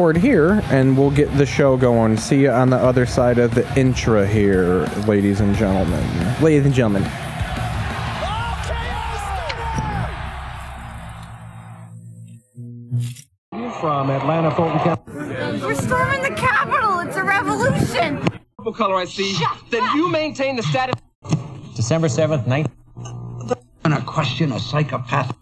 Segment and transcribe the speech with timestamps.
[0.00, 2.16] record here, and we'll get the show going.
[2.16, 6.02] See you on the other side of the intra here, ladies and gentlemen.
[6.42, 7.02] Ladies and gentlemen.
[13.78, 15.02] From Atlanta, Fulton County.
[15.60, 17.00] We're storming the Capitol.
[17.00, 18.26] It's a revolution.
[18.56, 19.38] Purple color I see.
[19.70, 20.94] Then you maintain the status.
[21.76, 22.72] December 7th, 19.
[23.82, 25.39] gonna question a psychopath.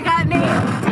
[0.00, 0.87] Got named.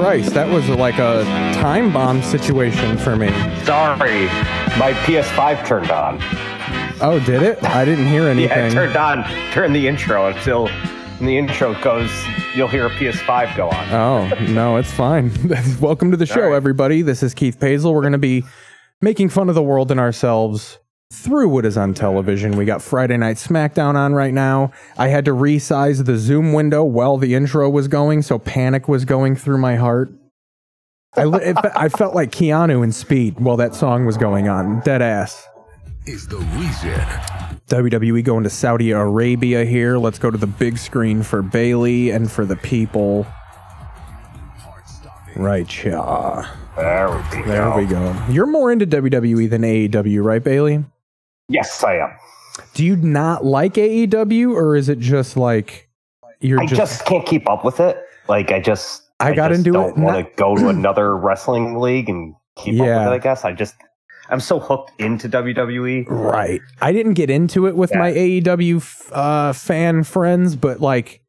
[0.00, 1.24] Christ, that was like a
[1.60, 3.28] time bomb situation for me.
[3.66, 4.24] Sorry,
[4.78, 6.18] my PS5 turned on.
[7.02, 7.62] Oh, did it?
[7.62, 8.66] I didn't hear Yeah, anything.
[8.68, 10.68] it turned on during the intro until
[11.18, 12.10] when the intro goes,
[12.54, 13.88] you'll hear a PS5 go on.
[13.90, 15.30] Oh, no, it's fine.
[15.82, 16.54] Welcome to the show, right.
[16.56, 17.02] everybody.
[17.02, 17.92] This is Keith Pazel.
[17.92, 18.42] We're going to be
[19.02, 20.78] making fun of the world and ourselves
[21.20, 22.56] through what is on television.
[22.56, 24.72] We got Friday Night SmackDown on right now.
[24.98, 29.04] I had to resize the Zoom window while the intro was going, so panic was
[29.04, 30.10] going through my heart.
[31.16, 34.80] I, it, I felt like Keanu in Speed while that song was going on.
[34.80, 35.46] Dead ass.
[36.06, 36.94] is the reason.
[37.66, 39.98] WWE going to Saudi Arabia here.
[39.98, 43.26] Let's go to the big screen for Bailey and for the people.
[45.36, 46.54] Right, yeah.
[46.76, 47.46] There we go.
[47.46, 48.24] There we go.
[48.30, 50.84] You're more into WWE than AEW, right, Bailey?
[51.50, 52.10] Yes, I am.
[52.74, 55.88] Do you not like AEW, or is it just like
[56.40, 57.98] you're I just, just, can't keep up with it.
[58.28, 59.02] Like, I just.
[59.20, 62.74] I got just into don't it want to go to another wrestling league and keep
[62.74, 63.00] Yeah.
[63.00, 63.44] up with it, I guess.
[63.44, 63.74] I just.
[64.30, 65.28] I'm so hooked into.
[65.28, 66.06] WWE.
[66.08, 66.60] right?
[66.80, 67.98] I didn't get into it with Yeah.
[67.98, 71.20] my AEW f- uh, fan friends, but like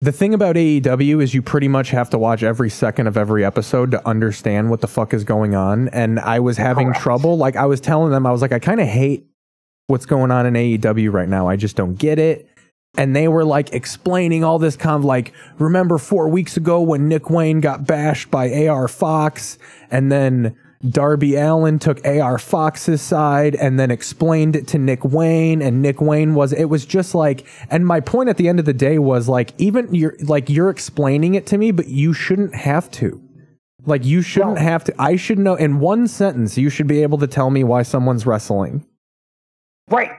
[0.00, 3.44] the thing about AEW is you pretty much have to watch every second of every
[3.44, 5.88] episode to understand what the fuck is going on.
[5.88, 7.00] And I was having Correct.
[7.02, 7.36] trouble.
[7.36, 9.26] Like I was telling them, I was like, I kind of hate
[9.86, 11.48] what's going on in AEW right now.
[11.48, 12.48] I just don't get it.
[12.98, 17.08] And they were like explaining all this kind of like, remember four weeks ago when
[17.08, 19.58] Nick Wayne got bashed by AR Fox?
[19.90, 20.56] And then
[20.88, 25.60] Darby Allin took AR Fox's side and then explained it to Nick Wayne.
[25.60, 28.64] And Nick Wayne was it was just like and my point at the end of
[28.64, 32.54] the day was like even you're like you're explaining it to me but you shouldn't
[32.54, 33.22] have to.
[33.84, 34.94] Like you shouldn't have to.
[34.98, 38.26] I should know in one sentence you should be able to tell me why someone's
[38.26, 38.84] wrestling
[39.90, 40.10] Right.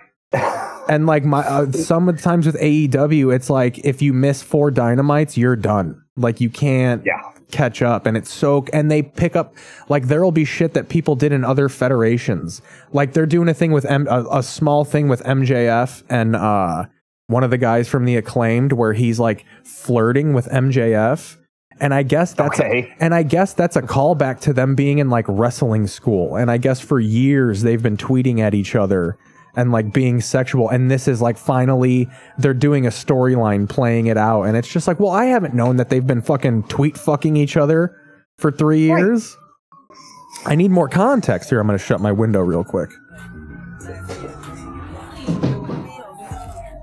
[0.90, 5.56] and like my uh, sometimes with AEW, it's like if you miss four dynamites, you're
[5.56, 6.02] done.
[6.18, 7.22] Like you can't Yeah.
[7.52, 8.66] catch up, and it's so.
[8.74, 9.56] And they pick up
[9.88, 12.62] like there'll be shit that people did in other federations.
[12.92, 16.86] Like they're doing a thing with M, a, a small thing with MJF and uh
[17.28, 21.38] one of the guys from the acclaimed where he's like flirting with MJF.
[21.80, 22.94] And I guess that's Okay.
[23.00, 26.36] a, and I guess that's a callback to them being in like wrestling school.
[26.36, 29.18] And I guess for years they've been tweeting at each other
[29.58, 30.70] and like being sexual.
[30.70, 32.08] And this is like finally
[32.38, 34.44] they're doing a storyline playing it out.
[34.44, 37.58] And it's just like, well, I haven't known that they've been fucking tweet fucking each
[37.58, 38.00] other
[38.38, 39.36] for three years.
[40.46, 41.60] I need more context here.
[41.60, 42.92] I'm going to shut my window real quick.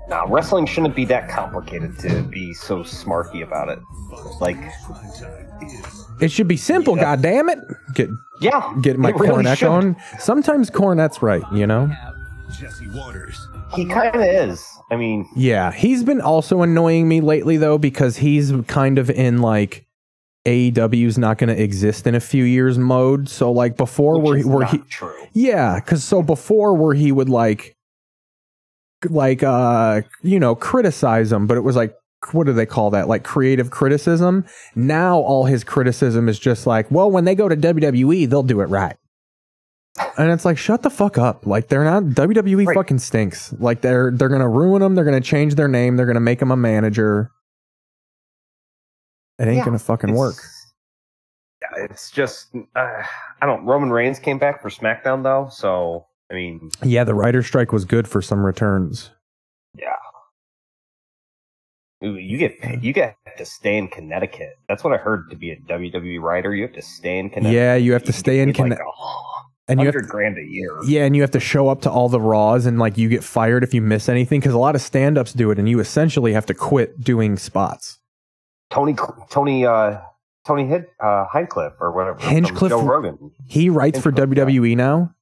[0.07, 3.79] Nah, wrestling shouldn't be that complicated to be so smarky about it.
[4.39, 4.57] Like,
[6.21, 7.59] It should be simple, God damn it!
[7.95, 9.65] Get yeah, get my it really Cornette should.
[9.65, 9.95] going.
[10.19, 11.89] Sometimes Cornette's right, you know.
[12.51, 13.47] Jesse Waters.
[13.75, 14.65] He kind of is.
[14.91, 19.41] I mean, Yeah, he's been also annoying me lately though because he's kind of in
[19.41, 19.85] like
[20.45, 23.27] AEW's not going to exist in a few years mode.
[23.29, 25.27] So like before, which where he, where not he true.
[25.33, 27.75] yeah, because so before where he would like
[29.09, 31.95] like uh you know criticize him, but it was like
[32.31, 33.07] what do they call that?
[33.07, 34.45] Like creative criticism.
[34.75, 38.61] Now all his criticism is just like, well, when they go to WWE, they'll do
[38.61, 38.97] it right.
[40.17, 41.45] And it's like, shut the fuck up.
[41.45, 42.75] Like they're not WWE Right.
[42.75, 43.53] fucking stinks.
[43.59, 44.95] Like they're they're gonna ruin them.
[44.95, 45.95] They're gonna change their name.
[45.95, 47.31] They're gonna make him a manager.
[49.39, 50.35] It ain't Yeah, gonna fucking work.
[51.61, 53.03] Yeah, it's just uh,
[53.41, 53.65] I don't.
[53.65, 57.85] Roman Reigns came back for SmackDown though, so I mean, Yeah, the writer strike was
[57.85, 59.11] good for some returns.
[62.03, 64.57] ooh, you get paid- you get to stay in Connecticut.
[64.67, 66.53] That's what I heard to be a WWE writer.
[66.53, 67.53] You have to stay in Connecticut.
[67.55, 68.85] Yeah, you have to You stay in Connecticut.
[68.85, 68.99] like a
[69.67, 70.77] and you have hundred grand a year.
[70.85, 73.23] Yeah, and you have to show up to all the Raws and like you get
[73.23, 75.79] fired if you miss anything because a lot of stand ups do it and you
[75.79, 77.99] essentially have to quit doing spots.
[78.69, 78.95] Tony
[79.29, 79.99] Tony uh
[80.45, 81.25] Tony Hid, uh,
[81.79, 82.19] or whatever.
[82.19, 83.31] Hinchcliffe- Joe Rogan.
[83.47, 84.45] He writes for Hinchcliffe, yeah.
[84.45, 85.14] WWE now.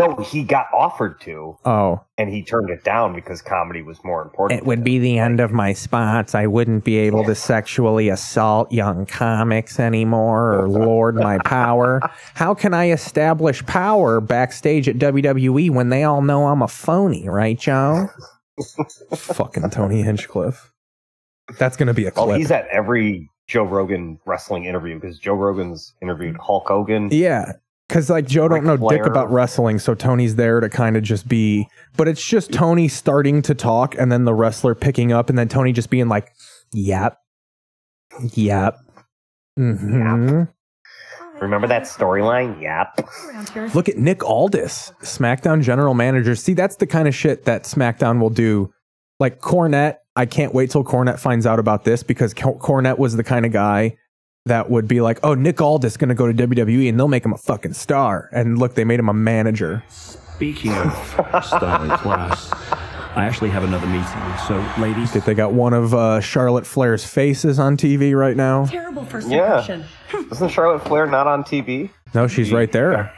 [0.00, 4.22] No, he got offered to, Oh, and he turned it down because comedy was more
[4.22, 4.60] important.
[4.60, 6.34] it would be the end of my spots.
[6.34, 12.00] I wouldn't be able to sexually assault young comics anymore or lord my power.
[12.34, 17.28] How can I establish power backstage at WWE when they all know I'm a phony,
[17.28, 18.08] right, Joe?
[19.14, 20.72] Fucking Tony Hinchcliffe.
[21.58, 25.34] That's going to be a Oh, he's at every Joe Rogan wrestling interview because Joe
[25.34, 27.08] Rogan's interviewed Hulk Hogan.
[27.10, 27.52] Yeah.
[27.90, 31.28] Cause like Joe don't know dick about wrestling, so Tony's there to kind of just
[31.28, 31.66] be
[31.96, 35.48] but it's just Tony starting to talk and then the wrestler picking up and then
[35.48, 36.30] Tony just being like,
[36.72, 37.18] Yep.
[38.34, 38.76] Yep.
[39.56, 40.42] hmm
[41.40, 42.60] Remember that storyline?
[42.60, 43.74] Yep.
[43.74, 46.34] Look at Nick Aldis, SmackDown general manager.
[46.36, 48.72] See, that's the kind of shit that SmackDown will do.
[49.18, 53.16] Like Cornette, I can't wait till Cornette finds out about this because Cor- Cornette was
[53.16, 53.96] the kind of guy
[54.46, 57.24] that would be like, "Oh, Nick Aldis going to go to WWE and they'll make
[57.24, 59.82] him a fucking star." And look, they made him a manager.
[59.88, 60.92] Speaking of
[61.44, 62.50] star in class,
[63.14, 64.06] I actually have another meeting.
[64.48, 68.64] So, ladies, They got one of uh, Charlotte Flair's faces on TV right now.
[68.66, 69.58] Terrible first Yeah.
[69.60, 69.84] impression.
[70.32, 71.90] Isn't Charlotte Flair not on TV?
[72.14, 73.12] No, she's right there.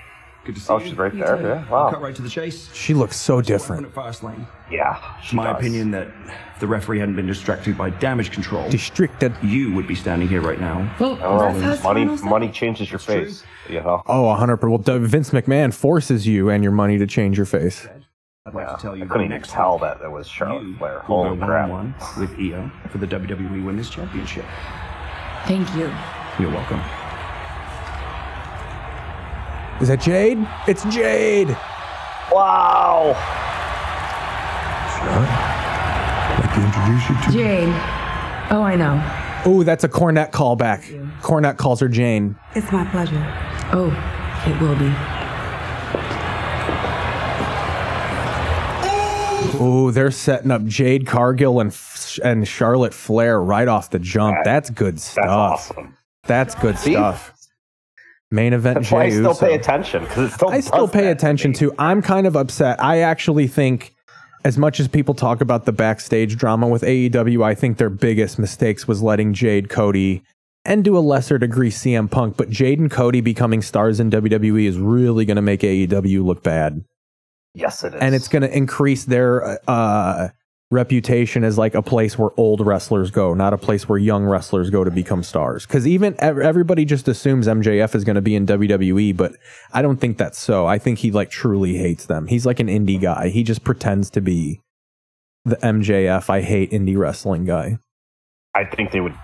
[0.45, 0.87] good to see Oh, you.
[0.87, 1.41] she's right there.
[1.41, 1.69] Yeah.
[1.71, 1.91] wow.
[1.91, 2.69] Cut right to the chase.
[2.75, 3.87] She looks so different.
[3.87, 4.47] at fast lane.
[4.73, 4.99] Yeah.
[5.19, 5.57] It's she my does.
[5.59, 6.09] opinion that
[6.55, 9.35] if the referee hadn't been distracted by damage control, Distracted.
[9.43, 10.91] you would be standing here right now.
[10.99, 13.45] Well, Oh, that's money, Spinal money changes your face.
[13.69, 14.03] You know.
[14.07, 14.69] Oh, 100%.
[14.69, 17.87] Well, Vince McMahon forces you and your money to change your face.
[18.47, 18.75] I'd like Yeah.
[18.77, 20.77] to tell you I couldn't that even next tell week, that it was Charlotte you
[20.77, 20.95] Flair.
[21.07, 21.69] will Holy go crap.
[21.69, 24.45] one-on-one with Io for the WWE Women's Championship.
[25.47, 25.93] Thank you.
[26.41, 26.81] You're welcome.
[29.81, 30.39] Is that Jade?
[30.69, 31.49] It's Jade.
[32.33, 33.15] Wow.
[35.04, 37.69] I'd like to introduce you to Jane.
[38.50, 39.00] Oh, I know.
[39.44, 40.82] Oh, that's a Cornette callback.
[41.20, 42.37] Cornette calls her Jane.
[42.54, 43.22] It's my pleasure.
[43.72, 43.88] Oh,
[44.46, 44.93] it will be.
[49.64, 51.76] Oh, they're setting up Jade Cargill and
[52.25, 54.37] and Charlotte Flair right off the jump.
[54.38, 55.25] That- That's good stuff.
[55.25, 55.76] That's stuff.
[55.78, 55.96] awesome.
[56.25, 56.93] That's good See?
[56.93, 57.32] stuff.
[58.31, 59.46] Main event That's why I still Uso.
[59.46, 60.49] pay attention because it still.
[60.49, 61.56] I still does pay that attention me.
[61.58, 61.72] to.
[61.78, 62.82] I'm kind of upset.
[62.82, 63.94] I actually think,
[64.44, 68.39] as much as people talk about the backstage drama with AEW, I think their biggest
[68.39, 70.23] mistakes was letting Jade Cody
[70.65, 74.67] and to a lesser degree CM Punk, but Jade and Cody becoming stars in WWE
[74.67, 76.85] is really going to make AEW look bad,
[77.55, 78.00] Yes, it is.
[78.00, 80.29] and it's going to increase their uh,
[80.73, 84.71] reputation as like a place where old wrestlers go, not a place where young wrestlers
[84.71, 85.67] go to become stars.
[85.67, 89.37] Because even everybody just assumes MJF is going to be in WWE, but
[89.73, 90.67] I don't think that's so.
[90.67, 92.26] I think he like truly hates them.
[92.26, 93.29] He's like an indie guy.
[93.29, 94.61] He just pretends to be
[95.45, 97.79] the MJF I hate indie wrestling guy.
[98.55, 99.14] I think they would.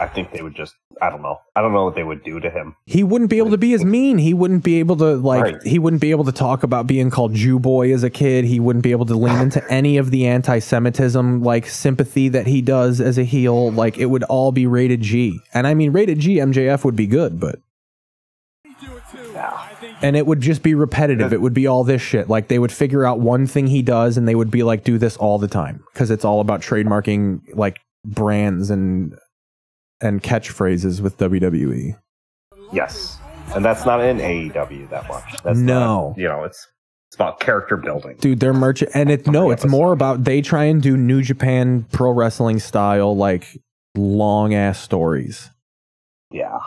[0.00, 0.74] I think they would just.
[1.00, 1.40] I don't know.
[1.54, 2.74] I don't know what they would do to him.
[2.86, 4.18] He wouldn't be able to be as mean.
[4.18, 5.42] He wouldn't be able to like.
[5.42, 5.62] Right.
[5.62, 8.44] He wouldn't be able to talk about being called Jew boy as a kid.
[8.44, 12.62] He wouldn't be able to lean into any of the anti-Semitism like sympathy that he
[12.62, 13.70] does as a heel.
[13.70, 15.38] Like it would all be rated G.
[15.54, 17.60] And I mean, rated G MJF would be good, but
[20.02, 21.32] and it would just be repetitive.
[21.32, 22.28] It would be all this shit.
[22.28, 24.98] Like they would figure out one thing he does, and they would be like, do
[24.98, 29.18] this all the time because it's all about trademarking like brands and
[30.00, 31.16] and catchphrases with.
[31.18, 31.98] WWE.
[32.72, 33.18] Yes,
[33.54, 35.42] and that's not in AEW that much.
[35.42, 36.08] That's No.
[36.10, 36.66] not, you know, it's
[37.08, 38.16] it's about character building.
[38.20, 41.86] dude they're merch and it no it's more about they try and do new japan
[41.90, 43.46] pro wrestling style like
[43.96, 45.48] long ass stories
[46.30, 46.58] Yeah,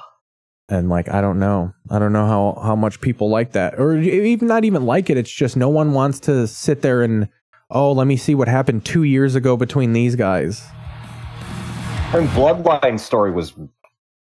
[0.67, 3.95] and like i don't know i don't know how how much people like that or
[3.97, 7.29] even not even like it it's just no one wants to sit there and
[7.69, 10.63] oh let me see what happened two years ago between these guys
[12.13, 13.53] and Bloodline story was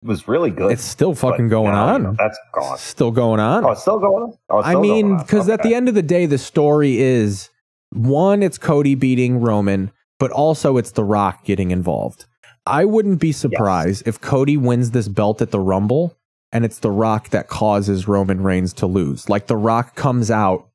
[0.02, 0.73] was really good.
[0.73, 2.78] it's still but fucking going now, you on know, that's gone.
[2.78, 4.38] still going on Oh, it's still going on.
[4.49, 7.50] Oh, it's I mean, going because at the end of the day, the story is
[7.92, 12.25] one, it's Cody beating Roman, but also it's The Rock getting involved.
[12.64, 16.16] I wouldn't be surprised if Cody wins this belt at the Rumble
[16.52, 19.28] and it's The Rock that causes Roman Reigns to lose.
[19.28, 20.70] Like The Rock comes out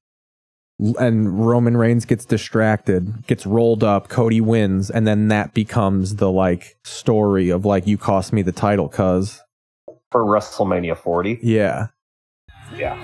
[0.79, 6.29] and Roman Reigns gets distracted, gets rolled up, Cody wins, and then that becomes the
[6.31, 9.41] like story of like you cost me the title cuz
[10.11, 11.39] for WrestleMania 40.
[11.41, 11.87] yeah.
[12.75, 12.97] Yeah.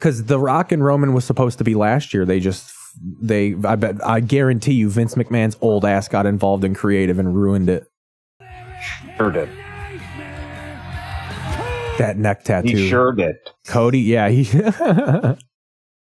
[0.00, 2.24] Cuz The Rock and Roman was supposed to be last year.
[2.24, 2.72] They just
[3.20, 7.34] they I bet I guarantee you Vince McMahon's old ass got involved in creative and
[7.36, 7.86] ruined it.
[9.16, 9.48] Sure did.
[11.98, 12.68] That neck tattoo.
[12.76, 13.36] He sure did.
[13.66, 14.44] Cody, yeah, he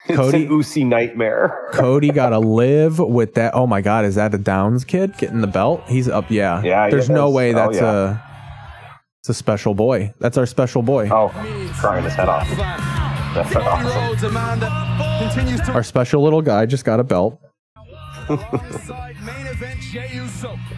[0.07, 1.69] Cody- an Usi nightmare.
[1.73, 3.53] Cody got to live with that.
[3.55, 5.83] Oh my God, is that a Downs kid getting the belt?
[5.87, 6.29] He's up.
[6.31, 6.61] Yeah.
[6.63, 7.33] Yeah, There's it no is.
[7.35, 8.13] way Oh, that's yeah.
[8.13, 8.21] a.
[9.21, 10.13] It's a special boy.
[10.19, 11.09] That's our special boy.
[11.11, 11.29] Oh,
[11.75, 12.47] crying his head off.
[13.35, 14.37] That's awesome.
[15.75, 17.39] Our special little guy just got a belt.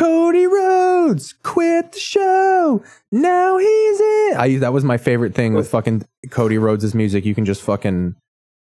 [0.00, 2.82] Cody Rhodes quit the show.
[3.12, 4.34] Now he's in.
[4.38, 7.26] I that was my favorite thing with fucking Cody Rhodes' music.
[7.26, 8.14] You can just fucking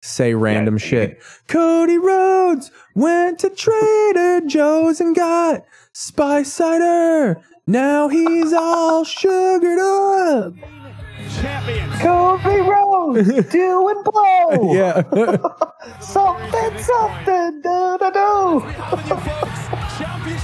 [0.02, 1.20] say random you shit.
[1.48, 7.42] Cody Rhodes went to Trader Joe's and got spice cider.
[7.66, 10.54] Now he's all sugared up.
[12.00, 14.74] Kobe Rose doing blow.
[14.74, 15.02] Yeah.
[16.00, 18.64] Something, something, do, do, do.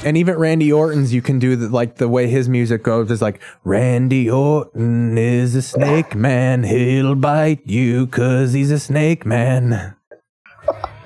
[0.05, 3.21] And even Randy Orton's, you can do the, like the way his music goes is
[3.21, 6.63] like Randy Orton is a snake man.
[6.65, 9.97] He'll bite you cause he's a snake man.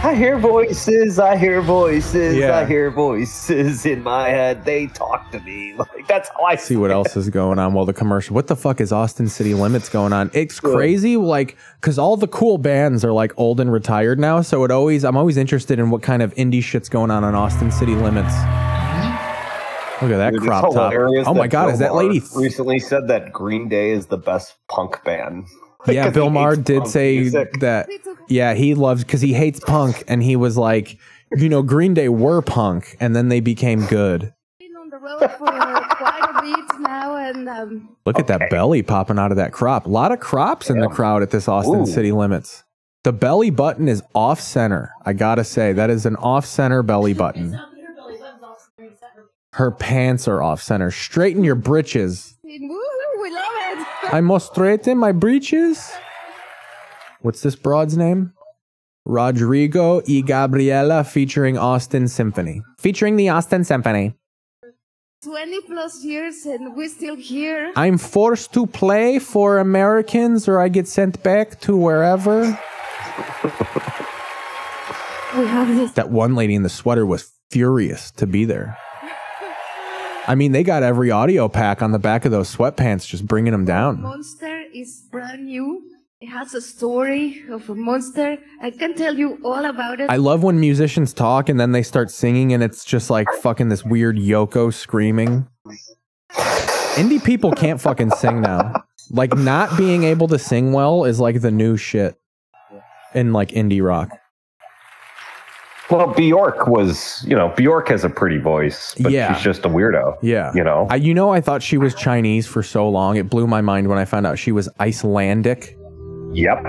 [0.00, 2.58] I hear voices, I hear voices, Yeah.
[2.58, 4.64] I hear voices in my head.
[4.64, 5.74] They talk to me.
[5.78, 8.34] Like that's how I See what else is going on while the commercial.
[8.34, 10.30] What the fuck is Austin City Limits going on?
[10.34, 14.40] It's crazy, like because all the cool bands are like old and retired now.
[14.40, 17.34] So it always, I'm always interested in what kind of indie shit's going on on
[17.34, 18.32] Austin City Limits.
[18.32, 20.04] Mm-hmm.
[20.06, 20.92] Look at that Dude, crop top.
[21.26, 22.22] Oh my god, is that lady?
[22.36, 25.46] recently said that Green Day is the best punk band?
[25.86, 27.60] Yeah, 'Cause Bill he Maher did say music.
[27.60, 27.88] that.
[28.28, 30.98] Yeah, he loves because he hates punk, and he was like,
[31.36, 34.32] you know, Green Day were punk, and then they became good.
[34.58, 38.82] Been on the road for quite a bit now, and um, Look at that belly
[38.82, 39.86] popping out of that crop.
[39.86, 41.86] A lot of crops in the crowd at this Austin Ooh.
[41.86, 42.64] City Limits.
[43.04, 44.90] The belly button is off center.
[45.06, 47.58] I gotta say that is an off center belly button.
[49.52, 50.90] Her pants are off center.
[50.90, 52.36] Straighten your britches.
[53.28, 53.44] We love
[53.78, 53.86] it.
[54.12, 55.90] I must straighten my breeches.
[57.20, 58.32] What's this broad's name?
[59.04, 62.62] Rodrigo y Gabriela featuring Austin Symphony.
[62.78, 64.14] Featuring the Austin Symphony.
[65.24, 67.72] 20 plus years, and we're still here.
[67.74, 72.42] I'm forced to play for Americans or I get sent back to wherever.
[75.36, 75.92] We have this.
[75.92, 78.76] That one lady in the sweater was furious to be there.
[80.28, 83.52] I mean, they got every audio pack on the back of those sweatpants, just bringing
[83.52, 84.02] them down.
[84.02, 85.82] Monster is brand new.
[86.20, 88.36] It has a story of a monster.
[88.60, 90.10] I can tell you all about it.
[90.10, 93.70] I love when musicians talk and then they start singing and it's just like fucking
[93.70, 95.46] this weird Yoko screaming.
[96.32, 98.74] Indie people can't fucking sing now.
[99.10, 102.20] Like not being able to sing well is like the new shit
[103.14, 104.10] in like indie rock.
[105.90, 109.32] Well, Bjork was, you know, Bjork has a pretty voice, but Yeah.
[109.34, 110.18] she's just a weirdo.
[110.22, 110.52] Yeah.
[110.54, 110.86] You know?
[110.90, 113.16] I you know I thought she was Chinese for so long.
[113.16, 115.78] It blew my mind when I found out she was Icelandic.
[116.34, 116.62] Yep.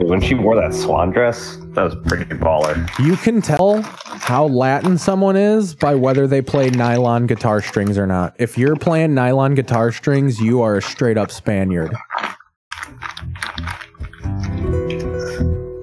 [0.00, 2.88] When she wore that swan dress, that was pretty baller.
[3.04, 8.06] You can tell how Latin someone is by whether they play nylon guitar strings or
[8.06, 8.34] not.
[8.38, 11.94] If you're playing nylon guitar strings, you are a straight up Spaniard.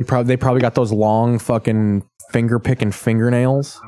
[0.08, 3.82] Probably they probably got those long fucking finger picking fingernails.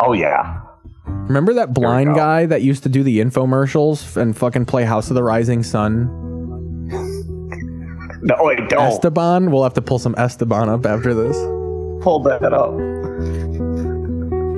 [0.00, 0.60] Oh yeah.
[1.06, 5.14] Remember that blind guy that used to do the infomercials and fucking play House of
[5.14, 6.10] the Rising Sun?
[8.26, 9.50] No, wait, don't Esteban?
[9.50, 11.36] We'll have to pull some Esteban up after this.
[12.02, 12.72] pull that up.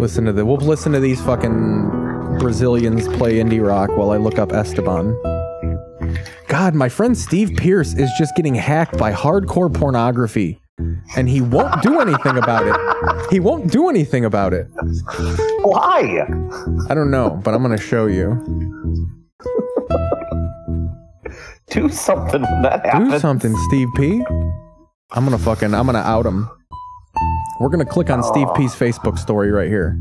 [0.00, 4.38] Listen to the we'll listen to these fucking Brazilians play indie rock while I look
[4.38, 5.16] up Esteban.
[6.46, 10.60] God, my friend Steve Pierce is just getting hacked by hardcore pornography.
[11.16, 13.30] And he won't do anything about it.
[13.30, 14.66] He won't do anything about it.
[15.62, 16.26] Why?
[16.90, 18.34] I don't know, but I'm gonna show you.
[21.70, 24.24] Do something when that Do something, Steve P.
[25.12, 26.48] I'm gonna fucking I'm gonna out him.
[27.60, 29.98] We're gonna click on Steve P's Facebook story right here.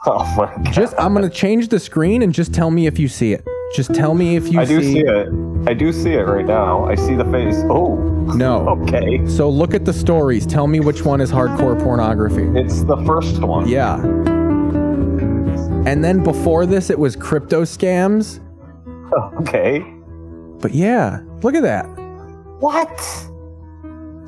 [0.06, 0.72] Oh my god.
[0.72, 3.44] Just I'm gonna change the screen and just tell me if you see it.
[3.74, 5.28] Just tell me if you I do see, see it.
[5.68, 6.84] I do see it right now.
[6.86, 7.56] I see the face.
[7.68, 7.96] Oh,
[8.34, 8.68] No.
[8.84, 9.26] okay.
[9.26, 10.46] So look at the stories.
[10.46, 12.44] Tell me which one is hardcore pornography.
[12.58, 13.68] It's the first one.
[13.68, 13.96] Yeah.
[15.86, 18.40] And then before this, it was crypto scams.
[19.40, 19.80] Okay.
[20.60, 21.84] But yeah, look at that.
[22.60, 22.88] What?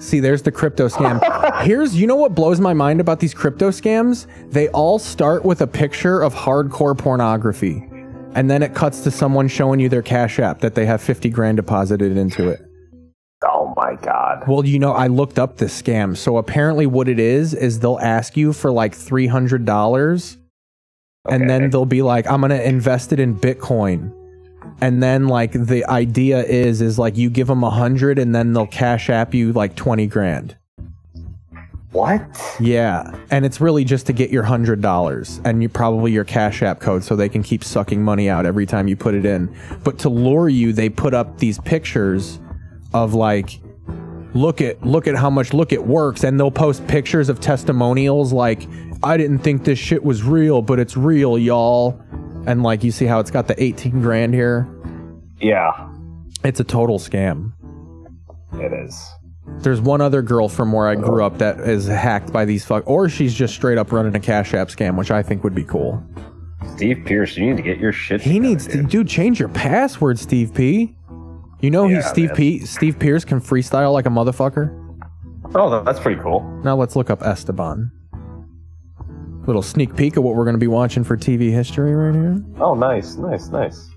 [0.00, 1.62] See, there's the crypto scam.
[1.62, 4.26] Here's, you know what blows my mind about these crypto scams?
[4.50, 7.87] They all start with a picture of hardcore pornography.
[8.35, 11.28] And then it cuts to someone showing you their Cash App that they have 50
[11.28, 12.62] grand deposited into it.
[13.45, 14.45] Oh my god.
[14.49, 16.16] Well, you know, I looked up this scam.
[16.16, 20.37] So apparently, what it is, is they'll ask you for like $300
[21.28, 24.14] and then they'll be like, I'm going to invest it in Bitcoin.
[24.80, 28.52] And then, like, the idea is, is like you give them a hundred and then
[28.52, 30.56] they'll cash app you like 20 grand.
[31.92, 32.22] What?
[32.60, 33.12] Yeah.
[33.30, 36.78] And it's really just to get your hundred dollars and you probably your cash app
[36.78, 39.54] code so they can keep sucking money out every time you put it in.
[39.82, 42.38] But to lure you, they put up these pictures
[42.94, 43.58] of like
[44.34, 48.32] look at look at how much look it works and they'll post pictures of testimonials
[48.32, 48.68] like
[49.02, 52.00] I didn't think this shit was real, but it's real, y'all.
[52.47, 54.68] And like you see how it's got the 18 grand here?
[55.40, 55.88] Yeah,
[56.44, 57.52] It's a total scam.
[58.54, 59.09] it is.
[59.59, 61.26] There's one other girl from where I grew oh.
[61.26, 64.54] up that is hacked by these fuck, or she's just straight up running a Cash
[64.54, 66.02] App scam, which I think would be cool.
[66.76, 68.20] Steve Pierce, you need to get your shit.
[68.20, 68.88] He together, needs to, dude.
[68.88, 70.94] dude, change your password, Steve P.
[71.61, 72.37] You know he's Yeah, Steve man.
[72.37, 72.59] P.
[72.61, 74.76] Steve Pierce can freestyle like a motherfucker.
[75.54, 76.42] Oh, that's pretty cool.
[76.64, 77.90] Now let's look up Esteban.
[79.50, 82.40] Little sneak peek of what we're going to be watching for TV history right here.
[82.61, 83.90] Oh, nice, nice, nice.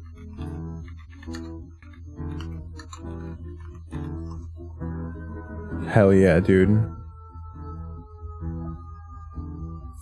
[5.87, 6.91] Hell yeah, dude.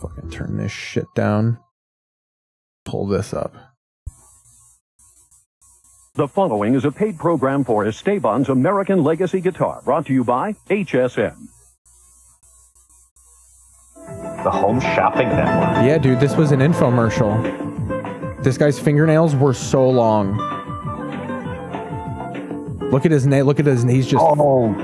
[0.01, 1.59] Fucking turn this shit down.
[2.85, 3.53] Pull this up.
[6.15, 10.53] The following is a paid program for Esteban's American Legacy Guitar, brought to you by
[10.69, 11.35] HSN.
[14.43, 15.85] The Home Shopping Network.
[15.85, 18.43] Yeah, dude, this was an infomercial.
[18.43, 20.37] This guy's fingernails were so long.
[22.89, 23.45] Look at his nail.
[23.45, 23.83] Look at his.
[23.83, 24.23] He's just.
[24.27, 24.75] Oh,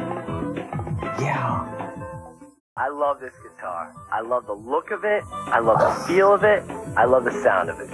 [1.20, 1.64] yeah.
[2.78, 3.94] I love this guitar.
[4.12, 5.24] I love the look of it.
[5.32, 6.64] I love the feel of it.
[6.96, 7.90] I love the sound of it.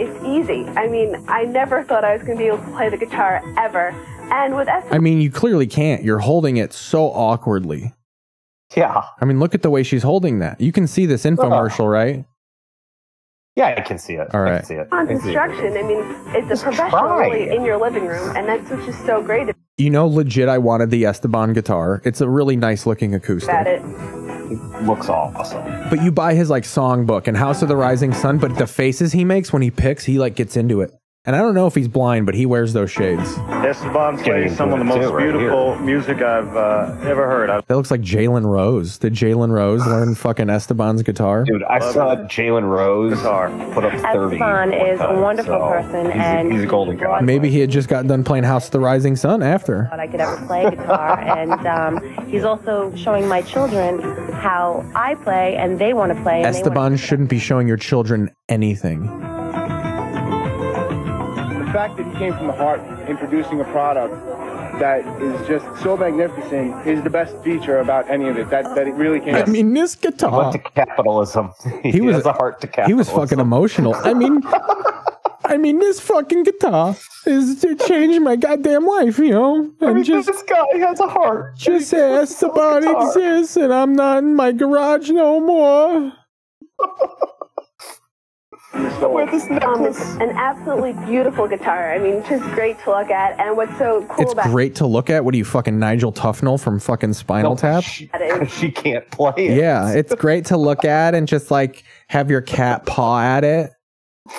[0.00, 0.64] It's easy.
[0.78, 3.42] I mean, I never thought I was going to be able to play the guitar
[3.58, 3.88] ever.
[4.32, 6.04] And with S, I mean, you clearly can't.
[6.04, 7.92] You're holding it so awkwardly.
[8.76, 9.02] Yeah.
[9.20, 10.60] I mean, look at the way she's holding that.
[10.60, 12.24] You can see this infomercial, right?
[13.56, 14.32] Yeah, I can see it.
[14.32, 14.88] All I can see it.
[14.92, 15.34] on I can see it.
[15.34, 15.98] construction, I mean,
[16.36, 17.26] it's a Just professional try.
[17.28, 20.58] really in your living room, and that's what's just so great You know, legit, I
[20.58, 22.00] wanted the Esteban guitar.
[22.04, 23.50] It's a really nice looking acoustic.
[23.50, 23.82] about it.
[24.52, 25.64] It looks awesome.
[25.90, 29.12] But you buy his like songbook and House of the Rising Sun, but the faces
[29.12, 30.92] he makes when he picks, he like gets into it.
[31.26, 33.20] And I don't know if he's blind, but he wears those shades.
[33.20, 37.50] Esteban Getting plays some of the most too, right beautiful music I've uh, ever heard.
[37.50, 38.96] I That looks like Jalen Rose.
[38.96, 41.44] Did Jalen Rose learn fucking Esteban's guitar?
[41.44, 42.16] Dude, I Love saw.
[42.16, 43.50] Jalen Rose Guitar.
[43.74, 44.36] put up 30.
[44.36, 47.20] Esteban one is a wonderful so person, he's, and he's a golden guy.
[47.20, 49.88] Maybe he had just gotten done playing House of the Rising Sun after.
[49.90, 54.00] Thought I could ever play guitar, and um, he's also showing my children
[54.32, 56.38] how I play, and they want to play.
[56.38, 59.39] and Esteban shouldn't be showing your children anything.
[61.70, 64.12] The fact that he came from the heart, in producing a product
[64.80, 68.50] that is just so magnificent, is the best feature about any of it.
[68.50, 69.36] That that it really came.
[69.36, 70.36] I mean, this He guitar.
[70.36, 71.52] went to capitalism.
[71.84, 72.88] he, He was- has a heart to capitalism.
[72.90, 73.94] He was fucking emotional.
[73.94, 74.42] I mean,
[75.44, 79.70] I mean, this fucking guitar is to change my goddamn life, you know?
[79.80, 81.56] I And mean, just, this guy has a heart.
[81.56, 82.00] just say
[82.42, 83.06] about guitar.
[83.06, 86.12] exists and I'm not in my garage no more.
[88.72, 89.98] Wear this Um, necklace.
[89.98, 91.92] it's an absolutely beautiful guitar.
[91.92, 93.38] I mean, just great to look at.
[93.40, 95.24] And what's so cool It's about great to look at.
[95.24, 97.82] What are you, fucking Nigel Tufnel from fucking Spinal Tap?
[97.90, 98.08] She,
[98.48, 99.56] she can't play it.
[99.56, 103.70] Yeah, it's great to look at and just like have your cat paw at it.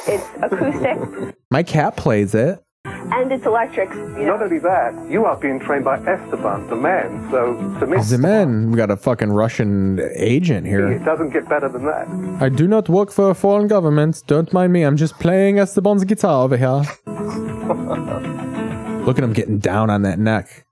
[0.08, 2.64] it's acoustic My cat plays it.
[2.86, 3.90] And it's electric.
[3.92, 7.28] You know, Not only that, you are being trained by Esteban, the man.
[7.32, 10.92] So to me, The man, we got a fucking Russian agent here.
[10.92, 12.08] it doesn't get better than that.
[12.42, 14.24] I do not work for a foreign government.
[14.28, 14.84] Don't mind me.
[14.84, 16.82] I'm just playing Esteban's guitar over here.
[19.06, 20.66] Look at him getting down on that neck.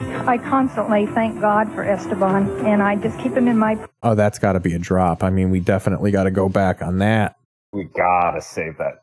[0.00, 4.38] I constantly thank God for Esteban, and I just keep him in my Oh, that's
[4.38, 5.22] got to be a drop.
[5.24, 7.36] I mean, we definitely got to go back on that.
[7.72, 9.02] We gotta save that.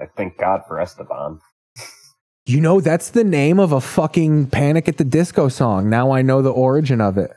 [0.00, 1.40] I thank God for Esteban.
[2.46, 5.88] You know, that's the name of a fucking Panic at the Disco song.
[5.90, 7.30] Now I know the origin of it.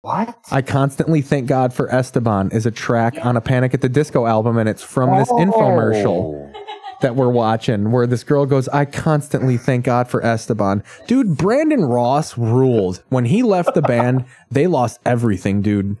[0.00, 0.36] What?
[0.50, 4.26] I constantly thank God for Esteban is a track on a Panic at the Disco
[4.26, 5.36] album, and it's from this Oh.
[5.36, 6.52] infomercial
[7.00, 10.82] that we're watching where this girl goes, I constantly thank God for Esteban.
[11.06, 13.02] Dude, Brandon Ross ruled.
[13.08, 15.96] When he left the band, they lost everything, dude.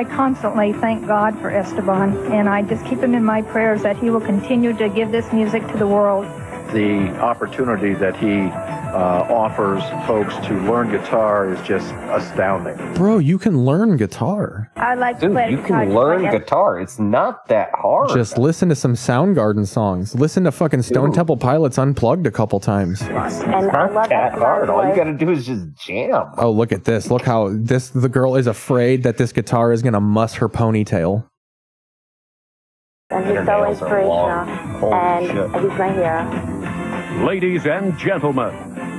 [0.00, 3.98] I constantly thank God for Esteban, and I just keep him in my prayers that
[3.98, 6.24] he will continue to give this music to the world.
[6.72, 12.76] The opportunity that he uh, offers folks to learn guitar is just astounding.
[12.94, 14.70] Bro, you can learn guitar.
[14.76, 16.80] I like to Dude, play you guitar can learn like guitar.
[16.80, 18.10] It's not that hard.
[18.10, 20.14] Just listen to some Soundgarden songs.
[20.14, 21.14] Listen to fucking Stone Dude.
[21.16, 23.02] Temple Pilots unplugged a couple times.
[23.02, 24.70] And I not love that hard.
[24.70, 26.32] All you gotta do is just jam.
[26.38, 27.10] Oh, look at this.
[27.10, 31.26] Look how this the girl is afraid that this guitar is gonna muss her ponytail.
[33.12, 34.48] And he's so nails are long.
[34.48, 34.94] inspirational.
[34.94, 35.62] And shit.
[35.62, 36.59] he's my hero.
[37.18, 38.54] Ladies and gentlemen,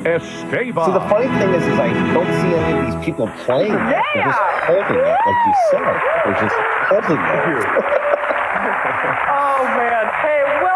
[0.05, 0.85] Esteban.
[0.85, 3.77] See, the funny thing is, is I don't see any of these people playing it.
[4.13, 5.95] They're just holding it, like you said.
[6.25, 6.55] They're just
[6.91, 7.65] holding it.
[8.61, 10.05] Oh man!
[10.21, 10.70] Hey, welcome into this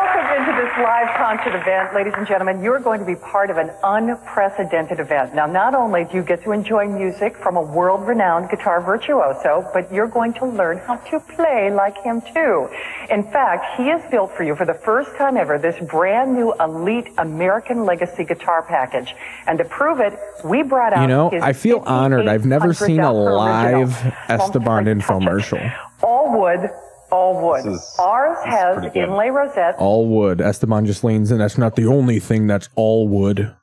[0.77, 2.61] live concert event, ladies and gentlemen.
[2.61, 5.33] You're going to be part of an unprecedented event.
[5.33, 9.89] Now, not only do you get to enjoy music from a world-renowned guitar virtuoso, but
[9.91, 12.67] you're going to learn how to play like him too.
[13.09, 16.53] In fact, he has built for you for the first time ever this brand new
[16.59, 19.15] elite American Legacy guitar package.
[19.47, 22.27] And to prove it, we brought out You know, I feel honored.
[22.27, 25.73] I've never seen a $5,800 live Esteban infomercial.
[26.03, 26.69] all wood,
[27.15, 27.65] all wood.
[27.65, 29.77] Is- Ours has inlay rosettes.
[29.79, 30.41] All wood.
[30.41, 31.37] Esteban just leans in.
[31.37, 33.55] That's not the only thing that's all wood.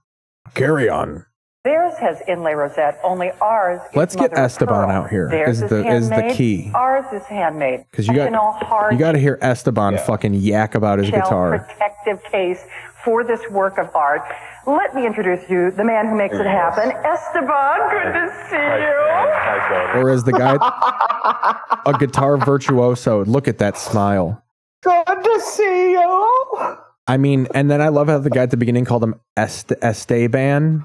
[0.54, 1.26] Carry on.
[1.64, 3.81] Theirs has inlay rosette, only ours.
[3.90, 6.72] is Let's get Esteban out here, Theirs is the- is the key.
[6.75, 7.85] Ours is handmade.
[7.88, 8.33] Because you got
[8.64, 11.59] hard you got to hear Esteban fucking yak about his shell guitar.
[11.61, 12.64] protective case
[13.05, 14.22] for this work of art.
[14.66, 17.79] Let me introduce you, the man who makes it happen, Esteban.
[17.90, 20.01] Good to see you.
[20.03, 20.57] Or as the guy,
[21.87, 23.25] a guitar virtuoso.
[23.25, 24.42] Look at that smile.
[24.83, 26.77] Good to see you.
[27.07, 29.72] I mean, and then I love how the guy at the beginning called him Est-
[29.81, 30.85] Esteban.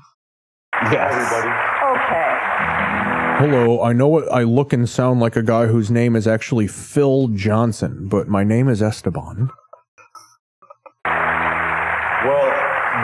[0.92, 1.34] Yes.
[1.84, 2.38] Okay.
[3.40, 7.28] Hello, I know I look and sound like a guy whose name is actually Phil
[7.30, 9.50] Johnson, but my name is Esteban.
[11.06, 12.46] Well,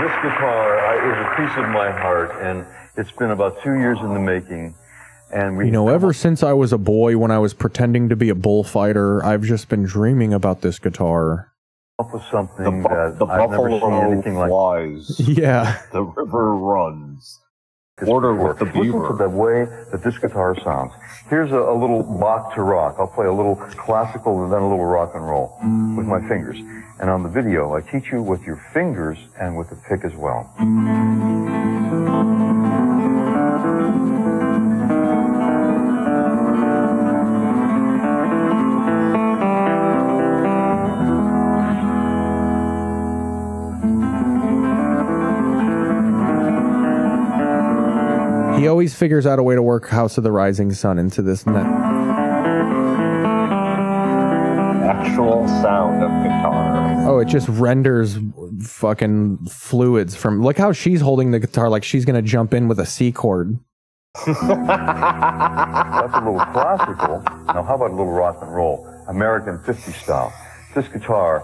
[0.02, 2.66] this guitar I, is a piece of my heart, and
[2.98, 4.76] it's been about two years in the making.
[5.32, 8.16] And we You know, ever since I was a boy when I was pretending to
[8.16, 11.52] be a bullfighter, I've just been dreaming about this guitar.
[12.00, 14.50] up with something that The I've never seen buffalo anything like.
[15.20, 15.80] Yeah.
[15.92, 17.40] The river runs.
[18.02, 20.94] Order with the Listen to the way that this guitar sounds.
[21.30, 22.96] Here's a, a little Bach to rock.
[22.98, 25.56] I'll play a little classical and then a little rock and roll
[25.96, 26.58] with my fingers.
[27.00, 30.16] And on the video, I teach you with your fingers and with the pick as
[30.16, 30.52] well.
[48.84, 51.66] Always figures out a way to work House of the Rising Sun into this net.
[54.84, 57.08] Actual sound of guitar.
[57.08, 58.18] Oh, it just renders
[58.62, 60.44] fucking fluids from.
[60.44, 63.58] Look how she's holding the guitar like she's gonna jump in with a C chord.
[64.26, 67.24] That's a little classical.
[67.48, 68.86] Now, how about a little rock and roll?
[69.08, 70.34] American 50 style.
[70.76, 71.42] This guitar,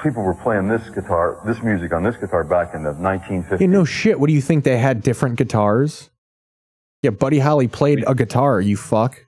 [0.00, 3.58] people were playing this guitar, this music on this guitar back in the 1950s.
[3.62, 4.20] Yeah, no shit.
[4.20, 4.62] What do you think?
[4.62, 6.10] They had different guitars?
[7.02, 8.60] Yeah, Buddy Holly played a guitar.
[8.60, 9.24] You fuck.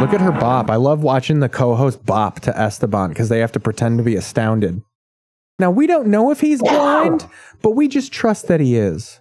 [0.00, 0.70] Look at her bop.
[0.70, 4.16] I love watching the co-host bop to Esteban because they have to pretend to be
[4.16, 4.82] astounded.
[5.58, 7.26] Now we don't know if he's blind,
[7.62, 9.20] but we just trust that he is.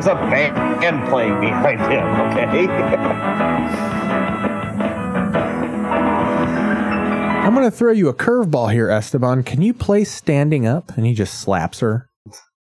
[0.00, 2.66] There's a band playing behind him, okay?
[7.44, 9.42] I'm gonna throw you a curveball here, Esteban.
[9.42, 10.96] Can you play standing up?
[10.96, 12.08] And he just slaps her.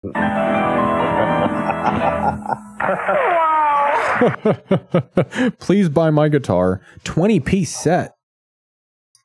[5.61, 6.81] Please buy my guitar.
[7.05, 8.17] 20 piece set.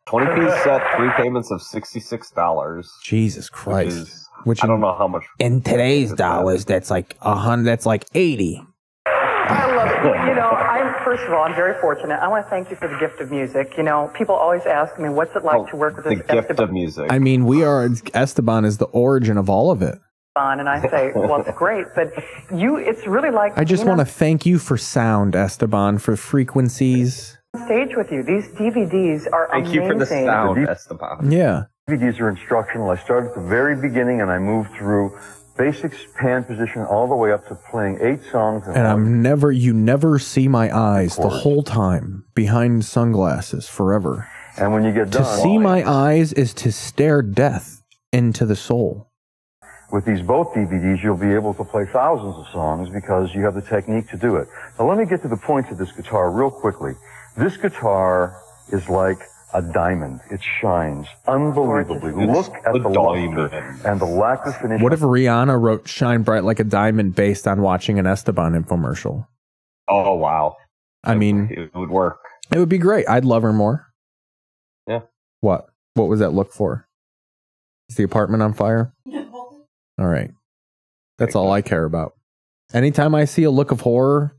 [0.06, 2.86] 20 piece set, three payments of $66.
[3.04, 4.25] Jesus Christ.
[4.46, 5.24] Which I don't know how much.
[5.40, 7.66] In today's dollars, that's like a hundred.
[7.66, 8.62] That's like 80.
[9.08, 10.30] I love it.
[10.30, 12.16] You know, I'm first of all, I'm very fortunate.
[12.16, 13.74] I want to thank you for the gift of music.
[13.78, 16.16] You know, people always ask me, "What's it like oh, to work with Oh, The
[16.16, 17.12] this gift of music.
[17.12, 20.00] I mean, we are Esteban is the origin of all of it.
[20.36, 22.12] Esteban?" And I say, "Well, it's great, but
[22.54, 25.98] you, it's really like." I just you know, want to thank you for sound, Esteban,
[26.00, 27.38] for frequencies.
[27.66, 28.22] stage with you.
[28.24, 30.26] These DVDs are Thank you for the amazing.
[30.26, 31.32] sound, Esteban.
[31.32, 31.64] Yeah.
[31.88, 32.90] DVDs are instructional.
[32.90, 35.16] I started at the very beginning and I moved through
[35.56, 38.64] basic pan position all the way up to playing eight songs.
[38.68, 44.28] And I'm never, you never see my eyes the whole time behind sunglasses forever.
[44.58, 48.56] And when you get done, To see my eyes is to stare death into the
[48.56, 49.12] soul.
[49.92, 53.54] with these both DVDs, you'll be able to play thousands of songs because you have
[53.54, 54.48] the technique to do it.
[54.80, 56.94] Now let me get to the points of this guitar real quickly.
[57.38, 58.36] This guitar
[58.72, 59.20] is like
[59.54, 60.22] a diamond.
[60.32, 62.12] It shines unbelievably.
[62.26, 63.48] Look at the luster
[63.86, 64.82] and the lack of finish.
[64.82, 69.28] What if Rihanna wrote Shine Bright Like a Diamond based on watching an Esteban infomercial?
[69.88, 70.58] Oh wow.
[71.04, 72.20] I mean, it would work.
[72.52, 73.08] It would be great.
[73.08, 73.88] I'd love her more.
[74.88, 75.02] Yeah.
[75.42, 75.68] What?
[75.94, 76.88] What was that look for?
[77.90, 78.94] Is the apartment on fire?
[79.12, 80.32] All right.
[81.18, 82.14] That's all I care about.
[82.74, 84.36] Anytime I see a look of horror,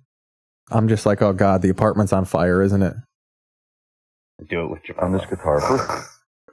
[0.70, 2.94] I'm just like, oh God, the apartment's on fire, isn't it?
[4.44, 5.60] Do it with your on this guitar.
[5.62, 5.88] First,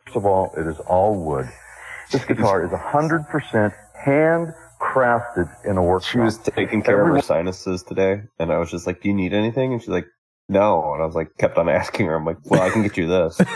[0.06, 1.50] first of all, it is all wood.
[2.12, 3.74] This guitar is 100%
[4.06, 6.12] handcrafted in a workshop.
[6.12, 9.14] She was taking care of her sinuses today, and I was just like, "Do you
[9.14, 10.08] need anything?" And she's like,
[10.48, 12.16] "No." And I was like, kept on asking her.
[12.16, 13.38] I'm like, "Well, I can get you this."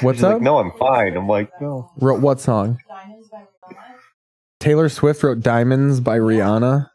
[0.00, 0.34] What's she's up?
[0.34, 1.16] Like, no, I'm fine.
[1.16, 1.90] I'm like, no.
[1.98, 2.78] Wrote what song?
[4.60, 6.88] Taylor Swift wrote Diamonds by Rihanna.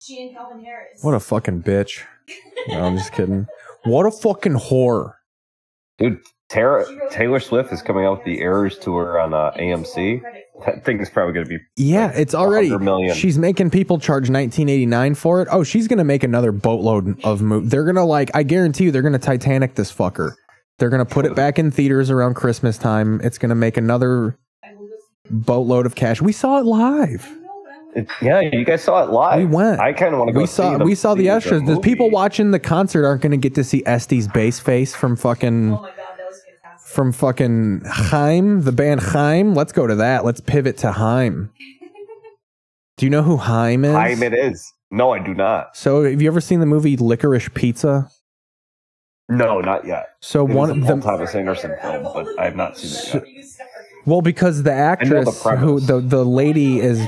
[0.00, 0.98] She and Calvin Harris.
[1.02, 2.02] What a fucking bitch.
[2.68, 3.46] No, I'm just kidding.
[3.86, 5.12] What a fucking whore.
[5.98, 6.18] Dude,
[6.48, 10.20] Tara, Taylor Swift is coming out with the Eras tour on uh, AMC.
[10.64, 13.14] That thing is probably going to be Yeah, it's already 100 million.
[13.14, 15.48] She's making people charge 1989 for it.
[15.50, 17.70] Oh, she's gonna make another boatload of movies.
[17.70, 20.32] They're gonna like, I guarantee you, they're gonna Titanic this fucker.
[20.78, 23.20] They're gonna put it back in theaters around Christmas time.
[23.22, 24.38] It's gonna make another
[25.30, 26.22] boatload of cash.
[26.22, 27.30] We saw it live.
[27.96, 29.38] It- yeah, you guys saw it live.
[29.40, 29.80] We went.
[29.80, 30.40] I kind of want to go.
[30.40, 31.62] We saw them- we saw the see extras.
[31.62, 31.80] The movie.
[31.82, 35.78] people watching the concert aren't gonna get to see Este's bass face from fucking
[36.78, 39.54] from fucking Haim, the band Haim.
[39.54, 40.24] Let's go to that.
[40.24, 41.50] Let's pivot to Haim.
[42.96, 43.92] Do you know who Haim is?
[43.92, 44.72] Time it is.
[44.90, 45.76] No, I do not.
[45.76, 48.08] So, have you ever seen the movie Licorice Pizza?
[49.28, 50.10] No, not yet.
[50.20, 53.20] So It one of a the Paul Thomas Anderson film, but I have not seen
[53.22, 53.44] it yet.
[54.06, 57.06] well, because the know the actress who the the lady is,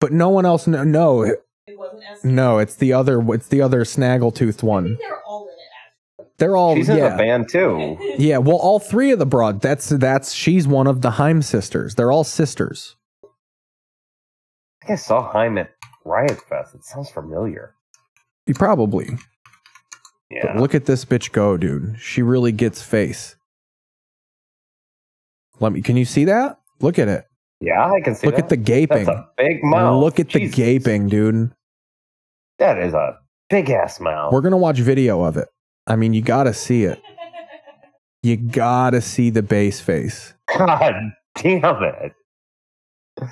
[0.00, 0.66] but no one else.
[0.66, 1.34] No, no,
[2.24, 3.20] no, it's the other.
[3.32, 4.96] It's the other snaggletooth one.
[5.00, 6.30] They're all in it.
[6.38, 6.74] They're all.
[6.74, 7.96] She's in the band too.
[8.18, 9.60] Yeah, well, all three of the broad.
[9.60, 11.94] That's that's she's one of the Haim sisters.
[11.94, 12.96] They're all sisters.
[14.82, 15.70] I think I saw Haim at
[16.04, 16.74] Riot Fest.
[16.74, 17.74] It sounds familiar.
[18.46, 19.10] You probably.
[20.30, 20.52] Yeah.
[20.52, 21.96] But look at this bitch go, dude.
[22.00, 23.36] She really gets face.
[25.60, 25.82] Let me.
[25.82, 26.58] Can you see that?
[26.80, 27.26] Look at it.
[27.60, 28.26] Yeah, I can see.
[28.26, 28.44] Look that.
[28.44, 29.04] at the gaping.
[29.04, 30.02] That's a big mouth.
[30.02, 31.52] Look at the gaping, dude.
[32.58, 33.18] That is a
[33.50, 34.32] big ass mouth.
[34.32, 35.48] We're gonna watch video of it.
[35.86, 37.02] I mean, you gotta see it.
[38.22, 40.34] You gotta see the bass face.
[40.56, 40.94] God
[41.36, 42.12] damn it.
[43.16, 43.28] This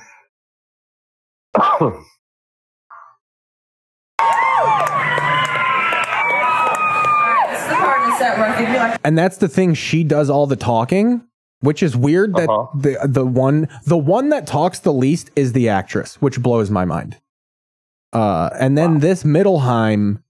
[7.63, 9.75] is the part in the set where I think like, And that's the thing.
[9.75, 11.23] She does all the talking,
[11.61, 12.35] which is weird.
[12.35, 12.67] That Uh-huh.
[12.79, 16.85] the the one the one that talks the least is the actress, which blows my
[16.85, 17.19] mind.
[18.13, 20.23] Uh, and then this Middleheim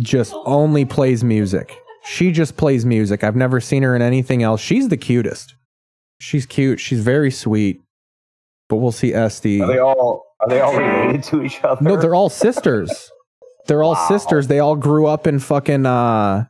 [0.00, 1.76] just only plays music.
[2.04, 3.22] She just plays music.
[3.22, 4.60] I've never seen her in anything else.
[4.60, 5.54] She's the cutest.
[6.18, 6.80] She's cute.
[6.80, 7.80] She's very sweet.
[8.68, 9.60] But we'll see Este.
[9.60, 11.82] Are they all are they all related to each other?
[11.84, 13.10] No, they're all sisters.
[13.66, 14.48] They're all sisters.
[14.48, 16.46] They all grew up in fucking uh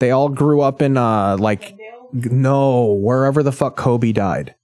[0.00, 1.75] they all grew up in uh like
[2.24, 4.54] no, wherever the fuck Kobe died.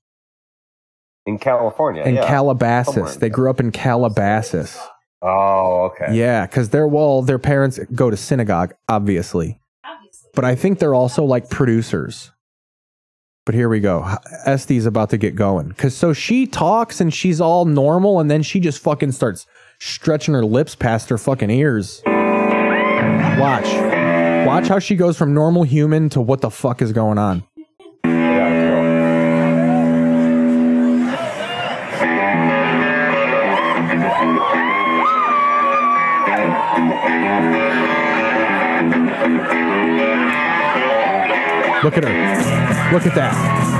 [1.26, 2.02] in California.
[2.02, 2.26] In yeah.
[2.26, 2.94] Calabasas.
[2.94, 4.78] Somewhere in They grew up in Calabasas.
[5.22, 6.14] Oh, okay.
[6.14, 9.60] Yeah, cuz they're well their parents go to synagogue, obviously.
[9.84, 10.30] obviously.
[10.34, 12.32] But I think they're also like producers.
[13.46, 14.16] But here we go.
[14.46, 15.72] Este's about to get going.
[15.72, 19.46] Cause so she talks and she's all normal and then she just fucking starts
[19.78, 22.02] stretching her lips past her fucking ears.
[23.38, 24.01] Watch.
[24.46, 27.44] Watch how she goes from normal human to what the fuck is going on.
[41.82, 42.92] Look at her.
[42.92, 43.72] Look at that.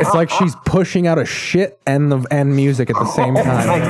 [0.00, 3.80] It's like she's pushing out a shit and the and music at the same time.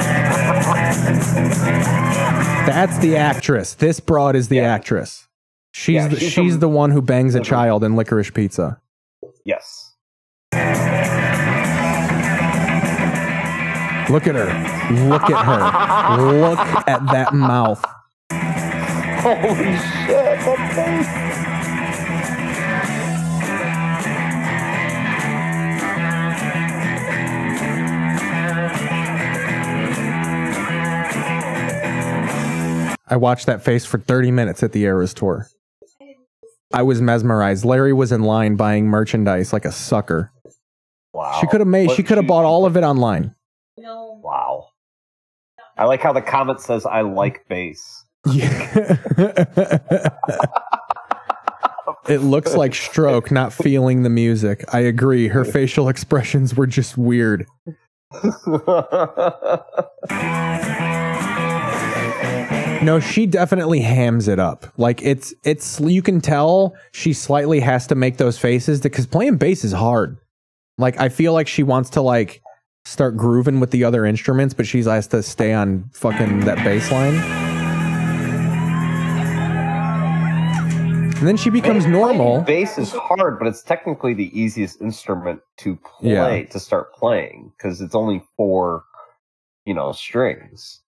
[2.66, 3.75] That's the actress.
[3.75, 5.27] This broad is the actress.
[5.73, 8.81] She's Yeah, the, she's she's from- the one who bangs a child in Licorice Pizza.
[9.44, 9.94] Yes.
[14.11, 14.51] Look at her.
[15.09, 15.61] Look at her.
[16.40, 17.85] Look at that mouth.
[19.23, 20.38] Holy shit,
[33.11, 35.49] I watched that face for 30 minutes at the Eras tour.
[36.73, 37.64] I was mesmerized.
[37.64, 40.31] Larry was in line buying merchandise like a sucker.
[41.12, 41.38] Wow.
[41.40, 41.88] She could have made.
[41.88, 43.35] What She could have bought all of it online.
[43.77, 44.20] No.
[44.23, 44.68] Wow.
[45.77, 48.05] I like how the comment says, I like bass.
[48.31, 48.96] Yeah.
[52.09, 54.64] It looks like stroke, not feeling the music.
[54.73, 55.29] I agree.
[55.29, 57.46] Her facial expressions were just weird.
[62.83, 64.66] No, she definitely hams it up.
[64.79, 69.37] Like it's it's you can tell she slightly has to make those faces because playing
[69.37, 70.16] bass is hard.
[70.79, 72.40] Like I feel like she wants to like
[72.87, 76.90] start grooving with the other instruments, but she's has to stay on fucking that bass
[76.90, 77.16] line.
[81.19, 82.40] And then she becomes normal.
[82.40, 86.45] Bass is hard, but it's technically the easiest instrument to play Yeah.
[86.47, 88.85] to start playing because it's only four,
[89.66, 90.81] you know, strings.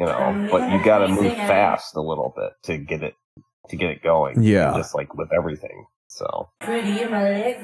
[0.00, 3.14] You know, oh, but you got to move fast a little bit to get it
[3.68, 4.42] to get it going.
[4.42, 4.74] Yeah.
[4.76, 5.86] just like with everything.
[6.08, 7.62] So Pretty in my legs.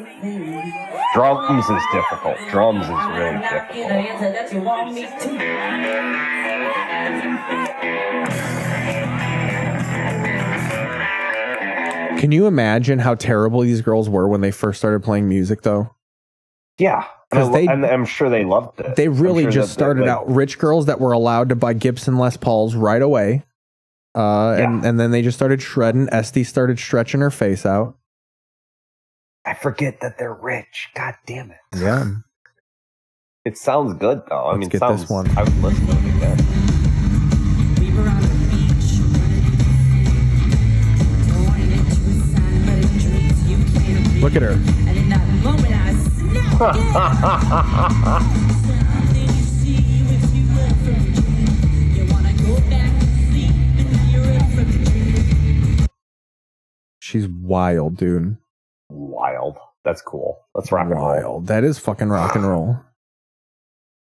[1.15, 2.37] drums is difficult.
[2.51, 4.33] Drums is really difficult.
[4.35, 5.81] that you want me to.
[12.21, 15.95] Can you imagine how terrible these girls were when they first started playing music though?
[16.81, 18.97] Yeah, Because they- and I'm sure they loved it.
[18.97, 22.17] They really sure just started like, out rich girls that were allowed to buy Gibson
[22.17, 23.45] Les Pauls right away.
[24.17, 26.09] Uh, and, and then they just started shredding.
[26.11, 27.97] Este started stretching her face out.
[29.45, 30.89] I forget that they're rich.
[30.95, 31.59] God damn it.
[31.77, 32.07] Yeah.
[33.45, 34.37] It sounds good though.
[34.37, 35.29] I Let's mean, get sounds, this one.
[35.39, 37.51] I would listen to it again.
[44.21, 44.90] Look at her.
[57.01, 58.37] She's wild, dude.
[58.91, 59.57] Wild.
[59.85, 60.39] That's cool.
[60.55, 61.07] That's rock and roll.
[61.09, 61.47] Wild.
[61.47, 62.79] That is fucking rock and roll.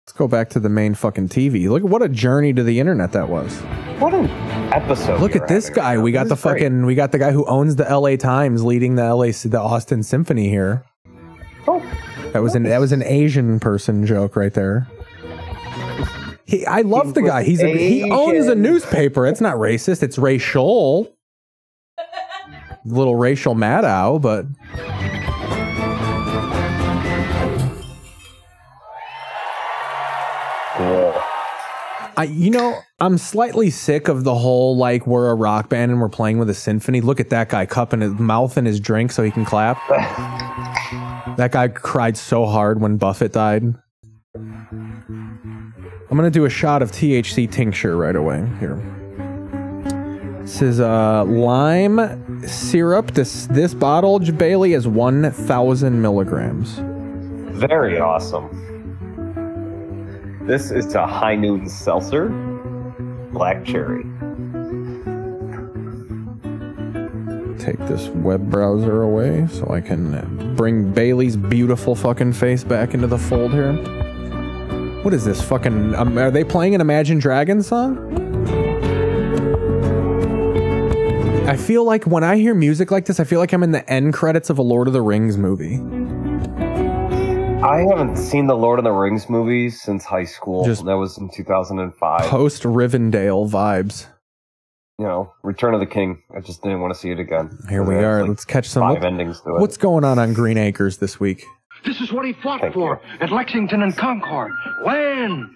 [0.04, 1.68] Let's go back to the main fucking TV.
[1.68, 3.54] Look at what a journey to the internet that was.
[4.00, 4.26] What an
[4.72, 5.20] episode.
[5.20, 6.02] Look at this having right guy.
[6.02, 6.52] We got This the is great.
[6.62, 10.02] fucking we got the guy who owns the LA Times leading the LA the Austin
[10.02, 10.84] Symphony here.
[11.68, 11.80] Oh.
[12.38, 14.86] That was an that was an Asian person joke right there.
[16.44, 17.42] He, I love the guy.
[17.42, 19.26] He's a, he owns a newspaper.
[19.26, 20.04] It's not racist.
[20.04, 21.12] It's racial.
[22.84, 24.46] Little racial Maddow, but
[32.16, 36.00] I, you know, I'm slightly sick of the whole like we're a rock band and
[36.00, 37.00] we're playing with a symphony.
[37.00, 39.76] Look at that guy cupping his mouth in his drink so he can clap.
[41.38, 43.62] that guy cried so hard when Buffett died.
[44.34, 48.76] I'm gonna do a shot of THC tincture right away here.
[50.40, 53.12] This is uh, lime syrup.
[53.12, 56.80] This this bottle, Bailey, is 1,000 milligrams.
[57.56, 58.48] Very awesome.
[60.44, 62.30] This is a high noon seltzer,
[63.30, 64.04] black cherry.
[67.58, 73.06] Take this web browser away so I can bring Bailey's beautiful fucking face back into
[73.06, 73.74] the fold here.
[75.02, 75.94] What is this fucking?
[75.94, 77.98] Um, are they playing an Imagine Dragons song?
[81.48, 83.88] I feel like when I hear music like this, I feel like I'm in the
[83.90, 85.76] end credits of a Lord of the Rings movie.
[87.62, 90.64] I haven't seen the Lord of the Rings movies since high school.
[90.64, 92.20] Just that was in 2005.
[92.22, 94.06] Post Rivendell vibes.
[94.98, 96.22] You know, Return of the King.
[96.36, 97.56] I just didn't want to see it again.
[97.68, 98.20] Here we are.
[98.20, 98.82] like, Let's catch some.
[98.82, 99.60] five what- endings to it.
[99.60, 101.44] what's going on on Green Acres this week?
[101.84, 104.50] This is what he fought for at Lexington and Concord.
[104.84, 105.46] Land.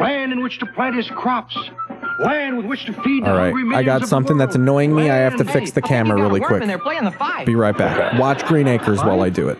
[0.00, 1.56] Land in which to plant his crops.
[2.18, 5.10] Land with which to feed the All right, hungry I got something that's annoying me.
[5.10, 6.64] I have to fix the camera really quick.
[6.64, 7.46] They're playing the five.
[7.46, 8.18] Be right back.
[8.18, 9.58] Watch Green Acres while I do it.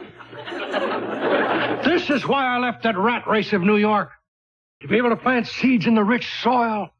[1.84, 4.10] This is why I left that rat race of New York.
[4.80, 6.90] To be able to plant seeds in the rich soil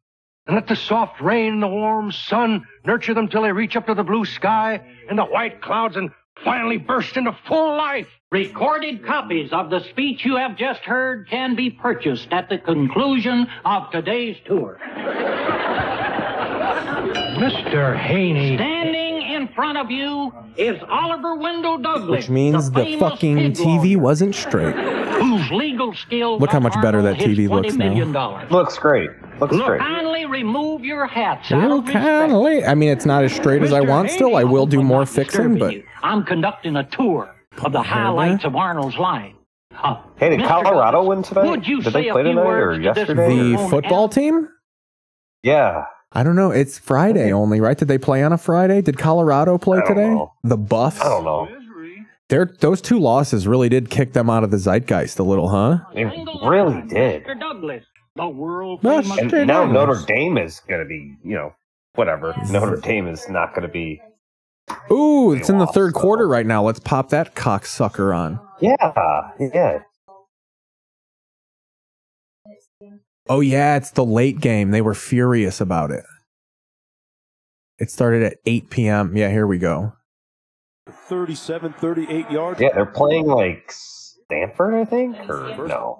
[0.47, 3.86] and let the soft rain and the warm sun nurture them till they reach up
[3.86, 6.11] to the blue sky and the white clouds and
[6.45, 8.09] finally burst into full life.
[8.30, 13.47] Recorded copies of the speech you have just heard can be purchased at the conclusion
[13.64, 14.80] of today's tour.
[17.36, 17.97] Mr.
[17.97, 18.57] Haney.
[18.57, 22.22] Standing in front of you is Oliver Wendell Douglas.
[22.22, 24.74] Which means the famous fucking pig TV wasn't straight.
[25.23, 27.87] Whose legal skill Look how much better that TV looks now.
[27.87, 28.51] million dollars.
[28.51, 29.11] Looks great.
[29.41, 29.81] Looks Look, great.
[29.81, 32.05] kindly remove your hats out Well, of respect.
[32.33, 32.70] kinda.
[32.70, 33.89] I mean, it's not as straight as I Mr.
[33.89, 34.11] want.
[34.11, 35.83] Still, I will do more fixing, but you.
[36.03, 39.33] I'm conducting a tour of the highlights of Arnold's life.
[39.83, 40.49] Uh, Hey, did Mr.
[40.49, 41.51] Colorado Douglas, win tonight?
[41.51, 43.29] Would you Did they play few tonight or words to this yesterday?
[43.29, 44.49] the own football team?
[45.43, 45.85] Yeah.
[46.12, 46.51] I don't know.
[46.51, 47.77] It's Friday only, right?
[47.77, 48.83] Did they play on a Friday?
[48.83, 50.11] Did Colorado play today?
[50.11, 50.33] know.
[50.45, 51.01] The Buffs.
[51.01, 51.49] I don't know.
[52.33, 55.80] They're, those two losses really did kick them out of the zeitgeist a little, huh?
[55.93, 57.26] They really did.
[57.26, 57.39] Mr.
[57.39, 57.85] Douglas,
[58.16, 59.03] the world Well.
[59.18, 59.66] And now.
[59.66, 61.55] Notre Dame is going to be, you know,
[61.95, 62.35] whatever.
[62.49, 64.01] Notre Dame is not going to be.
[64.91, 66.62] Ooh, it's in the third quarter right now.
[66.62, 68.41] Let's pop that cocksucker on.
[68.62, 69.80] Yeah, yeah.
[73.28, 74.70] Oh yeah, it's the late game.
[74.70, 76.05] They were furious about it.
[77.78, 79.14] It started at 8 p.m.
[79.18, 79.93] Yeah, here we go.
[80.93, 82.61] 37, 38 yards.
[82.61, 85.99] Yeah, they're playing like Stanford, I think, or no?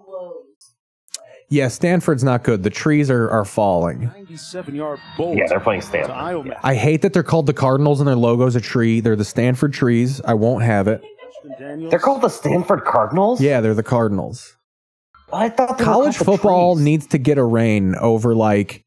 [1.49, 2.63] Yeah, Stanford's not good.
[2.63, 4.05] The trees are, are falling.
[4.07, 5.37] 97 yard bolt.
[5.37, 6.13] Yeah, they're playing to Stanford.
[6.13, 6.59] Iowa.
[6.63, 9.01] I hate that they're called the Cardinals and their logo's a tree.
[9.01, 10.23] They're the Stanford trees.
[10.23, 11.03] I won't have it.
[11.59, 13.41] They're called the Stanford Cardinals.
[13.43, 14.57] Yeah, they're the Cardinals.
[15.31, 16.85] I thought College football trees.
[16.85, 18.82] needs to get a reign over like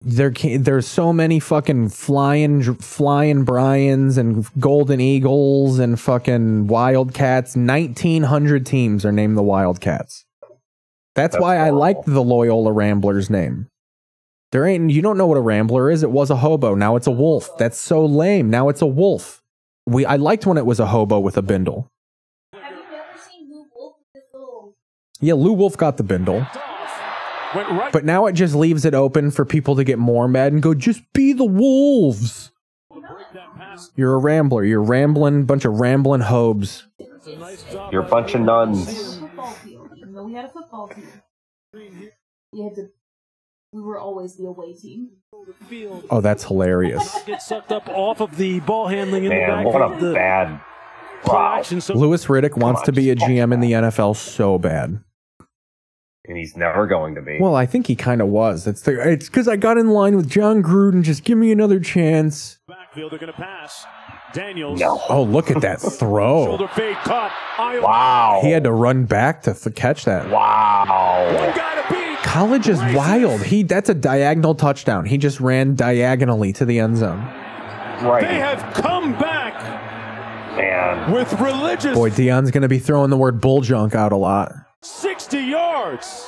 [0.00, 7.56] there can, there's so many fucking flying flying Bryans and Golden Eagles and fucking Wildcats.
[7.56, 10.24] 1900 teams are named the Wildcats.
[11.14, 11.78] That's, That's why I horrible.
[11.78, 13.68] like the Loyola Ramblers name.
[14.52, 16.02] There ain't you don't know what a rambler is.
[16.02, 16.74] It was a hobo.
[16.74, 17.50] Now it's a wolf.
[17.58, 18.50] That's so lame.
[18.50, 19.42] Now it's a wolf.
[19.86, 21.88] We I liked when it was a hobo with a bindle.
[22.52, 24.76] Have you ever seen Lou Wolf with the bindle.
[25.20, 26.46] Yeah, Lou Wolf got the bindle.
[27.54, 27.92] Went right.
[27.92, 30.74] But now it just leaves it open for people to get more mad and go,
[30.74, 32.50] just be the wolves.
[33.96, 34.64] You're a rambler.
[34.64, 36.86] You're rambling, bunch of rambling hobes.
[37.92, 39.20] You're a bunch of nuns.
[40.24, 41.06] We had a football team,
[42.52, 42.88] we had to.
[43.72, 45.10] We were always the away team.
[46.10, 47.18] Oh, that's hilarious.
[47.26, 50.14] Get sucked up off of the ball handling in the back what of a the
[50.14, 50.60] bad.
[51.24, 51.56] play Wow.
[51.58, 51.80] action.
[51.80, 55.02] So Louis Riddick wants to be a GM in the NFL so bad.
[56.26, 57.38] And he's never going to be.
[57.38, 58.66] Well, I think he kind of was.
[58.66, 61.02] It's the, it's because I got in line with Jon Gruden.
[61.02, 62.58] Just give me another chance.
[62.66, 63.84] backfield, they're going to pass.
[64.32, 64.80] Daniels.
[64.80, 65.00] No.
[65.08, 66.46] Oh, look at that throw.
[66.46, 67.30] Shoulder fade caught.
[67.58, 67.82] Iowa.
[67.82, 68.40] Wow.
[68.42, 70.28] He had to run back to th- catch that.
[70.30, 71.26] Wow.
[71.26, 72.18] One guy to beat.
[72.24, 73.42] College is wild.
[73.42, 75.04] He that's a diagonal touchdown.
[75.04, 77.18] He just ran diagonally to the end zone.
[78.02, 78.22] Right.
[78.26, 79.54] They have come back
[80.56, 81.12] Man.
[81.12, 84.52] with religious Boy, Deion's gonna be throwing the word bull junk out a lot.
[84.84, 86.26] 60 yards.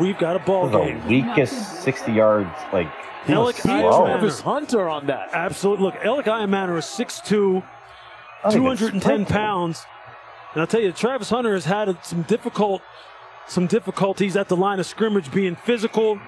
[0.00, 1.06] We've got a ball The game.
[1.06, 2.90] weakest 60 yards, like.
[3.24, 4.04] he was Alec slow.
[4.06, 5.30] Travis Hunter on that.
[5.32, 5.84] Absolutely.
[5.86, 7.62] Look, Elic Ayomanor is 6'2",
[8.44, 9.86] I think it's 210 pounds.
[10.52, 12.82] And I'll tell you, Travis Hunter has had some difficult,
[13.46, 16.18] some difficulties at the line of scrimmage, being physical,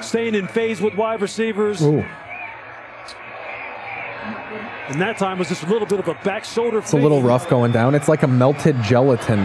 [0.00, 1.82] staying in phase with wide receivers.
[1.82, 2.02] Ooh,
[4.88, 6.78] And that time was just a little bit of a back shoulder.
[6.78, 7.94] it's a little rough going down.
[7.94, 9.44] It's like a melted gelatin.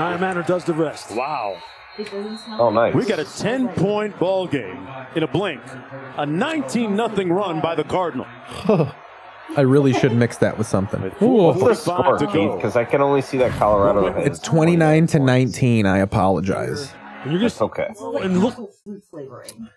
[0.00, 1.10] And Ayomanor does the rest.
[1.14, 1.58] Wow.
[1.98, 2.94] It doesn't sound Oh, nice.
[2.94, 5.60] We got a 10 point ball game in a blink.
[6.16, 8.26] A 19 nothing run by the Cardinal.
[9.56, 11.00] I really should mix that with something.
[11.00, 11.18] What's
[11.60, 12.54] the score, Keith?
[12.54, 14.06] Because I can only see that Colorado.
[14.20, 15.86] It's 29 to 19.
[15.86, 16.94] I apologize.
[17.22, 18.24] And you're just That's okay.
[18.24, 19.68] and look, fruit flavoring.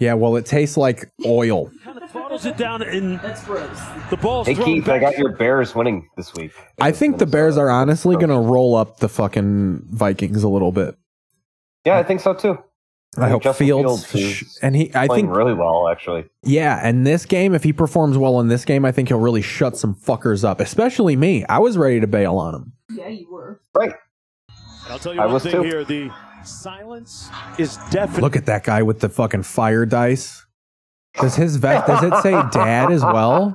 [0.00, 1.72] Yeah, well, it tastes like oil.
[1.82, 5.00] kind of throttles it down, and the ball's Hey, thrown Keith, I back.
[5.00, 6.52] got your Bears winning this week.
[6.80, 10.70] I think the Bears are honestly going to roll up the fucking Vikings a little
[10.70, 10.96] bit.
[11.84, 12.58] Yeah, I think so too.
[13.16, 14.94] I hope Justin Fields, Fields is and he.
[14.94, 16.26] I playing think really well, actually.
[16.44, 19.42] Yeah, and this game, if he performs well in this game, I think he'll really
[19.42, 21.44] shut some fuckers up, especially me.
[21.46, 22.72] I was ready to bail on him.
[22.92, 23.60] Yeah, you were.
[23.74, 23.94] Right.
[24.90, 25.62] I'll tell you I one was thing too.
[25.62, 26.10] here: the
[26.44, 27.28] silence
[27.58, 28.22] is definitely.
[28.22, 30.44] Look at that guy with the fucking fire dice.
[31.20, 33.54] Does his vest does it say dad as well?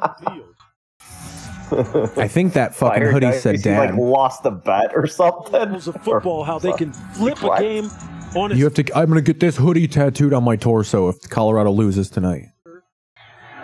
[2.18, 3.96] I think that fucking Fire hoodie dice, said he, like dad.
[3.96, 5.70] lost a bet or something.
[5.70, 7.62] Rules of football, how they can flip a What?
[7.62, 7.90] game
[8.36, 11.08] on its You have to I'm going to get this hoodie tattooed on my torso
[11.10, 12.50] if Colorado loses tonight.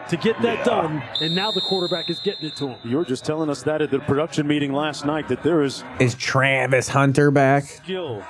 [0.10, 2.78] to get that done, and now the quarterback is getting it to him.
[2.90, 5.84] You were just telling us that at the production meeting last night that there is
[6.00, 7.64] Is Travis Hunter back?
[7.66, 8.24] skill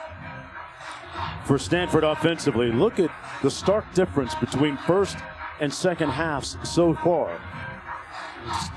[1.50, 2.72] for Stanford offensively.
[2.72, 3.10] Look at
[3.42, 5.18] the stark difference between first
[5.60, 7.42] and second halves so far.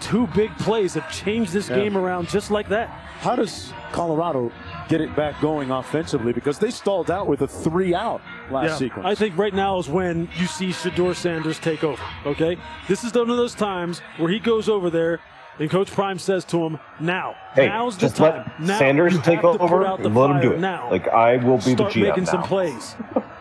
[0.01, 1.77] Two big plays have changed this Yeah.
[1.77, 2.89] game around just like that.
[3.21, 4.51] How does Colorado
[4.89, 6.33] get it back going offensively?
[6.33, 9.07] Because they stalled out with a three out last sequence.
[9.07, 12.03] I think right now is when you see Shedeur Sanders take over.
[12.25, 12.57] Okay,
[12.89, 15.21] this is one of those times where he goes over there
[15.59, 18.45] And Coach Prime says to him, "Now, Hey, now's the time.
[18.49, 20.61] let Now Sanders take have to put over and let him do it.
[20.61, 22.31] Now, Like I will be start the GM making now.
[22.31, 22.95] some plays,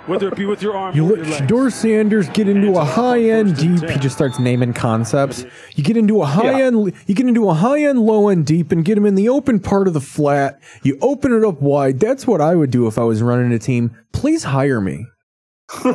[0.07, 1.41] whether it be with your arm You or let your legs.
[1.51, 3.89] Shedeur Sanders get into a high end deep.
[3.89, 5.45] He just starts naming concepts.
[5.75, 8.73] You get into a high end, you get into a high end, low end deep,
[8.73, 10.59] and get him in the open part of the flat.
[10.83, 11.99] You open it up wide.
[12.01, 13.95] That's what I would do if I was running a team.
[14.11, 15.05] Please hire me.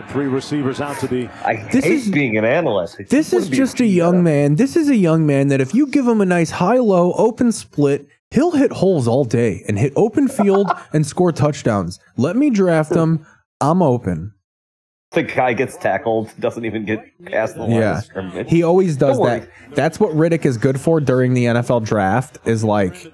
[0.00, 1.28] Got three receivers out to the.
[1.44, 3.00] I This hate is- being an analyst.
[3.00, 4.54] It This is just a young man.
[4.54, 7.50] This is a young man that if you give him a nice high low open
[7.52, 11.98] split, he'll hit holes all day and hit open field and score touchdowns.
[12.16, 13.26] Let me draft him.
[13.60, 14.34] I'm open.
[15.12, 18.42] The guy gets tackled, doesn't even get past the line Yeah.
[18.46, 19.40] He always does Don't that.
[19.40, 19.50] worry.
[19.74, 23.10] That's what Riddick is good for during the NFL draft is like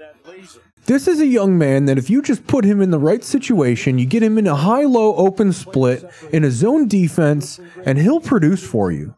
[0.86, 3.98] this is a young man that if you just put him in the right situation,
[3.98, 8.20] you get him in a high low open split in a zone defense and he'll
[8.20, 9.14] produce for you.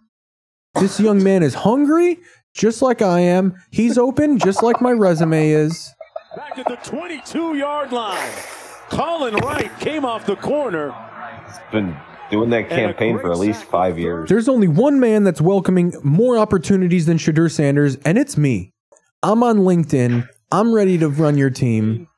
[0.81, 2.19] This young man is hungry
[2.55, 3.55] just like I am.
[3.71, 5.95] He's open just like my resume is.
[6.37, 8.33] Back at the 22 yard line.
[8.89, 10.95] Colin Wright came off the corner.
[11.73, 11.97] Been
[12.31, 14.29] doing that campaign for at least five years.
[14.29, 18.73] There's only one man that's welcoming more opportunities than Shedeur Sanders, and it's me.
[19.23, 20.29] I'm on LinkedIn.
[20.53, 22.09] I'm ready to run your team.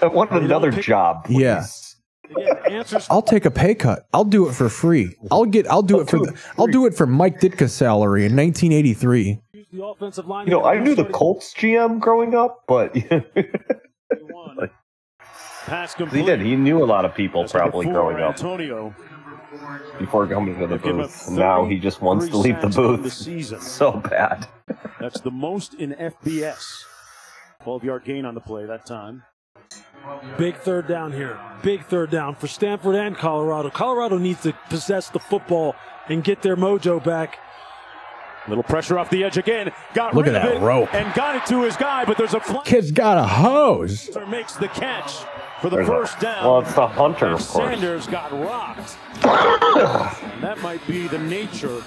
[0.00, 1.24] I want another job.
[1.24, 1.96] please.
[2.36, 2.82] Yeah.
[3.08, 4.06] I'll take a pay cut.
[4.12, 5.16] I'll do it for free.
[5.30, 5.66] I'll get.
[5.68, 6.18] I'll do it for.
[6.18, 9.38] The, I'll do it for Mike Ditka's salary in 1983.
[9.72, 10.46] The offensive line.
[10.46, 12.94] You know, I knew the Colts GM growing up, but
[15.66, 16.40] Pass he did.
[16.40, 18.94] He knew a lot of people probably growing up Antonio.
[19.98, 21.28] before coming to the Give booth.
[21.30, 24.46] Now he just wants to leave the 33 sacks on the booth so bad.
[25.00, 26.84] That's the most in FBS.
[27.66, 29.24] 12 yard gain on the play that time.
[30.38, 31.36] Big third down here.
[31.64, 33.70] Big third down for Stanford and Colorado.
[33.70, 35.74] Colorado needs to possess the football
[36.08, 37.40] and get their mojo back.
[38.46, 39.72] Little pressure off the edge again.
[39.94, 40.94] Got Look rid at of that it rope.
[40.94, 42.64] and got it to his guy, but there's a flag.
[42.66, 44.16] Kid's got a hose.
[44.28, 45.14] Makes the catch
[45.60, 46.44] for the There's a- first down.
[46.44, 47.48] well, it's the hunter, of course.
[47.50, 48.96] Sanders got rocked.
[49.24, 51.82] and that might be the nature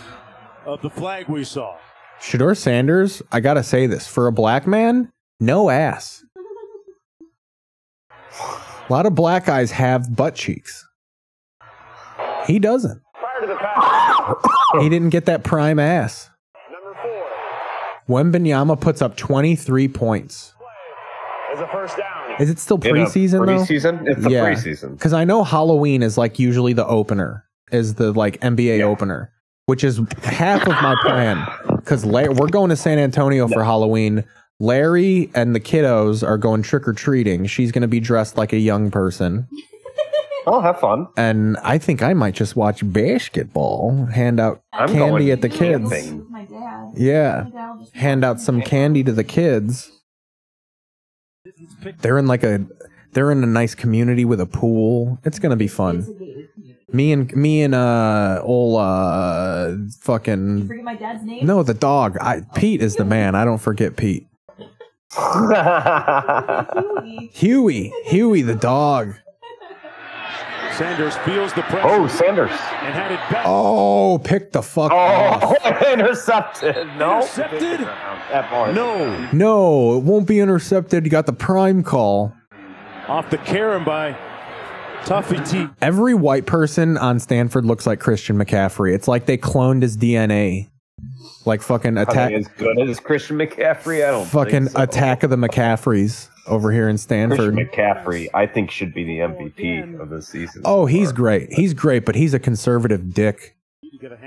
[0.65, 1.77] of the flag we saw.
[2.19, 3.21] Shedeur Sanders.
[3.31, 6.23] I gotta say this for a black man, no ass.
[8.89, 10.85] A lot of black guys have butt cheeks.
[12.47, 13.01] He doesn't.
[14.81, 16.29] He didn't get that prime ass.
[18.07, 20.53] Wembanyama puts up 23 points.
[21.53, 22.41] As a first down.
[22.41, 23.57] Is it still In preseason though?
[23.63, 24.07] preseason?
[24.07, 24.91] It's the preseason.
[24.93, 29.31] Because I know Halloween is like usually the opener, is the like NBA opener,
[29.65, 31.45] which is half of my plan.
[31.75, 34.23] Because we're going to San Antonio for Halloween.
[34.59, 37.45] Larry and the kiddos are going trick or treating.
[37.45, 39.47] She's going to be dressed like a young person.
[40.47, 41.05] Oh, have fun.
[41.15, 45.89] And I think I might just watch basketball, hand out I'm candy at the kids.
[45.91, 46.25] camping.
[46.31, 46.93] My dad.
[46.95, 47.43] Yeah.
[47.43, 49.91] My dad will just Hand out some candy to the kids.
[52.01, 52.65] They're in like a
[53.11, 55.19] they're in a nice community with a pool.
[55.23, 56.07] It's gonna be fun.
[56.91, 61.45] Me and me and uh old uh fucking Forget my dad's name.
[61.45, 62.17] no the dog.
[62.19, 63.35] I Pete is the man.
[63.35, 64.25] I don't forget Pete.
[67.33, 69.15] Huey, Huey the dog.
[70.77, 71.87] Sanders feels the pressure.
[71.87, 72.51] Oh, Sanders.
[72.51, 73.43] And had it back.
[73.45, 75.57] Oh, pick the fuck oh, off.
[75.65, 76.87] Oh, intercepted.
[76.97, 77.17] No.
[77.17, 77.81] Intercepted?
[77.81, 78.71] That ball.
[78.71, 79.29] No.
[79.33, 81.03] No, it won't be intercepted.
[81.03, 82.33] You got the prime call.
[83.07, 84.13] Off the Karen by
[85.01, 85.67] Tuffy T.
[85.81, 88.93] Every white person on Stanford looks like Christian McCaffrey.
[88.93, 90.69] It's like they cloned his DNA.
[91.45, 94.07] Like fucking attack as good as Christian McCaffrey?
[94.07, 94.81] I don't fucking think so.
[94.83, 97.53] attack of the McCaffreys over here in Stanford.
[97.53, 100.61] Christian McCaffrey, I think, should be the oh, MVP of this season.
[100.65, 101.51] Oh, he's great.
[101.53, 103.55] He's great, but he's a conservative dick.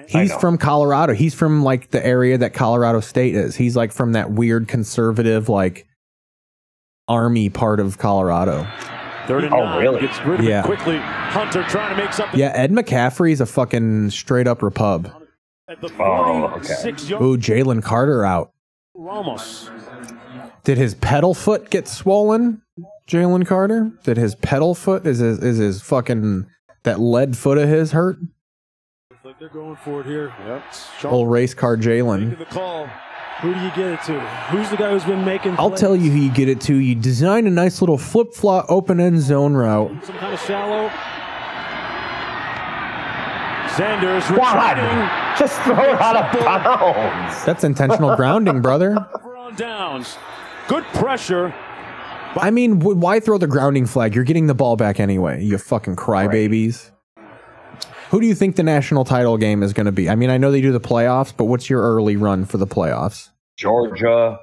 [0.09, 1.15] He's from Colorado.
[1.15, 3.57] He's from like the area that Colorado State is.
[3.57, 5.87] He's like from that weird conservative like
[7.09, 8.67] army part of Colorado.
[9.27, 9.81] Third and Oh, nine.
[9.83, 10.01] really?
[10.01, 10.61] Gets rid of Yeah.
[10.61, 10.97] it quickly.
[10.99, 12.39] Hunter trying to make something.
[12.39, 15.11] Yeah, Ed McCaffrey is a fucking straight up repub.
[15.73, 17.23] At the Oh, 46 yard.
[17.23, 18.53] Ooh, Jalen Carter out.
[18.95, 19.71] Ramos.
[20.65, 22.61] Did his pedal foot get swollen?
[23.09, 23.91] Jalen Carter?
[24.05, 26.45] Did his pedal foot is his is his fucking
[26.83, 28.19] that lead foot of his hurt?
[29.11, 30.31] Looks like they're going for it here.
[30.47, 30.63] Yep.
[30.99, 32.37] Sean Old race car Jalen.
[32.39, 32.87] the call.
[33.41, 34.21] Who do you get it to?
[34.51, 35.53] Who's the guy who's been making?
[35.59, 35.81] I'll plays?
[35.81, 36.77] tell you who you get it to.
[36.77, 39.91] You design a nice little flip flop open end zone route.
[40.05, 40.91] Some kind of shallow.
[43.75, 45.22] Sanders God, retreating.
[45.39, 47.45] Just throw it out of bounds.
[47.45, 48.97] That's intentional grounding, brother.
[49.57, 50.17] downs.
[50.69, 51.55] Good pressure.
[52.37, 54.15] I mean, wh- why throw the grounding flag?
[54.15, 55.43] You're getting the ball back anyway.
[55.45, 56.91] You fucking crybabies.
[58.11, 60.09] Who do you think the national title game is going to be?
[60.09, 62.67] I mean, I know they do the playoffs, but what's your early run for the
[62.67, 63.31] playoffs?
[63.57, 64.39] Georgia,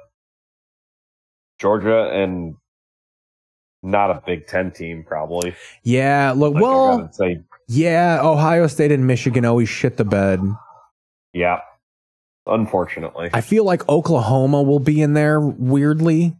[1.58, 2.56] Georgia, and
[3.82, 5.54] not a Big Ten team probably.
[5.82, 10.40] Yeah, look, Like, well, say, yeah, Ohio State and Michigan always shit the bed.
[11.32, 11.60] Yeah.
[12.46, 16.36] Unfortunately, I feel like Oklahoma will be in there weirdly.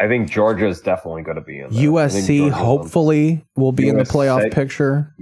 [0.00, 1.70] I think Georgia is definitely going to be in.
[1.70, 1.88] There.
[1.90, 5.12] USC hopefully will be in the playoff picture.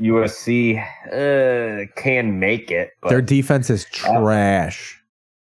[0.00, 5.00] USC uh, can make it, but Their defense is trash.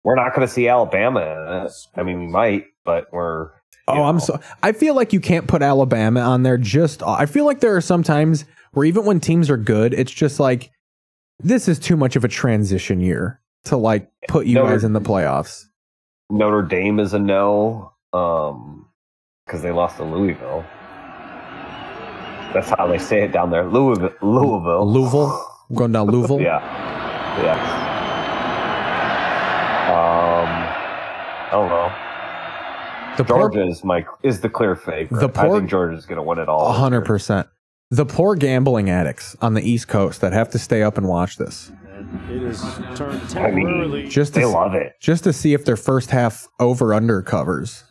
[0.04, 1.68] we're not going to see Alabama.
[1.96, 3.50] I mean, we might, but we're
[3.88, 4.38] Oh, I'm so.
[4.62, 6.56] I feel like you can't put Alabama on there.
[6.56, 10.12] Just I feel like there are some times where even when teams are good, it's
[10.12, 10.70] just like
[11.42, 14.92] this is too much of a transition year to like put you Notre- guys in
[14.92, 15.64] the playoffs.
[16.30, 18.88] Notre Dame is a no, um,
[19.46, 20.64] because they lost to Louisville.
[22.54, 24.12] That's how they say it down there, Louisville.
[24.20, 24.86] Louisville.
[24.86, 26.40] Louisville, going down Louisville.
[26.40, 26.60] Yeah.
[27.42, 27.88] Yeah.
[29.88, 30.48] Um,
[31.48, 31.92] I don't know.
[33.16, 35.18] The Georgia is my is the clear favorite.
[35.20, 36.68] The I poor- think Georgia's going to win it all.
[36.68, 37.46] A hundred percent.
[37.92, 41.36] The poor gambling addicts on the East Coast that have to stay up and watch
[41.36, 41.70] this
[42.30, 42.62] It is
[42.94, 44.94] turned I mean, just to They s- love it.
[44.98, 47.84] just to see if their first half over under covers.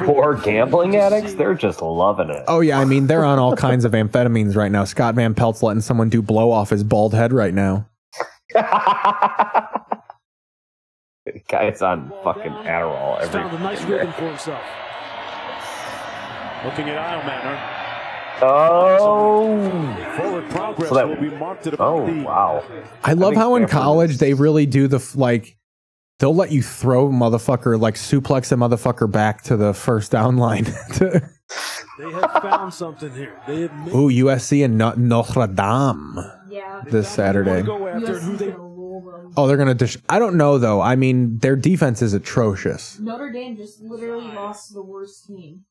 [0.00, 2.44] Poor gambling addicts, they're just loving it.
[2.48, 4.84] Oh yeah, I mean they're on all kinds of amphetamines right now.
[4.84, 7.86] Scott Van Pelt's letting someone do blow off his bald head right now.
[11.48, 13.96] Guy's on fucking Adderall He's found a nice every.
[13.96, 14.62] rhythm for himself.
[16.64, 17.79] Looking at Ayomanor.
[18.42, 19.96] Oh,
[20.88, 22.62] So that- will be marked at about oh the wow!
[23.04, 25.56] I love think how in college they really do the f- like
[26.18, 30.64] they'll let you throw motherfucker like suplex a motherfucker back to the first down line.
[30.94, 31.28] to,
[31.98, 33.38] They have found something here.
[33.46, 36.18] They have made ooh, USC and No- Notre Dame
[36.48, 36.82] Yeah.
[36.86, 37.62] this Saturday.
[37.62, 38.54] go after it, who they
[39.36, 39.74] Oh, they're gonna.
[39.74, 40.80] Dish- I don't know though.
[40.80, 42.98] I mean, their defense is atrocious.
[42.98, 45.64] Notre Dame just literally lost the worst team.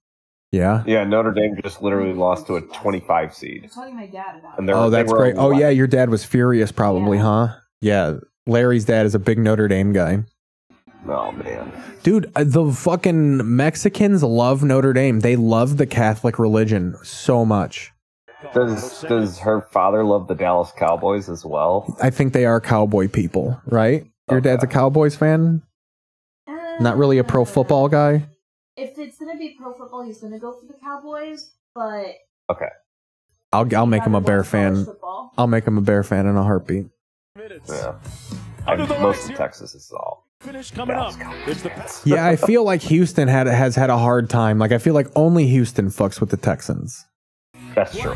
[0.51, 0.83] Yeah.
[0.87, 3.63] Yeah, Notre Dame just literally lost to a 25 seed.
[3.63, 4.73] was talking to my dad about And it.
[4.73, 5.35] Oh, that's great.
[5.37, 7.49] Oh yeah, your dad was furious, probably, huh?
[7.81, 8.17] Yeah.
[8.47, 10.23] Larry's dad is a big Notre Dame guy.
[11.07, 11.71] Oh man.
[12.03, 15.19] Dude, uh, the fucking Mexicans love Notre Dame.
[15.19, 17.91] They love the Catholic religion so much.
[18.53, 21.95] Does does her father love the Dallas Cowboys as well?
[22.01, 24.05] I think they are cowboy people, right?
[24.31, 25.61] Your dad's a Cowboys fan?
[26.79, 28.27] Not really a pro football guy?
[28.79, 31.51] If it's gonna be pro football, he's gonna go for the Cowboys.
[31.75, 32.15] But
[32.49, 32.69] Okay.
[33.51, 34.85] I'll I'll make him a Bear fan.
[34.85, 35.33] football.
[35.37, 36.87] I'll make him a Bear fan in a heartbeat.
[37.67, 37.95] Yeah.
[38.67, 40.27] And most of Texas is all.
[40.41, 41.13] finish coming up.
[41.47, 44.59] It's the Yeah, I feel like Houston had has had a hard time.
[44.59, 47.05] Like I feel like only Houston fucks with the Texans.
[47.75, 48.15] That's true.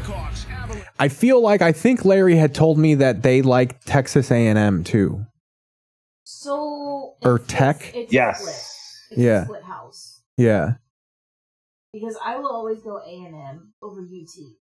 [0.99, 5.26] I feel like I think Larry had told me that they like Texas A&M too.
[6.24, 7.88] So Or Tech?
[7.88, 8.39] It's, it's Yes.
[8.39, 9.18] split.
[9.18, 9.45] It's Yeah.
[10.38, 10.74] A split house Yeah.
[11.94, 14.56] because I will always go A and M over UT,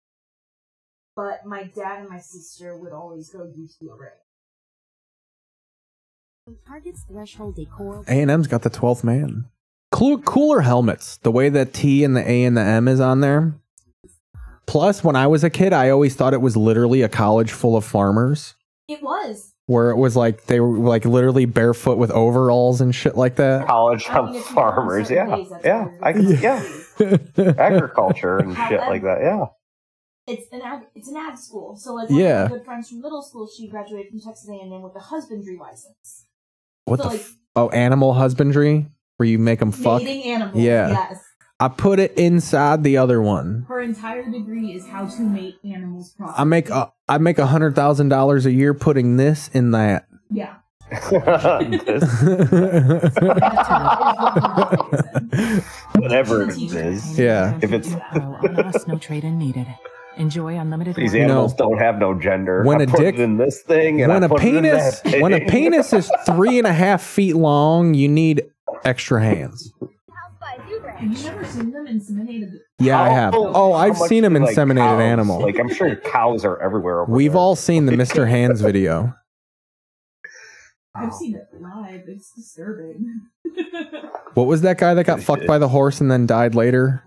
[1.16, 4.12] but my dad and my sister would always go UT over.
[6.46, 6.56] A&M.
[6.66, 8.04] Target's threshold decor.
[8.08, 9.46] A&M's got the 12th man.
[9.90, 11.16] Cool, cooler helmets.
[11.18, 13.54] The way that T and the A and the M is on there.
[14.66, 17.74] Plus, when I was a kid, I always thought it was literally a college full
[17.76, 18.54] of farmers,
[18.86, 19.54] It was.
[19.68, 23.66] Where it was like they were like literally barefoot with overalls and shit like that.
[23.66, 26.62] College I mean, of if you go on farmers, yeah, days, yeah, I can, yeah,
[27.58, 29.44] agriculture and shit like that, yeah.
[30.26, 31.76] It's an ag, it's an ag school.
[31.76, 32.44] So like one Yeah.
[32.44, 35.56] of my good friends from middle school, she graduated from Texas A&M with a husbandry
[35.58, 36.26] license.
[36.86, 37.08] What so the?
[37.10, 38.86] like F- oh, animal husbandry,
[39.18, 40.02] where you make them fuck.
[40.02, 40.56] mating animals.
[40.62, 40.88] Yeah.
[40.88, 41.24] Yes.
[41.60, 43.64] I put it inside the other one.
[43.68, 46.36] Her entire degree is how to mate animals properly.
[46.38, 50.06] I make a I make a hundred thousand dollars a year putting this in that.
[50.30, 50.54] Yeah.
[55.94, 57.18] Whatever it is.
[57.18, 57.58] Yeah.
[57.62, 59.66] If it's no trade-in needed.
[60.16, 60.96] Enjoy unlimited.
[60.96, 61.20] these warranty.
[61.30, 62.64] animals don't have no gender.
[62.64, 64.46] When I a put dick- it in this thing, and when I a put it
[64.48, 68.42] in penis that when a penis is three and a half feet long, you need
[68.84, 69.72] extra hands.
[70.58, 72.50] Have you never seen them inseminated?
[72.78, 73.32] Yeah, I have.
[73.34, 75.40] How- Oh, I've much seen them do, like, inseminated cows- animal.
[75.40, 77.02] Like I'm sure cows are everywhere.
[77.02, 77.40] Over We've there.
[77.40, 78.28] all seen the Mr.
[78.28, 79.14] Hands video.
[80.94, 82.02] I've seen it live.
[82.08, 83.20] It's disturbing.
[84.34, 87.02] What was that guy that got fucked by the horse and then died later?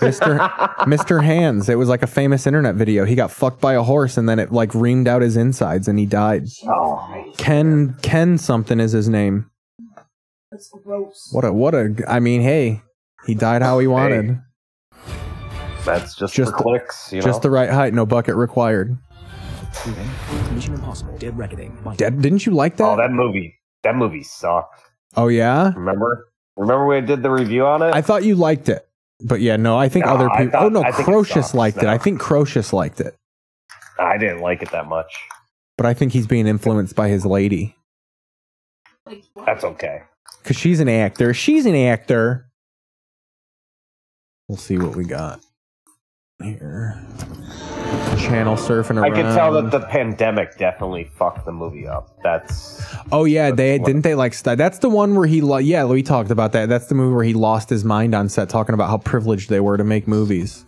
[0.00, 0.36] Mr.
[0.80, 1.22] Mr.
[1.22, 1.68] Hands.
[1.68, 3.04] It was like a famous internet video.
[3.04, 5.96] He got fucked by a horse and then it like reamed out his insides and
[5.96, 6.46] he died.
[6.66, 9.48] Oh, Ken Ken something is his name.
[10.50, 11.28] That's gross.
[11.32, 12.80] What a what a I mean, hey,
[13.26, 14.40] he died how he wanted.
[15.84, 17.26] that's just, Just for clicks, you know.
[17.26, 18.96] Just the right height, no bucket required.
[20.52, 21.76] Mission Impossible: Dead Reckoning.
[21.96, 22.84] Dead, didn't you like that?
[22.84, 23.54] Oh, that movie.
[23.82, 24.80] That movie sucked.
[25.16, 25.72] Oh yeah.
[25.74, 26.28] Remember?
[26.56, 27.94] Remember we did the review on it?
[27.94, 28.88] I thought you liked it,
[29.20, 29.76] but yeah, no.
[29.78, 30.50] I think No, other people.
[30.52, 31.84] thought- oh no, I think it Crocious sucks liked it.
[31.84, 33.14] I think Crocious liked it,
[33.98, 35.12] I didn't like it that much.
[35.76, 37.76] but I think he's being influenced by his lady
[39.44, 40.00] That's okay.
[40.46, 41.34] Because she's an actor.
[41.34, 42.48] She's an actor.
[44.46, 45.40] We'll see what we got
[46.40, 47.02] here.
[48.16, 49.12] Channel surfing around.
[49.12, 52.16] I can tell that the pandemic definitely fucked the movie up.
[52.22, 55.84] That's Oh yeah, they didn't they like st- that's the one where he lo- yeah
[55.84, 56.68] we talked about that.
[56.68, 59.60] That's the movie where he lost his mind on set talking about how privileged they
[59.60, 60.64] were to make movies.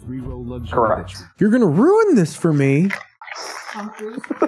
[0.69, 1.17] correct.
[1.39, 2.91] You're gonna ruin this for me.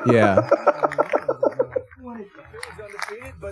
[0.06, 0.48] Yeah.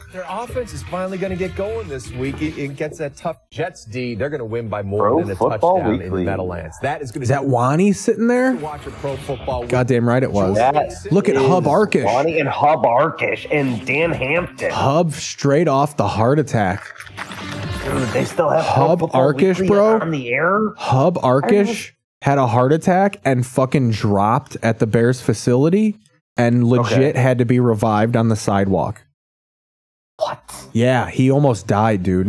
[0.04, 2.40] But their offense is finally going to get going this week.
[2.40, 4.14] It, it gets that tough Jets D.
[4.14, 6.24] They're going to win by more Pro than a Football touchdown in Weekly.
[6.24, 6.76] the Meadowlands.
[6.82, 8.54] That is going to Is that Wani sitting there?
[8.56, 9.62] watch a pro football.
[9.62, 9.70] Week.
[9.70, 10.56] Goddamn right it was.
[10.56, 12.04] That Look at Hub Arkush.
[12.04, 14.70] Wani and Hub Arkush and Dan Hampton.
[14.70, 16.86] Hub straight off the heart attack.
[17.84, 20.00] Dude, they still have Hub Arkush, bro.
[20.00, 20.74] on the air.
[20.76, 21.92] Hub Arkush
[22.22, 25.96] had a heart attack and fucking dropped at the Bears facility
[26.36, 27.18] and legit Okay.
[27.18, 29.02] had to be revived on the sidewalk.
[30.18, 30.42] What?
[30.72, 32.26] Yeah, he almost died, dude.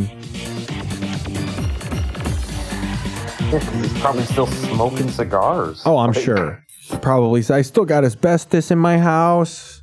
[3.50, 5.82] He's probably still smoking cigars.
[5.86, 6.64] Oh, I'm Like, sure.
[7.02, 7.44] Probably.
[7.50, 9.82] I still got asbestos in my house.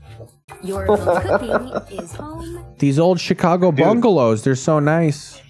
[0.62, 2.64] Your cooking is home.
[2.78, 5.40] These old Chicago bungalows, they're so nice.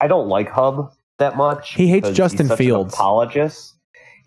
[0.00, 1.74] I don't like Hub that much.
[1.74, 2.94] He hates Justin he's such an Fields.
[2.94, 3.74] apologist.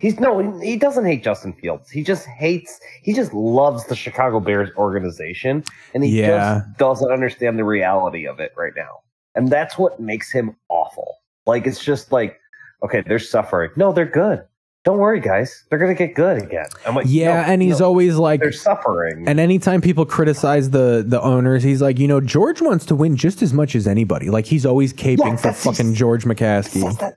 [0.04, 1.88] He's no, he- doesn't hate Justin Fields.
[1.88, 2.78] He just hates.
[3.02, 6.26] He just loves the Chicago Bears organization, and he Yeah.
[6.66, 9.00] just doesn't understand the reality of it right now.
[9.34, 11.08] And that's what makes him awful.
[11.46, 12.38] Like it's just like,
[12.84, 13.70] okay, they're suffering.
[13.76, 14.42] No, they're good.
[14.84, 15.64] Don't worry, guys.
[15.70, 16.66] They're gonna get good again.
[16.86, 19.24] I'm like, Yeah, no, and he's no, always like they're suffering.
[19.26, 23.16] And anytime people criticize the the owners, he's like, you know, George wants to win
[23.16, 24.28] just as much as anybody.
[24.28, 27.14] Like he's always caping Yeah, for fucking George McCaskey.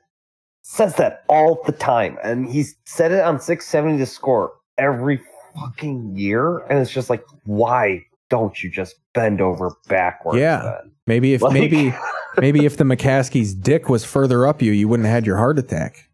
[0.70, 5.22] Says that all the time, and he's said it on 670 The Score every
[5.55, 10.38] fucking year, and it's just like, why don't you just bend over backwards?
[10.39, 10.61] Yeah.
[10.61, 10.91] then?
[11.07, 11.93] Maybe if Like- maybe
[12.38, 15.57] maybe if the McCaskey's dick was further up you, you wouldn't have had your heart
[15.57, 16.09] attack.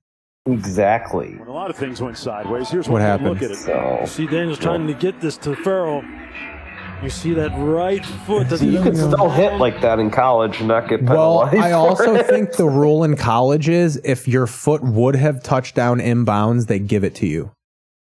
[0.45, 1.33] Exactly.
[1.35, 3.29] When a lot of things went sideways, here's What one happened?
[3.29, 3.55] look at it.
[3.57, 6.03] So- you see Daniels trying to get this to Farrell.
[7.03, 8.49] You see that right foot.
[8.49, 11.53] See, you could still hit like that in college and not get penalized.
[11.53, 11.63] Well.
[11.63, 12.27] I for also it.
[12.27, 16.79] think the rule in college is if your foot would have touched down inbounds, they
[16.79, 17.51] give it to you.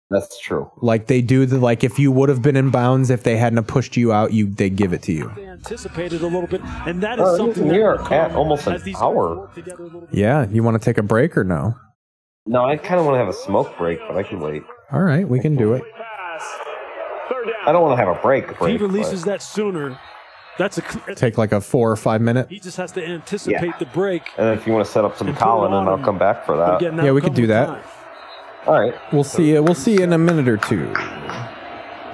[0.09, 0.71] that's true.
[0.81, 3.57] Like they do the like if you would have been in bounds if they hadn't
[3.57, 5.33] have pushed you out, you they give it to you.
[5.35, 8.69] They anticipated a little bit, and that is Oh, something we that are at almost
[8.69, 9.51] an hour.
[10.13, 11.75] Yeah, you want to take a break or no?
[12.47, 14.63] No, I kind of want to have a smoke break, but I can wait.
[14.93, 15.83] All right, we can do it.
[17.67, 18.45] I don't want to have a break.
[18.45, 19.99] If he break releases that sooner,
[20.59, 20.83] that's a.
[20.83, 22.49] cl- Take like a four or five minute.
[22.49, 24.23] He just has to anticipate the break.
[24.39, 26.57] and if you want to set up some And Colin, and I'll come back for
[26.57, 26.81] that.
[26.83, 27.69] Yeah, we a could do that.
[27.69, 27.87] of times.
[28.67, 28.95] All right.
[29.13, 29.63] We'll see you.
[29.63, 30.93] We'll see you in a minute or two.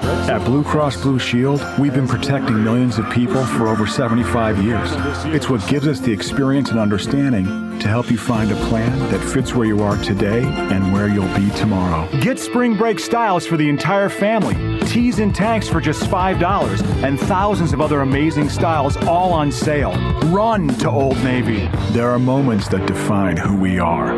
[0.03, 4.88] At Blue Cross Blue Shield, we've been protecting millions of people for over 75 years.
[5.26, 9.20] It's what gives us the experience and understanding to help you find a plan that
[9.20, 12.09] fits where you are today and where you'll be tomorrow.
[12.20, 14.80] Get spring break styles for the entire family.
[14.86, 19.92] Tees and tanks for just $5 and thousands of other amazing styles all on sale.
[20.30, 21.68] Run to Old Navy.
[21.90, 24.12] There are moments that define who we are,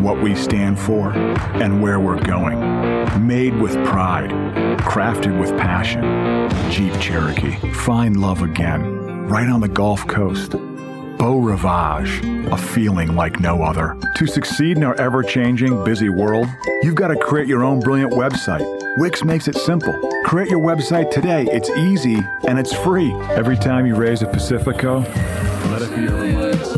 [0.00, 2.85] what we stand for, and where we're going.
[3.20, 4.30] Made with pride,
[4.80, 6.02] crafted with passion.
[6.70, 7.56] Jeep Cherokee.
[7.72, 9.26] Find love again.
[9.26, 10.52] Right on the Gulf Coast.
[11.18, 13.96] Beau Rivage, a feeling like no other.
[14.16, 16.46] To succeed in our ever changing, busy world,
[16.82, 18.66] you've got to create your own brilliant website.
[18.98, 19.98] Wix makes it simple.
[20.24, 21.46] Create your website today.
[21.50, 23.12] It's easy and it's free.
[23.30, 24.98] Every time you raise a Pacifico,
[25.70, 26.75] let it be a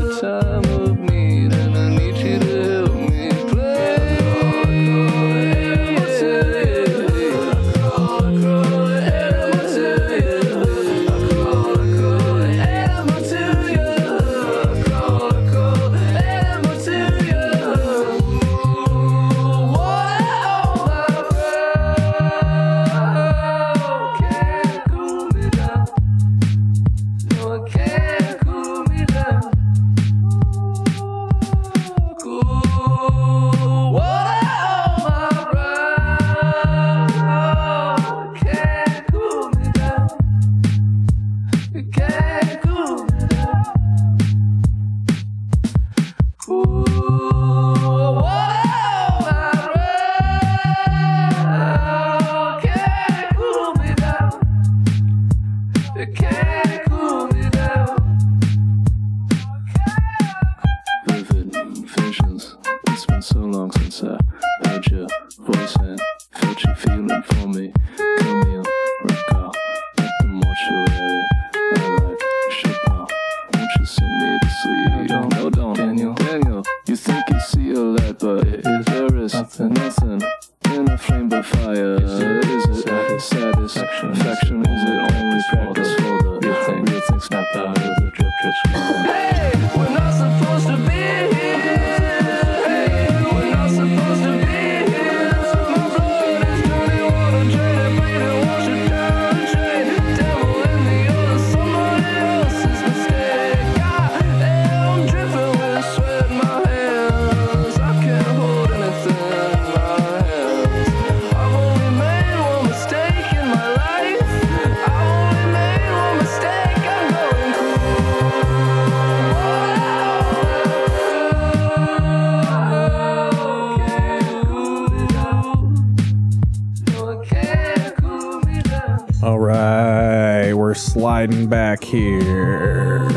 [131.88, 133.08] here.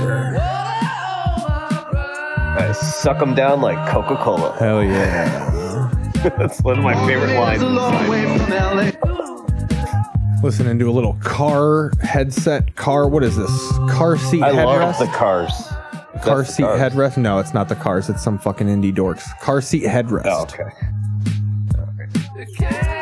[2.57, 4.55] I suck them down like Coca Cola.
[4.57, 5.89] Hell yeah.
[6.38, 7.61] That's one of my favorite lines.
[10.43, 13.07] Listening to a little car headset, car.
[13.07, 13.51] What is this?
[13.89, 14.65] Car seat I headrest.
[14.65, 15.51] love the cars.
[16.24, 16.80] car That's the seat cars.
[16.93, 17.17] headrest.
[17.17, 18.09] No, it's not the cars.
[18.09, 19.38] It's some fucking indie dorks.
[19.39, 20.24] Car seat headrest.
[20.26, 20.63] Oh, okay.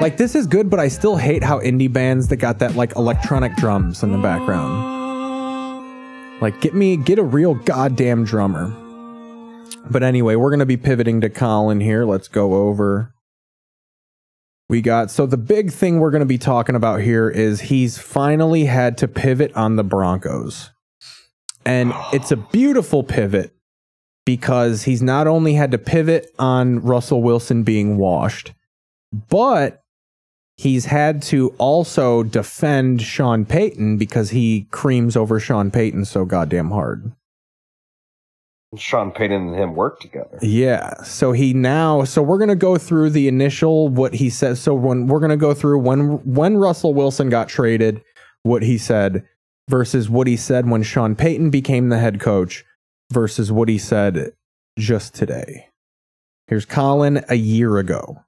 [0.01, 2.95] Like this is good, but I still hate how indie bands that got that like
[2.95, 4.98] electronic drums in the background.
[6.41, 8.73] Like get me get a real goddamn drummer.
[9.89, 12.05] But anyway, we're gonna be pivoting to Colin here.
[12.05, 13.13] Let's go over.
[14.69, 18.65] We got so the big thing we're gonna be talking about here is he's finally
[18.65, 20.71] had to pivot on the Broncos.
[21.65, 23.53] And it's a beautiful pivot
[24.25, 28.53] because he's not only had to pivot on Russell Wilson being washed,
[29.11, 29.83] but
[30.59, 36.71] he's had to also defend Sean Payton because he creams over Sean Payton so goddamn
[36.71, 37.13] hard.
[38.75, 40.37] Sean Payton and him work together.
[40.41, 41.01] Yeah.
[41.03, 44.59] So he now so we're gonna go through the initial what he says.
[44.59, 48.03] So when we're gonna go through when when Russell Wilson got traded,
[48.43, 49.23] what he said
[49.69, 52.65] versus what he said when Sean Payton became the head coach
[53.11, 54.33] versus what he said
[54.77, 55.69] just today.
[56.47, 58.23] Here's Colin a year ago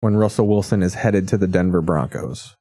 [0.00, 2.56] when Russell Wilson is headed to the Denver Broncos.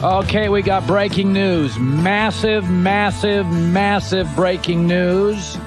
[0.00, 1.76] Okay, we got breaking news.
[1.78, 5.58] Massive, massive, massive breaking news.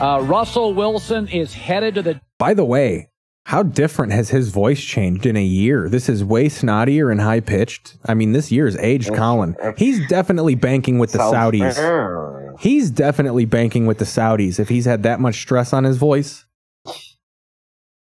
[0.00, 2.20] Uh, Russell Wilson is headed to the.
[2.38, 3.08] By the way,
[3.46, 5.88] how different has his voice changed in a year?
[5.88, 7.96] This is way snottier and high pitched.
[8.06, 9.56] I mean, this year's aged Colin.
[9.76, 12.58] He's definitely banking with the Saudis.
[12.60, 16.43] He's definitely banking with the Saudis if he's had that much stress on his voice.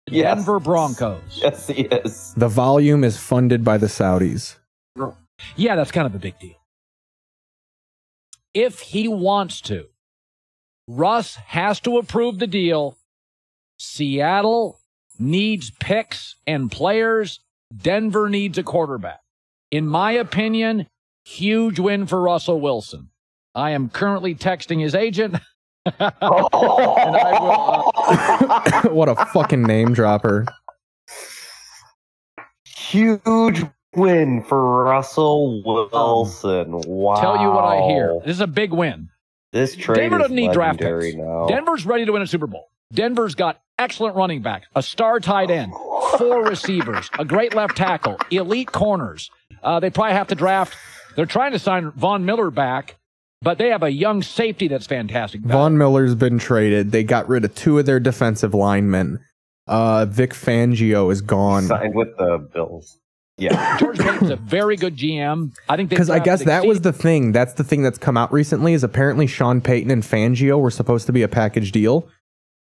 [0.07, 1.21] Denver Broncos.
[1.31, 2.33] Yes, he is.
[2.35, 4.57] The volume is funded by the Saudis.
[5.55, 6.55] Yeah, that's kind of a big deal.
[8.53, 9.85] If he wants to,
[10.87, 12.97] Russ has to approve the deal.
[13.79, 14.79] Seattle
[15.17, 17.39] needs picks and players.
[17.75, 19.21] Denver needs a quarterback.
[19.71, 20.87] In my opinion,
[21.25, 23.09] huge win for Russell Wilson.
[23.55, 25.37] I am currently texting his agent.
[25.85, 30.45] and I will, uh, what a fucking name dropper.
[32.65, 33.63] Huge
[33.95, 36.81] win for Russell Wilson.
[36.85, 37.15] Wow.
[37.15, 38.19] tell you what I hear.
[38.25, 39.09] This is a big win.
[39.51, 41.17] This trade Denver is doesn't need draft legendary picks.
[41.17, 41.45] now.
[41.47, 42.69] Denver's ready to win a Super Bowl.
[42.91, 45.73] Denver's got excellent running back, a star tight end,
[46.17, 49.29] four receivers, a great left tackle, elite corners.
[49.63, 50.75] Uh, they probably have to draft.
[51.15, 52.97] They're trying to sign Von Miller back,
[53.43, 55.41] but they have a young safety that's fantastic.
[55.41, 56.91] Von Miller's been traded.
[56.91, 59.19] They got rid of two of their defensive linemen.
[59.67, 61.63] Uh, Vic Fangio is gone.
[61.63, 62.99] Signed with the Bills.
[63.37, 63.77] Yeah.
[63.79, 65.55] George Paton's a very good GM.
[65.69, 67.31] I think they Because I guess drafted that was the thing.
[67.31, 71.05] That's the thing that's come out recently is apparently Sean Payton and Fangio were supposed
[71.07, 72.07] to be a package deal.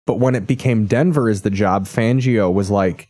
[0.07, 3.09] But when it became Denver as the job, Fangio was like,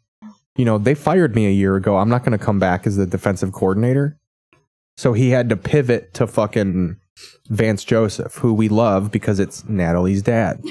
[0.56, 1.96] you know, they fired me a year ago.
[1.96, 4.18] I'm not going to come back as the defensive coordinator.
[4.96, 6.96] So he had to pivot to fucking
[7.48, 10.62] Vance Joseph, who we love because it's Natalie's dad.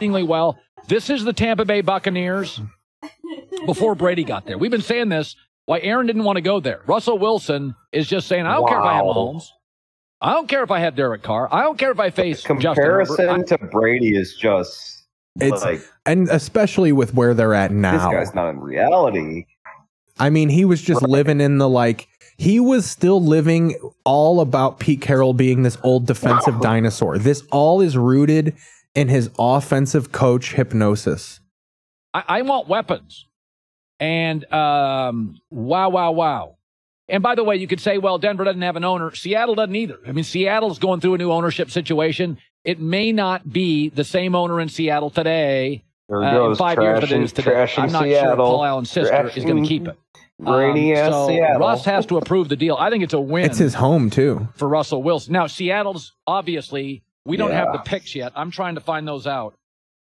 [0.00, 0.58] well.
[0.88, 2.60] This is the Tampa Bay Buccaneers
[3.66, 4.58] before Brady got there.
[4.58, 5.36] We've been saying this.
[5.66, 6.80] Why Aaron didn't want to go there.
[6.86, 9.44] Russell Wilson is just saying, I don't care if I have Mahomes.
[10.20, 11.48] I don't care if I have Derek Carr.
[11.52, 13.06] I don't care if I face Justin Herbert.
[13.06, 15.06] Comparison to Brady is just
[15.36, 17.92] It's like and especially with where they're at now.
[18.10, 19.46] this guy's not in reality.
[20.18, 22.08] I mean, he was just living in the like
[22.40, 27.18] he was still living all about Pete Carroll being this old defensive dinosaur.
[27.18, 28.56] This all is rooted
[28.94, 31.40] in his offensive coach hypnosis.
[32.14, 33.26] I, I want weapons.
[33.98, 36.56] And um, wow, wow, wow.
[37.10, 39.14] And by the way, you could say, well, Denver doesn't have an owner.
[39.14, 39.98] Seattle doesn't either.
[40.06, 42.38] I mean, Seattle's going through a new ownership situation.
[42.64, 46.78] It may not be the same owner in Seattle today There uh, in goes five
[46.80, 47.66] years that it trashing- is today.
[47.76, 48.46] I'm not sure Seattle.
[48.46, 49.98] Paul Allen's sister is going to keep it.
[50.42, 51.60] Rainy ass so Seattle.
[51.60, 52.76] Russ has to approve the deal.
[52.78, 54.48] I think it's a win It's his home too.
[54.56, 55.32] for Russell Wilson.
[55.32, 58.32] Now, Seattle's obviously we don't have the picks yet.
[58.34, 59.54] I'm trying to find those out.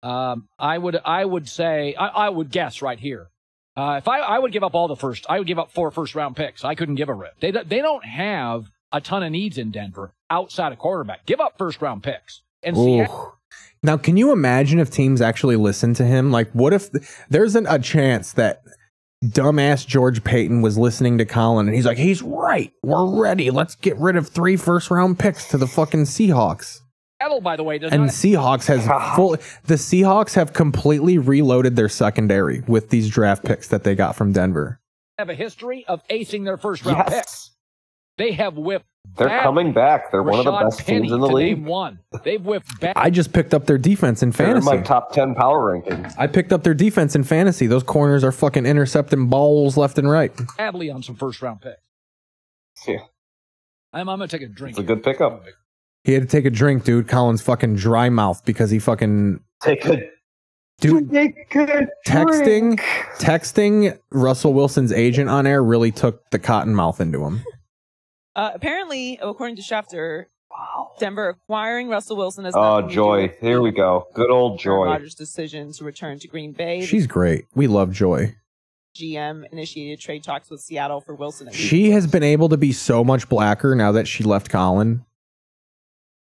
[0.04, 3.30] Um, I would I would say I, I would guess right here.
[3.76, 5.90] Uh, if I, I would give up all the first, I would give up four
[5.92, 6.64] first round picks.
[6.66, 7.40] I couldn't give a rip.
[7.40, 11.26] They don't- they don't have a ton of needs in Denver outside of quarterback.
[11.26, 12.42] Give up first round picks.
[12.64, 13.36] And Seattle,
[13.84, 16.32] Now, can you imagine if teams actually listen to him?
[16.32, 16.90] Like, what if
[17.30, 18.62] there's an, a chance that
[19.24, 22.72] dumbass George Paton was listening to Colin and he's like, he's right.
[22.84, 23.52] We're ready.
[23.52, 26.80] Let's get rid of three first round picks to the fucking Seahawks.
[27.22, 29.32] Seattle, by the way, does And not Seahawks has full.
[29.66, 34.32] The Seahawks have completely reloaded their secondary with these draft picks that they got from
[34.32, 34.80] Denver.
[35.18, 37.52] have a history of acing their first round picks.
[38.20, 38.28] Yes.
[38.28, 38.86] They have whipped.
[39.18, 39.44] They're badly.
[39.44, 40.12] coming back.
[40.12, 41.58] They're one of the best Penny teams in the to league.
[41.58, 42.00] Name one.
[42.24, 42.94] They've whipped back.
[42.96, 44.46] I just picked up their defense in fantasy.
[44.46, 44.82] They're in fantasy.
[44.82, 46.14] my top 10 power rankings.
[46.18, 47.66] I picked up their defense in fantasy.
[47.66, 50.32] Those corners are fucking intercepting balls left and right.
[50.58, 51.78] badly on some first round picks.
[52.88, 53.00] Yeah.
[53.92, 54.78] I'm, I'm gonna take a drink.
[54.78, 55.44] It's a good pickup.
[56.04, 57.08] He had to take a drink, dude.
[57.08, 60.10] Colin's fucking dry mouth because he fucking Take a
[60.80, 62.80] dude take a texting
[63.18, 67.44] texting Russell Wilson's agent on air really took the cotton mouth into him.
[68.40, 70.28] Uh, apparently, according to Schefter,
[70.98, 73.34] Denver acquiring Russell Wilson has Oh, to do Joy.
[73.42, 74.08] Here we go.
[74.14, 74.86] Good old Joy.
[74.86, 76.86] Rodgers' decision to return to Green Bay.
[76.86, 77.48] She's great.
[77.54, 78.36] We love Joy.
[78.96, 81.48] GM initiated trade talks with Seattle for Wilson.
[81.48, 85.04] and She has been able to be so much blacker now that she left Colin.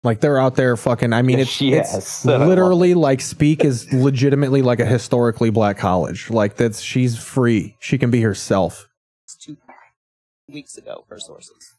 [0.05, 1.13] Like they're out there fucking.
[1.13, 2.25] I mean, Yeah, it's, she it's has.
[2.25, 6.31] literally like Speak is legitimately like a historically black college.
[6.31, 7.77] Like that's she's free.
[7.81, 8.89] She can be herself.
[9.41, 9.57] two
[10.49, 11.73] weeks ago, her sources.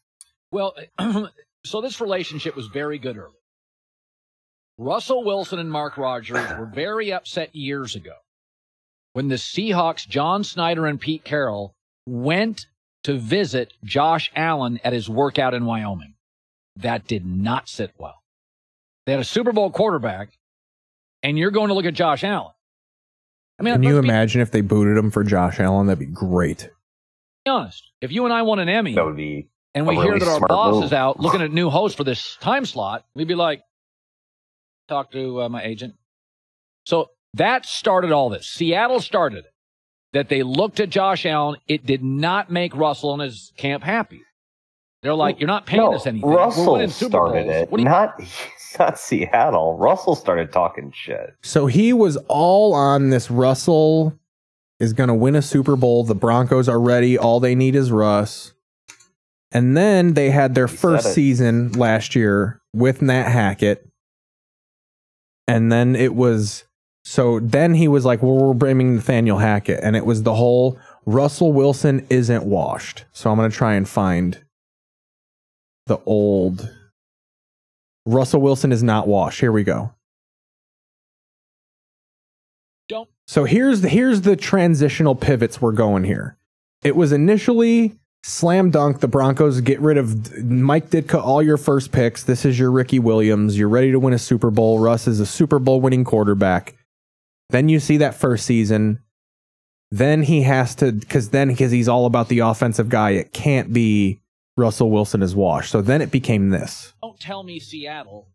[0.50, 0.74] Well,
[1.64, 3.34] so this relationship was very good early.
[4.78, 8.14] Russell Wilson and Mark Rodgers were very upset years ago
[9.12, 11.74] when the Seahawks, John Schneider and Pete Carroll,
[12.06, 12.66] went
[13.02, 16.14] to visit Josh Allen at his workout in Wyoming.
[16.76, 18.22] That did not sit well.
[19.06, 20.30] They had a Super Bowl quarterback,
[21.24, 22.52] and you're going to look at Josh Allen.
[23.58, 25.88] I mean, Can you let's be imagine if they booted him for Josh Allen?
[25.88, 26.70] That'd be great.
[27.44, 27.90] Be honest.
[28.00, 30.28] If you and I won an Emmy, That would be and we a hear that
[30.28, 30.84] our boss move.
[30.84, 33.62] is out looking at new hosts for this time slot, we'd be like,
[34.88, 35.94] talk to uh, my agent.
[36.84, 38.46] So that started all this.
[38.48, 39.52] Seattle started it.
[40.14, 41.60] That they looked at Josh Allen.
[41.68, 44.22] It did not make Russell and his camp happy.
[45.02, 46.28] They're like, you're not paying no, us anything.
[46.28, 47.56] We're Russell Super started Bowls.
[47.56, 47.70] it.
[47.70, 48.20] What you- Not,
[48.78, 49.76] not Seattle.
[49.76, 51.34] Russell started talking shit.
[51.42, 53.30] So he was all on this.
[53.30, 54.18] Russell
[54.80, 56.04] is going to win a Super Bowl.
[56.04, 57.18] The Broncos are ready.
[57.18, 58.54] All they need is Russ.
[59.50, 63.88] And then they had their first season last year with Nat Hackett.
[65.46, 66.64] And then it was
[67.04, 69.80] so then he was like, Well, we're blaming Nathaniel Hackett.
[69.82, 73.06] And it was the whole Russell Wilson isn't washed.
[73.12, 74.44] So I'm going to try and find
[75.86, 76.70] the old
[78.04, 79.40] Russell Wilson is not washed.
[79.40, 79.94] Here we go.
[82.90, 83.08] Don't.
[83.26, 86.36] So here's the, here's the transitional pivots we're going here.
[86.82, 89.00] It was initially slam dunk.
[89.00, 92.24] The Broncos get rid of Mike Ditka, all your first picks.
[92.24, 93.58] This is your Ricky Williams.
[93.58, 94.78] You're ready to win a Super Bowl.
[94.78, 96.74] Russ is a Super Bowl winning quarterback.
[97.50, 99.00] Then you see that first season.
[99.90, 103.10] Then he has to because then because he's all about the offensive guy.
[103.10, 104.20] It can't be
[104.56, 105.70] Russell Wilson is washed.
[105.70, 106.92] So then it became this.
[107.02, 108.28] Don't tell me Seattle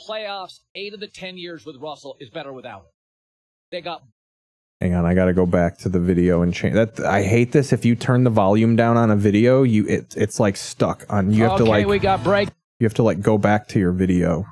[0.00, 2.86] playoffs eight of the ten years with Russell is better without him.
[3.70, 4.02] They got
[4.82, 6.98] Hang on, I got to go back to the video and change that.
[6.98, 7.72] I hate this.
[7.72, 11.30] If you turn the volume down on a video, you it it's like stuck on.
[11.30, 11.64] You have okay.
[11.64, 12.48] to like we got break.
[12.80, 14.44] you have to like go back to your video.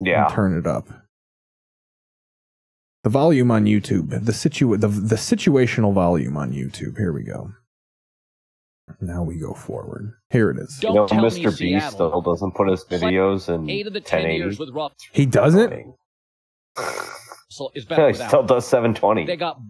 [0.00, 0.24] Yeah.
[0.24, 0.88] and turn it up.
[3.04, 6.96] The volume on YouTube, the situ the the situational volume on YouTube.
[6.96, 7.52] Here we go.
[9.02, 10.14] Now we go forward.
[10.30, 10.78] Here it is.
[10.78, 11.58] Don't You know, Mr.
[11.58, 14.38] Beast still doesn't put his videos in eight of the ten 1080.
[14.38, 15.94] years with Russell He doesn't.
[17.74, 19.26] Is better Yeah, without still does 720.
[19.26, 19.60] They got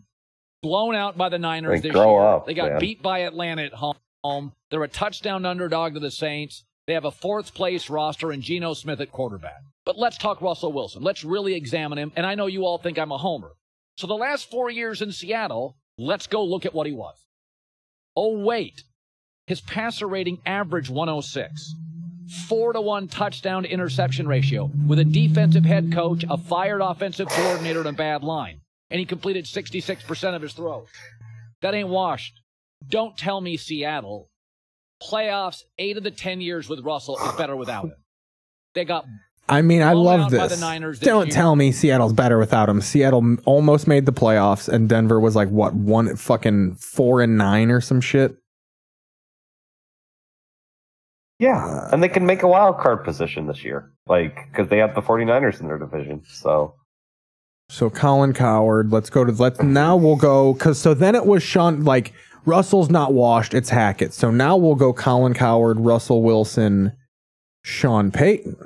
[0.63, 2.27] blown out by the Niners Like, this grow year.
[2.27, 2.81] up, they got man.
[2.81, 4.53] beat by Atlanta at home.
[4.71, 6.65] They're a touchdown underdog to the Saints.
[6.87, 9.61] They have a fourth place roster and Geno Smith at quarterback.
[9.85, 11.03] But let's talk Russell Wilson.
[11.03, 12.13] Let's really examine him.
[12.17, 13.53] And I know you all think I'm a homer.
[13.97, 17.17] So the last four years in Seattle, let's go look at what he was.
[18.17, 18.83] Oh, wait.
[19.47, 21.75] His passer rating averaged 106.
[22.49, 27.29] Four to one touchdown to interception ratio with a defensive head coach, a fired offensive
[27.29, 28.61] coordinator, and a bad line.
[28.91, 30.89] And he completed 66% of his throws.
[31.63, 32.41] That ain't washed.
[32.89, 34.29] Don't tell me Seattle.
[35.03, 37.95] Playoffs, eight of the 10 years with Russell is better without him.
[38.75, 39.05] They got
[39.49, 40.59] I mean, I love this.
[40.59, 41.33] this Don't year.
[41.33, 42.81] tell me Seattle's better without him.
[42.81, 47.71] Seattle almost made the playoffs, and Denver was like what one fucking four and nine
[47.71, 48.37] or some shit.
[51.39, 54.79] Yeah, uh, and they can make a wild card position this year, like because they
[54.79, 56.23] have the 49ers in their division.
[56.27, 56.75] So
[57.69, 61.43] So Colin Cowherd, let's go to let's now we'll go because so then it was
[61.43, 62.13] Sean like
[62.47, 64.15] Russell's not washed, it's Hackett.
[64.15, 66.93] So now we'll go Colin Cowherd, Russell Wilson,
[67.65, 68.57] Sean Payton.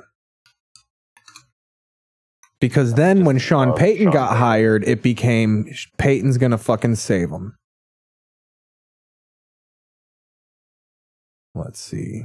[2.61, 4.37] Because then when Sean Payton Sean got Payton.
[4.39, 5.65] hired, it became
[5.97, 7.55] Payton's gonna fucking save him.
[11.53, 12.23] Let's see.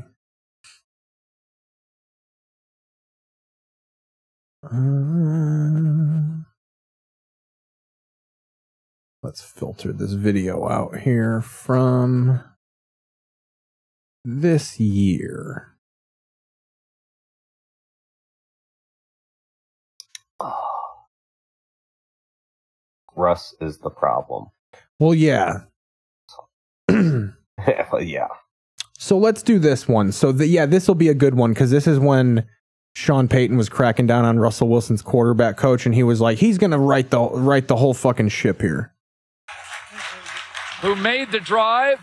[4.66, 6.42] Uh,
[9.22, 12.42] let's filter this video out here from
[14.24, 15.76] this year.
[23.14, 24.46] Russ is the problem.
[24.98, 25.60] Well, yeah.
[26.90, 28.26] yeah.
[28.98, 30.10] So let's do this one.
[30.10, 32.44] So the, yeah, this will be a good one because this is when
[32.97, 36.57] Sean Payton was cracking down on Russell Wilson's quarterback coach, and he was like, he's
[36.57, 38.94] gonna write the right the whole fucking ship here.
[40.80, 41.99] who made the drive.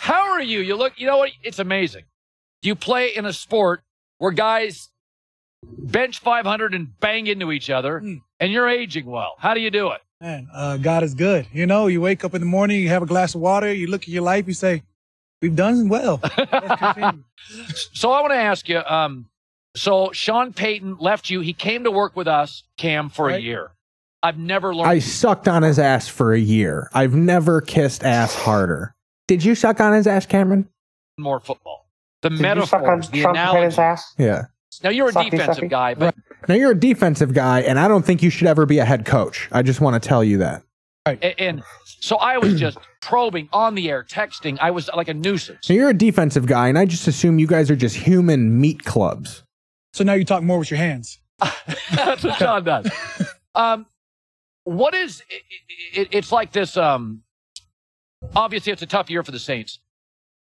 [0.00, 0.58] How are you?
[0.58, 1.30] You look, you know what?
[1.44, 2.02] It's amazing.
[2.62, 3.84] You play in a sport
[4.18, 4.90] where guys
[5.62, 9.34] bench 500 and bang into each other, and you're aging well.
[9.38, 10.00] How do you do it?
[10.20, 11.46] Man, uh, God is good.
[11.52, 13.86] You know, you wake up in the morning, you have a glass of water, you
[13.86, 14.82] look at your life, you say,
[15.40, 16.20] "We've done well."
[17.92, 18.80] So I want to ask you.
[18.80, 19.26] Um,
[19.76, 21.40] so Sean Payton left you.
[21.40, 23.70] He came to work with us, Cam, for a year.
[24.22, 24.90] I've never learned.
[24.90, 26.90] I sucked on his ass for a year.
[26.92, 28.94] I've never kissed ass harder.
[29.28, 30.68] Did you suck on his ass, Cameron?
[31.18, 31.88] more football.
[32.22, 33.78] The Did you suck on metaphors, the Sean Payton's analogies.
[33.78, 34.14] ass?
[34.18, 34.44] Yeah.
[34.82, 35.70] Now you're a Sucky, defensive sucky.
[35.70, 36.14] guy, but
[36.48, 39.06] Now you're a defensive guy, and I don't think you should ever be a head
[39.06, 39.48] coach.
[39.52, 40.62] I just want to tell you that.
[41.06, 41.62] A- And
[42.00, 44.58] so I was just probing on the air, texting.
[44.60, 45.70] I was like a nuisance.
[45.70, 48.84] Now you're a defensive guy, and I just assume you guys are just human meat
[48.84, 49.42] clubs.
[49.96, 51.18] So now you talk more with your hands.
[51.94, 52.90] That's what Sean does.
[53.54, 53.86] Um,
[54.64, 55.42] what is it,
[55.98, 56.76] it, it's like this?
[56.76, 57.22] Um,
[58.34, 59.78] obviously, it's a tough year for the Saints.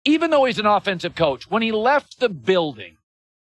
[0.03, 2.97] Even though he's an offensive coach, when he left the building,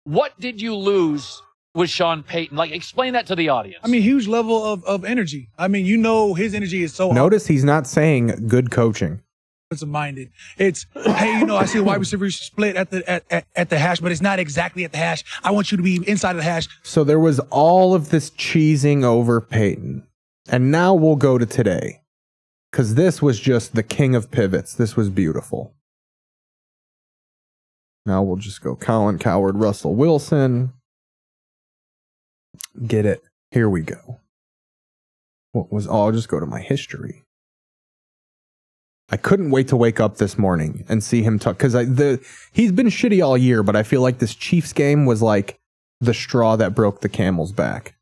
[0.04, 1.42] what did you lose
[1.74, 2.58] with Sean Payton?
[2.58, 3.80] Like, explain that to the audience.
[3.86, 5.48] I mean, huge level of, of energy.
[5.58, 9.22] I mean, you know, his energy is so Notice he's not saying good coaching.
[9.70, 10.32] Offensive minded.
[10.58, 13.70] It's hey, you know, I see a wide receiver split at the at, at, at
[13.70, 15.26] the hash, but it's not exactly at the hash.
[15.44, 16.70] I want you to be inside of the hash.
[16.84, 20.08] So there was all of this cheesing over Peyton.
[20.48, 22.00] And now we'll go to today.
[22.72, 24.74] Because this was just the king of pivots.
[24.74, 25.74] This was beautiful.
[28.06, 30.72] Now we'll just go Colin Cowherd, Russell Wilson.
[32.86, 33.22] Get it.
[33.52, 34.22] Here we go.
[35.52, 37.26] What was, oh, I'll just go to my history.
[39.10, 42.72] I couldn't wait to wake up this morning and see him talk because the he's
[42.74, 45.58] been shitty all year, but I feel like this Chiefs game was like
[46.02, 47.96] the straw that broke the camel's back.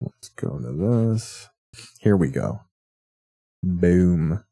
[0.00, 1.48] Let's go to this.
[2.00, 2.60] Here we go.
[3.62, 4.44] Boom.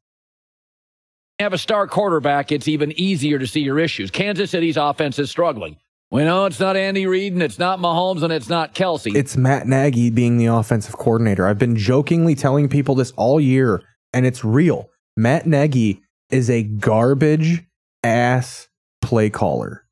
[1.39, 4.11] have a star quarterback, it's even easier to see your issues.
[4.11, 5.77] Kansas City's offense is struggling.
[6.11, 9.15] We know it's not Andy Reid and it's not Mahomes and it's not Kelce.
[9.15, 11.47] It's Matt Nagy being the offensive coordinator.
[11.47, 13.83] I've been jokingly telling people this all year,
[14.15, 14.89] and it's real.
[15.19, 17.63] Matt Nagy is a garbage
[18.03, 18.69] ass
[19.03, 19.85] play caller.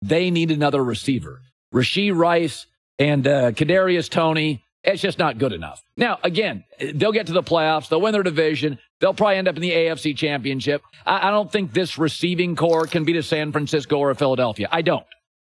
[0.00, 1.42] they need another receiver.
[1.74, 2.66] Rasheed Rice
[2.98, 4.64] and uh, Kadarius Toney.
[4.84, 5.82] It's just not good enough.
[5.96, 6.64] Now, again,
[6.94, 7.88] they'll get to the playoffs.
[7.90, 8.78] They'll win their division.
[9.00, 10.82] They'll probably end up in the AFC Championship.
[11.04, 14.68] I, I don't think this receiving corps can beat a San Francisco or a Philadelphia.
[14.72, 15.04] I don't.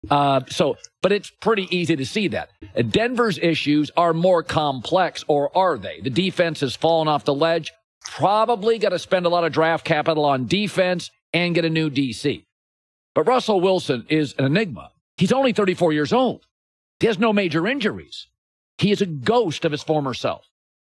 [0.10, 2.50] Uh, so, but it's pretty easy to see that.
[2.90, 6.02] Denver's issues are more complex, or are they?
[6.02, 7.72] The defense has fallen off the ledge.
[8.06, 11.90] Probably got to spend a lot of draft capital on defense and get a new
[11.90, 12.46] DC.
[13.16, 14.92] But Russell Wilson is an enigma.
[15.18, 16.46] He's only 34 years old.
[17.00, 18.28] He has no major injuries.
[18.78, 20.48] He is a ghost of his former self.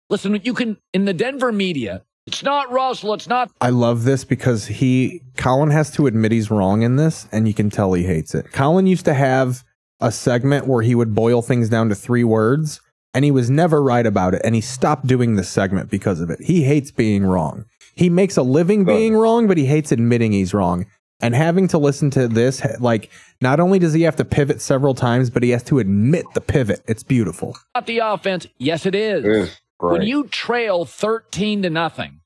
[0.10, 4.24] Listen, you can, in the Denver media, it's not Russell, it's not I love this
[4.24, 8.04] because he Colin has to admit he's wrong in this, and you can tell he
[8.04, 8.52] hates it.
[8.52, 9.64] Colin used to have
[10.00, 12.82] a segment where he would boil things down to three words,
[13.14, 16.30] and he was never right about it, and he stopped doing this segment because of
[16.30, 16.42] it.
[16.42, 17.66] He hates being wrong.
[17.96, 20.86] He makes a living being wrong, but he hates admitting he's wrong.
[21.22, 23.10] And having to listen to this, like,
[23.40, 26.42] not only does he have to pivot several times, but he has to admit the
[26.42, 26.82] pivot.
[26.86, 27.56] It's beautiful.
[27.76, 28.48] not the offense.
[28.58, 29.58] Yes, it is.
[29.82, 29.92] Is.
[29.92, 32.22] When you trail 13 to nothing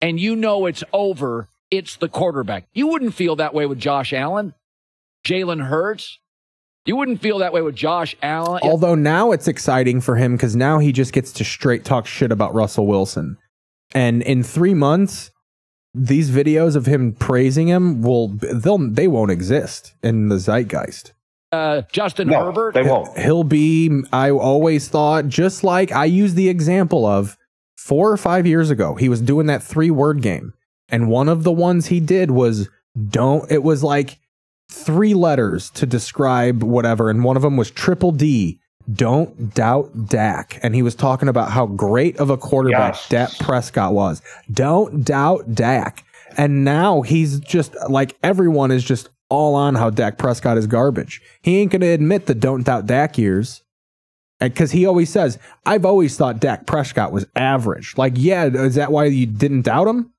[0.00, 2.66] and you know it's over, it's the quarterback.
[2.72, 4.54] You wouldn't feel that way with Josh Allen.
[5.26, 6.18] Jalen Hurts.
[6.84, 8.60] You wouldn't feel that way with Josh Allen.
[8.62, 12.30] Although now it's exciting for him because now he just gets to straight talk shit
[12.30, 13.38] about Russell Wilson.
[13.92, 15.32] And in three months,
[15.92, 21.12] these videos of him praising him will they'll they won't exist in the zeitgeist.
[21.56, 22.74] Uh, Justin Herbert.
[23.18, 24.02] He'll be.
[24.12, 27.36] I always thought, just like I used the example of
[27.76, 30.52] four or five years ago, he was doing that three word game,
[30.88, 32.68] and one of the ones he did was
[33.08, 33.50] don't.
[33.50, 34.18] It was like
[34.70, 38.60] three letters to describe whatever, and one of them was triple D.
[38.92, 43.94] Don't doubt Dak, and he was talking about how great of a quarterback Dak Prescott
[43.94, 44.22] was.
[44.52, 46.04] Don't doubt Dak,
[46.36, 51.20] and now he's just like everyone is just all on how Dak Prescott is garbage.
[51.42, 53.62] He ain't going to admit the don't doubt Dak years.
[54.38, 57.94] Because he always says, I've always thought Dak Prescott was average.
[57.96, 60.12] Like, yeah, is that why you didn't doubt him?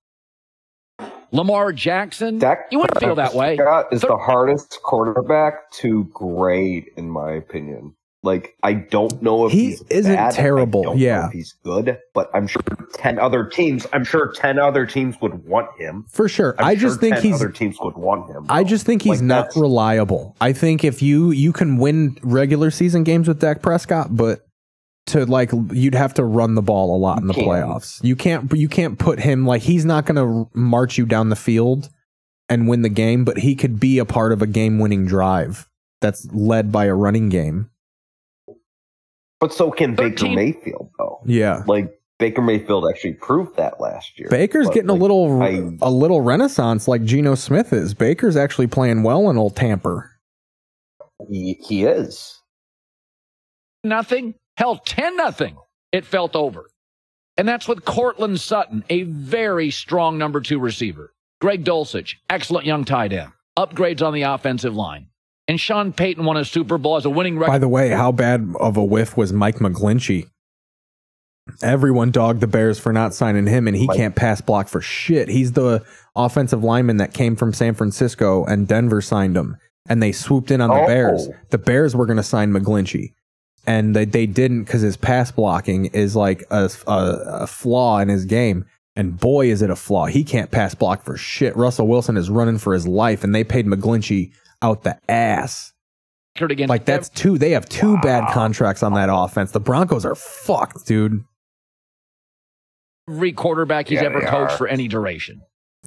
[1.31, 2.39] Lamar Jackson.
[2.39, 3.57] Dak you wouldn't feel that way.
[3.57, 7.93] Prescott is the hardest quarterback to grade, in my opinion.
[8.23, 11.29] Like, I don't know if He he's isn't bad, terrible, yeah.
[11.31, 12.61] he's good, but I'm sure
[12.93, 13.85] ten other teams.
[13.93, 16.05] I'm sure ten other teams would want him.
[16.09, 16.55] For sure.
[16.57, 18.45] I'm I sure just think 10 he's other teams would want him.
[18.49, 20.35] I just think he's Like, not reliable.
[20.41, 24.41] I think if you you can win regular season games with Dak Prescott, but
[25.07, 27.47] to like you'd have to run the ball a lot in the can't.
[27.47, 28.03] playoffs.
[28.03, 31.35] You can't you can't put him like he's not going to march you down the
[31.37, 31.89] field
[32.49, 35.69] and win the game, but he could be a part of a game-winning drive
[36.01, 37.69] that's led by a running game.
[39.39, 41.21] But so can Baker Mayfield, though.
[41.25, 41.63] Yeah.
[41.67, 44.27] Like Baker Mayfield actually proved that last year.
[44.29, 47.93] Baker's But, getting like, a little I- a little renaissance like Geno Smith is.
[47.93, 50.03] Baker's actually playing well in old Tampa.
[51.29, 52.39] He, he is.
[53.83, 54.33] nothing.
[54.57, 55.55] Hell, 10 nothing.
[55.91, 56.69] It felt over.
[57.37, 61.13] And that's with Courtland Sutton, a very strong number two receiver.
[61.39, 63.31] Greg Dulcich, excellent young tight end.
[63.57, 65.07] Upgrades on the offensive line.
[65.47, 67.51] And Sean Payton won a Super Bowl as a winning record.
[67.51, 70.29] By the way, how bad of a whiff was Mike McGlinchey?
[71.61, 75.29] Everyone dogged the Bears for not signing him, and he can't pass block for shit.
[75.29, 79.55] He's the offensive lineman that came from San Francisco, and Denver signed him,
[79.87, 80.87] and they swooped in on the Oh.
[80.87, 81.29] Bears.
[81.51, 83.13] The Bears were going to sign McGlinchey,
[83.65, 86.91] and they, they didn't because his pass blocking is like a, a,
[87.43, 88.65] a flaw in his game.
[88.97, 90.07] And boy, is it a flaw.
[90.07, 91.55] He can't pass block for shit.
[91.55, 94.31] Russell Wilson is running for his life, and they paid McGlinchey
[94.61, 95.73] out the ass.
[96.39, 97.37] against Like that's two.
[97.37, 99.51] They have two bad contracts on that offense.
[99.51, 101.23] The Broncos are fucked, dude.
[103.09, 104.57] every quarterback he's Yeah, ever coached are.
[104.57, 105.41] for any duration.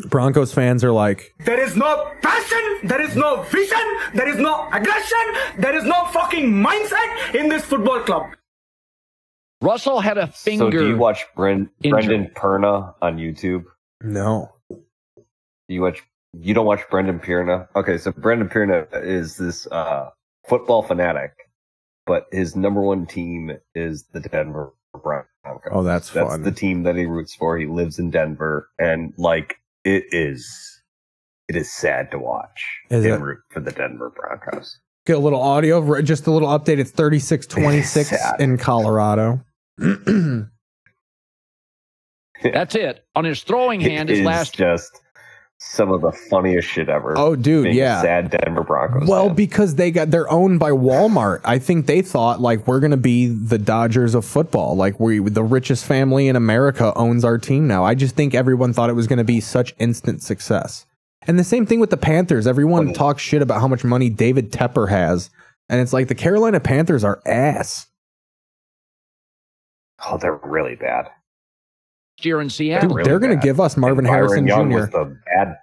[0.08, 3.78] Broncos fans are like, There is no passion, there is no vision,
[4.14, 5.18] there is no aggression,
[5.58, 8.24] there is no fucking mindset in this football club.
[9.60, 10.64] Russell had a finger.
[10.64, 13.64] So do you watch Bren- Brendan Perna on YouTube?
[14.02, 14.54] No.
[14.70, 14.78] Do
[15.68, 16.02] You watch?
[16.32, 17.66] You don't watch Brendan Perna?
[17.74, 20.10] Okay, so Brendan Perna is this uh,
[20.48, 21.32] football fanatic,
[22.06, 25.26] but his number one team is the Denver Broncos.
[25.72, 26.42] Oh, that's That's fun.
[26.42, 27.58] the team that he roots for.
[27.58, 30.82] He lives in Denver, and like it is,
[31.48, 32.64] it is sad to watch.
[32.90, 33.24] Is him it?
[33.24, 34.78] root for the Denver Broncos?
[35.06, 36.78] get a little audio, just a little update.
[36.78, 39.40] It's 36 26 in Colorado.
[42.42, 43.04] That's it.
[43.16, 45.00] On his throwing hand, It his is last just
[45.62, 47.16] some of the funniest shit ever.
[47.16, 48.00] Oh, dude, yeah.
[48.00, 49.06] sad Denver Broncos.
[49.06, 51.42] Well, because they got they're owned by Walmart.
[51.44, 54.74] I think they thought like we're gonna be the Dodgers of football.
[54.74, 57.84] Like we the richest family in America owns our team now.
[57.84, 60.86] I just think everyone thought it was gonna be such instant success.
[61.26, 62.46] And the same thing with the Panthers.
[62.46, 65.28] Everyone talks shit about how much money David Tepper has.
[65.68, 67.86] And it's like the Carolina Panthers are ass.
[70.06, 71.10] Oh, they're really bad.
[72.24, 72.96] Year in Seattle.
[72.96, 74.76] Dude, they're gonna give us Marvin And Byron Harrison Young Jr.
[74.78, 75.56] was the bad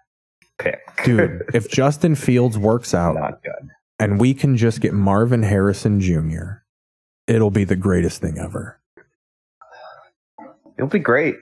[0.60, 0.80] pick.
[1.04, 3.70] Dude, if Justin Fields works out Not good.
[4.00, 6.64] and we can just get Marvin Harrison Jr.,
[7.28, 8.80] it'll be the greatest thing ever.
[10.78, 11.36] It'll be great.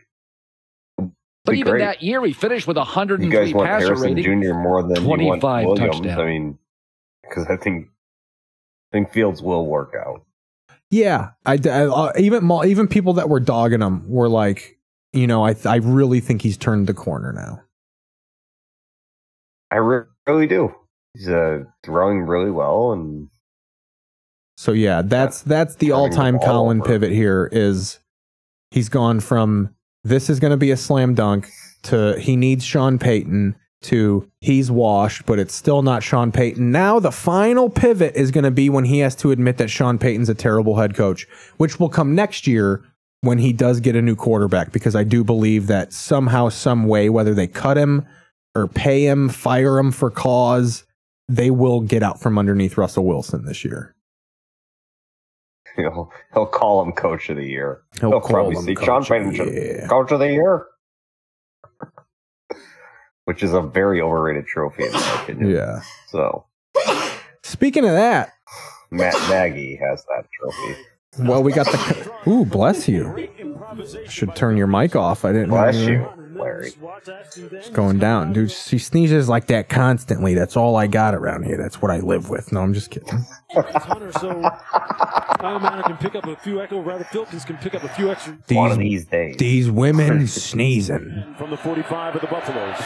[0.98, 1.80] But be even great.
[1.82, 4.42] that year, he finished with You 103 guys want passer Harrison rating.
[4.42, 4.54] Jr.
[4.56, 6.08] more than 25 touchdowns.
[6.18, 6.58] I mean,
[7.22, 7.88] because I think
[8.92, 10.24] I think Fields will work out.
[10.90, 14.75] Yeah, I, I- uh, even even people that were dogging him were like,
[15.16, 17.62] you know, I I really think he's turned the corner now.
[19.72, 20.74] I re- really do.
[21.14, 23.30] He's uh, throwing really well, and
[24.58, 26.88] So yeah, that's that's the all-time ball Colin over.
[26.90, 28.00] pivot here is
[28.72, 29.74] he's gone from
[30.04, 31.50] this is going to be a slam dunk
[31.84, 36.72] to he needs Sean Payton to he's washed, but it's still not Sean Payton.
[36.72, 39.98] Now the final pivot is going to be when he has to admit that Sean
[39.98, 41.28] Payton's a terrible head coach,
[41.58, 42.84] which will come next year
[43.22, 47.10] when he does get a new quarterback because I do believe that somehow some way
[47.10, 48.06] whether they cut him
[48.54, 50.84] or pay him, fire him for cause,
[51.28, 53.96] they will get out from underneath Russell Wilson this year.
[55.76, 57.82] He'll, he'll call him coach of the year.
[58.00, 59.88] He'll He'll, call probably him see coach Sean Payton year.
[59.90, 60.68] coach of the year.
[63.26, 65.50] Which is a very overrated trophy in my opinion.
[65.50, 65.82] Yeah.
[66.10, 66.46] So
[67.44, 68.34] Speaking of that,
[68.92, 70.80] Matt Nagy has that trophy.
[71.20, 72.12] Well, we got the.
[72.28, 73.30] Ooh, bless you.
[74.08, 75.26] Should turn your mic off.
[75.26, 75.50] I didn't.
[75.50, 76.74] know Bless you, Larry.
[77.08, 78.52] It's going down, dude.
[78.52, 80.34] She sneezes like that constantly.
[80.34, 81.58] That's all I got around here.
[81.58, 82.52] That's what I live with.
[82.52, 83.26] No, I'm just kidding.
[83.54, 84.42] Hunter, so
[85.40, 88.38] Kyle can pick up a few echo, rather Filkins can pick up a few extra
[88.50, 89.38] One of these days.
[89.38, 91.36] These women sneezing.
[91.38, 92.78] from the 45 of the Buffaloes.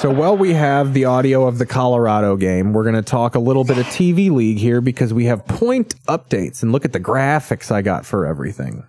[0.00, 3.38] So while we have the audio of the Colorado game, we're going to talk a
[3.40, 7.00] little bit of TV League here because we have point updates and look at the
[7.00, 8.84] graphics I got for everything.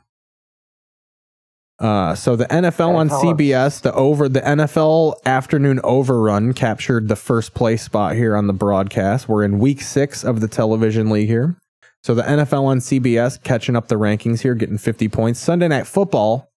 [1.79, 7.53] Uh, so the NFL on CBS, the over the NFL afternoon overrun captured the first
[7.53, 9.29] place spot here on the broadcast.
[9.29, 11.55] We're in week six of the television league here.
[12.03, 15.39] So the NFL on CBS catching up the rankings here, getting 50 points.
[15.39, 16.49] Sunday night football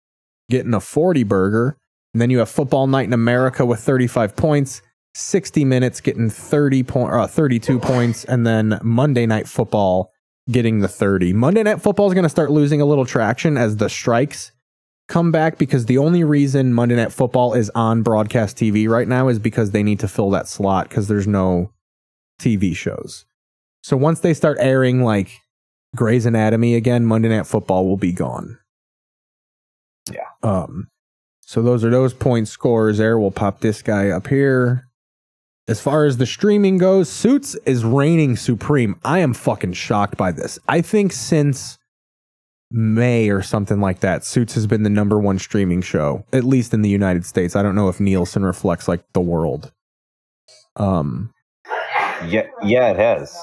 [0.49, 1.77] getting a 40 burger.
[2.15, 4.83] And then you have football night in America with 35 points.
[5.15, 8.25] 60 minutes getting 30 point, uh, 32 points.
[8.25, 10.13] And then Monday night football
[10.51, 11.33] getting the 30.
[11.33, 14.53] Monday night football is going to start losing a little traction as the strikes
[15.11, 19.29] come back because the only reason Monday Night Football is on broadcast TV right now
[19.29, 21.73] is because they need to fill that slot because there's no
[22.41, 23.27] TV shows.
[23.83, 25.33] So once they start airing like
[25.97, 28.59] Grey's Anatomy again, Monday Night Football will be gone.
[30.11, 30.29] Yeah.
[30.43, 30.89] Um.
[31.41, 33.19] So those are those point scores there.
[33.19, 34.87] We'll pop this guy up here.
[35.67, 38.99] As far as the streaming goes, Suits is reigning supreme.
[39.05, 40.59] I am fucking shocked by this.
[40.69, 41.80] I think since
[42.71, 46.73] May or something like that, Suits has been the number one streaming show, at least
[46.73, 47.57] in the United States.
[47.57, 49.73] I don't know if Nielsen reflects like the world.
[50.77, 51.33] Um,
[52.27, 53.37] Yeah, yeah, it has.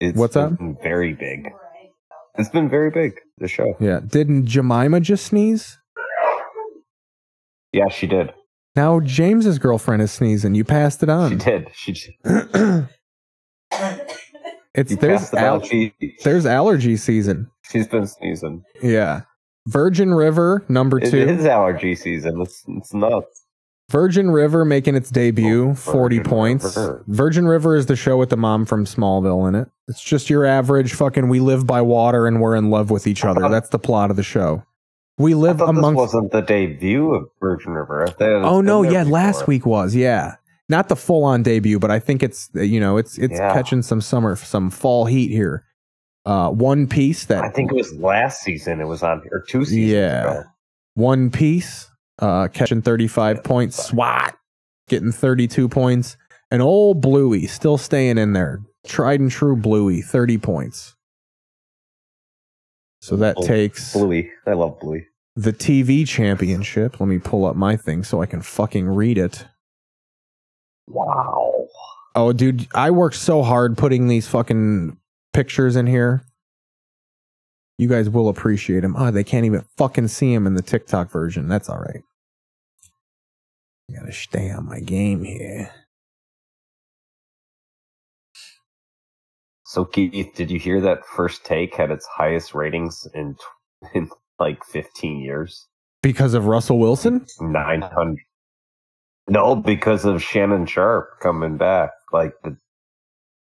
[0.00, 0.58] It's What's that?
[0.58, 1.48] been Very big.
[2.38, 3.12] It's been very big.
[3.38, 3.74] The show.
[3.78, 4.00] yeah.
[4.04, 5.78] Didn't Jemima just sneeze?
[7.72, 8.32] Yeah, she did.
[8.74, 10.54] Now James's girlfriend is sneezing.
[10.54, 11.30] You passed it on.
[11.30, 11.68] She did.
[11.74, 12.18] She.
[14.74, 15.62] It's You there's passed al-
[16.24, 17.50] there's allergy season.
[17.72, 18.64] She's been sneezing.
[18.82, 19.22] Yeah.
[19.66, 21.18] Virgin River number It two.
[21.18, 22.40] is allergy season.
[22.42, 23.38] It's it's nuts.
[23.90, 26.76] Virgin River making its debut, 40 points.
[26.76, 27.04] River.
[27.08, 29.68] Virgin River is the show with the mom from Smallville in it.
[29.88, 33.24] It's just your average fucking we live by water and we're in love with each
[33.24, 33.48] other.
[33.48, 34.62] That's the plot of the show.
[35.18, 38.04] We live thought this wasn't the debut of Virgin River.
[38.04, 39.94] It Oh no, yeah, last week was.
[39.94, 40.36] Yeah.
[40.68, 43.52] Not the full on debut, but I think it's you know, it's it's Yeah.
[43.52, 45.64] catching some summer some fall heat here.
[46.24, 48.80] Uh One Piece that I think it was last season.
[48.80, 50.20] It was on or two seasons Yeah.
[50.30, 50.42] ago.
[50.94, 51.90] One Piece,
[52.20, 53.76] uh, catching 35 points.
[53.82, 54.36] SWAT
[54.88, 56.16] getting 32 points.
[56.50, 58.60] And old Bluey still staying in there.
[58.86, 60.94] Tried and true Bluey, 30 points.
[63.00, 64.30] So that Oh, takes Bluey.
[64.46, 65.06] I love Bluey.
[65.34, 67.00] the TV championship.
[67.00, 69.46] Let me pull up my thing so I can fucking read it.
[70.86, 71.66] Wow.
[72.14, 74.98] Oh, dude, I worked so hard putting these fucking
[75.32, 76.22] pictures in here.
[77.78, 78.94] You guys will appreciate them.
[78.96, 81.48] Oh, ah, they can't even fucking see him in the TikTok version.
[81.48, 82.02] That's all right.
[83.90, 85.70] I gotta stay on my game here.
[89.64, 93.36] So Keith, did you hear that First Take had its highest ratings in
[93.94, 95.66] in like 15 years?
[96.02, 97.24] Because of Russell Wilson?
[97.40, 98.18] 900.
[99.28, 101.90] No, because of Shannon Sharpe coming back.
[102.12, 102.56] Like the,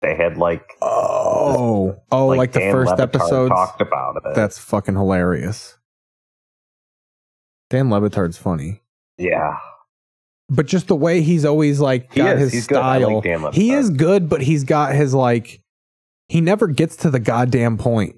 [0.02, 3.48] they had like Oh, oh, like, the first episode.
[3.48, 4.34] talked about it.
[4.34, 5.76] That's fucking hilarious.
[7.70, 8.80] Dan Le Batard's funny.
[9.18, 9.56] yeah.
[10.48, 12.40] but just the way he's always like He got is.
[12.44, 13.20] his He's style.
[13.22, 15.60] like he is good, but he's got his like
[16.28, 18.16] he never gets to the goddamn point.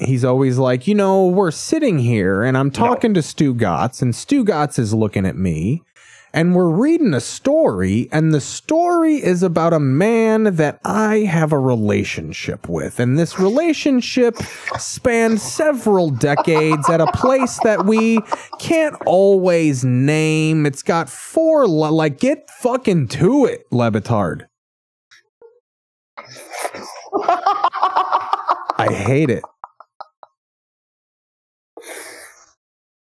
[0.00, 4.78] He's always like, you know, we're sitting here and I'm talking to Stugotz, and Stugotz
[4.78, 5.82] is looking at me,
[6.32, 11.52] and we're reading a story, and the story is about a man that I have
[11.52, 13.00] a relationship with.
[13.00, 14.36] And this relationship
[14.78, 18.20] spanned several decades at a place that we
[18.58, 20.66] can't always name.
[20.66, 24.46] It's got four, le- like, get fucking to it, Le Batard.
[28.80, 29.42] I hate it.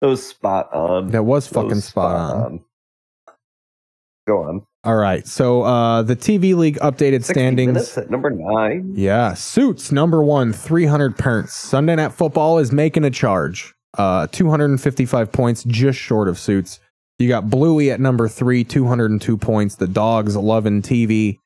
[0.01, 1.07] That was spot on.
[1.11, 2.65] That was That fucking spot on.
[4.27, 4.61] Go on.
[4.83, 5.25] All right.
[5.27, 7.97] So uh the TV League updated standings.
[7.97, 8.93] at number nine.
[8.95, 11.53] Yeah, Suits number one, 300 points.
[11.53, 13.73] Sunday Night Football is making a charge.
[13.97, 16.79] Uh, 255 points, just short of Suits.
[17.19, 19.75] You got Bluey at number three, 202 points.
[19.75, 21.37] The Dogs, 11 TV,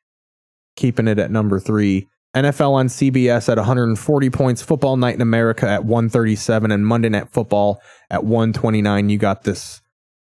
[0.77, 2.07] keeping it at number three.
[2.35, 7.29] NFL on CBS at 140 points, Football Night in America at 137, and Monday Night
[7.31, 9.09] Football at 129.
[9.09, 9.81] You got this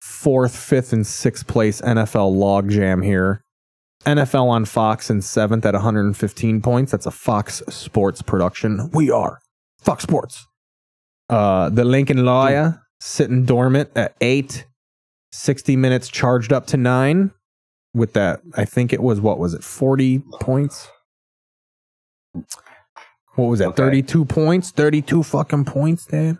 [0.06, 3.42] fourth, fifth, and sixth place NFL logjam here.
[4.04, 6.92] NFL on Fox in seventh at 115 points.
[6.92, 8.88] That's a Fox Sports production.
[8.92, 9.40] We are
[9.80, 10.46] Fox Sports.
[11.28, 14.66] Uh, the Lincoln Lawyer sitting dormant at eight.
[15.32, 17.32] 60 minutes charged up to nine
[17.92, 18.40] with that.
[18.54, 20.88] I think it was, what was it, 40 points?
[23.34, 24.70] What was that, 32 points?
[24.70, 26.38] 32 fucking points, Dan.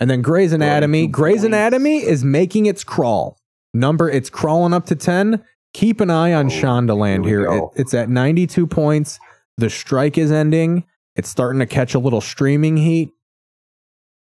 [0.00, 1.06] And then Grey's Anatomy.
[1.06, 3.38] Grey's Anatomy is making its crawl.
[3.72, 5.42] Number, it's crawling up to 10.
[5.72, 7.46] Keep an eye on oh, Shondaland here.
[7.46, 9.18] It, it's at 92 points.
[9.56, 10.84] The strike is ending.
[11.16, 13.10] It's starting to catch a little streaming heat.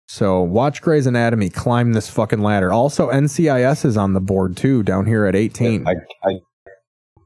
[0.06, 2.72] So watch Grey's Anatomy climb this fucking ladder.
[2.72, 5.86] Also, NCIS is on the board too, down here at 18.
[5.88, 5.94] I,
[6.28, 6.38] I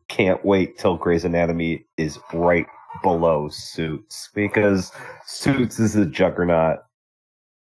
[0.08, 2.66] can't wait till Grey's Anatomy is right
[3.02, 4.92] below Suits because
[5.26, 6.78] Suits is a juggernaut,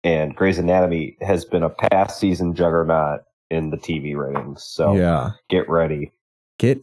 [0.05, 3.21] and Grey's Anatomy has been a past season juggernaut
[3.51, 4.63] in the TV ratings.
[4.65, 5.31] So Yeah.
[5.49, 6.13] get ready.
[6.59, 6.83] Get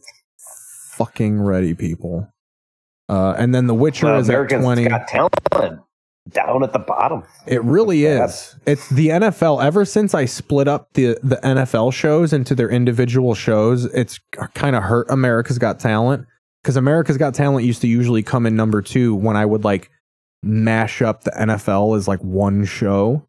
[0.92, 2.28] fucking ready, people.
[3.08, 4.88] Uh, and then The Witcher is Americans at 20.
[4.88, 5.80] Got talent
[6.30, 7.22] down at the bottom.
[7.46, 8.54] It really is.
[8.66, 9.62] It's the NFL.
[9.64, 14.20] Ever since I split up the the NFL shows into their individual shows, it's
[14.54, 16.26] kind of hurt America's Got Talent
[16.62, 19.90] because America's Got Talent used to usually come in number two when I would like
[20.42, 23.26] mash up the NFL as like one show.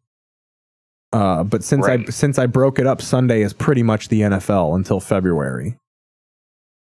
[1.12, 4.76] Uh, but since I since I broke it up, Sunday is pretty much the NFL
[4.76, 5.76] until February.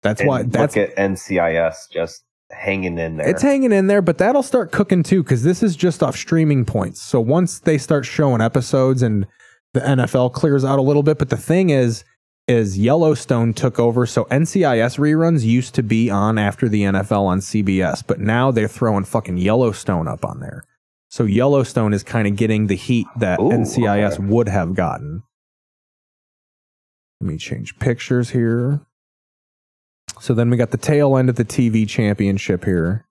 [0.03, 0.43] That's And why.
[0.43, 3.27] That's look at NCIS just hanging in there.
[3.29, 6.65] it's hanging in there, but that'll start cooking too because this is just off streaming
[6.65, 7.01] points.
[7.01, 9.25] So once they start showing episodes and
[9.73, 12.03] the NFL clears out a little bit, but the thing is,
[12.51, 14.05] is Yellowstone took over.
[14.05, 18.67] So NCIS reruns used to be on after the NFL on CBS, but now they're
[18.67, 20.65] throwing fucking Yellowstone up on there.
[21.09, 25.23] So Yellowstone is kind of getting the heat that NCIS would have gotten.
[27.19, 28.81] Let me change pictures here.
[30.19, 33.05] So then we got the tail end of the TV championship here.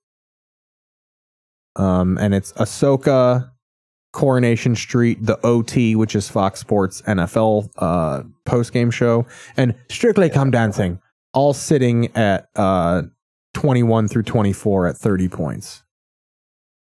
[1.77, 3.51] Um, and it's Ahsoka,
[4.13, 9.27] Coronation Street, the OT, which is Fox Sports NFL uh, post game show,
[9.57, 11.01] and Strictly Come Dancing,
[11.33, 13.03] all sitting at uh,
[13.55, 15.85] 21 through 24 at 30 points.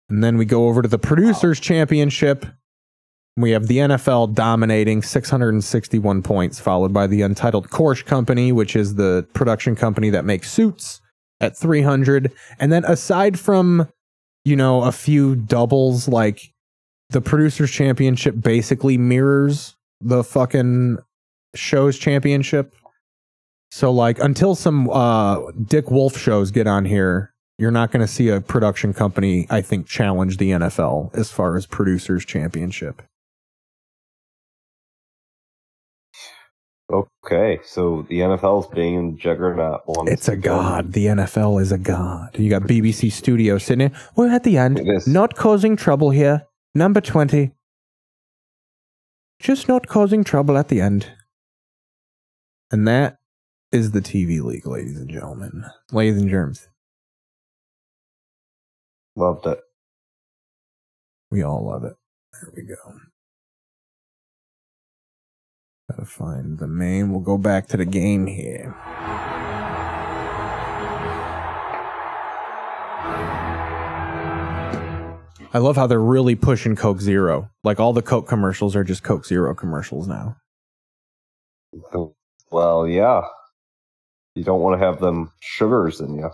[0.10, 2.46] And then we go over to the Producers Championship.
[3.38, 8.96] We have the NFL dominating 661 points, followed by the Untitled Korsh Company, which is
[8.96, 11.02] the production company that makes suits
[11.42, 12.32] at 300.
[12.60, 13.90] And then aside from,
[14.46, 16.54] you know, a few doubles, like
[17.10, 20.98] the Producers Championship basically mirrors the fucking
[21.56, 22.76] show's championship.
[23.72, 28.08] So like until some uh Dick Wolf shows get on here, you're not going to
[28.08, 33.02] see a production company I think challenge the NFL as far as producers championship.
[36.92, 40.12] Okay, so the NFL's being juggernaut once.
[40.12, 40.94] It's a god.
[40.94, 42.38] The NFL is a god.
[42.38, 44.00] You got BBC Studios sitting there.
[44.16, 44.82] We're at the end.
[45.08, 46.46] Not causing trouble here.
[46.78, 47.54] Number 20.
[49.40, 51.14] Just not causing trouble at the end.
[52.70, 53.16] And that
[53.72, 55.64] is the TV league, ladies and gentlemen.
[55.94, 56.68] Ladies and germs.
[59.16, 59.60] Loved it.
[61.32, 61.94] We all love it.
[62.34, 62.76] There we go.
[65.90, 67.10] Gotta find the main.
[67.10, 68.76] We'll go back to the game here.
[75.56, 77.50] I love how they're really pushing Coke Zero.
[77.64, 80.36] Like all the Coke commercials are just Coke Zero commercials now.
[81.94, 82.14] Oh,
[82.52, 83.22] well, yeah.
[84.36, 86.30] You don't want to have them sugars in you.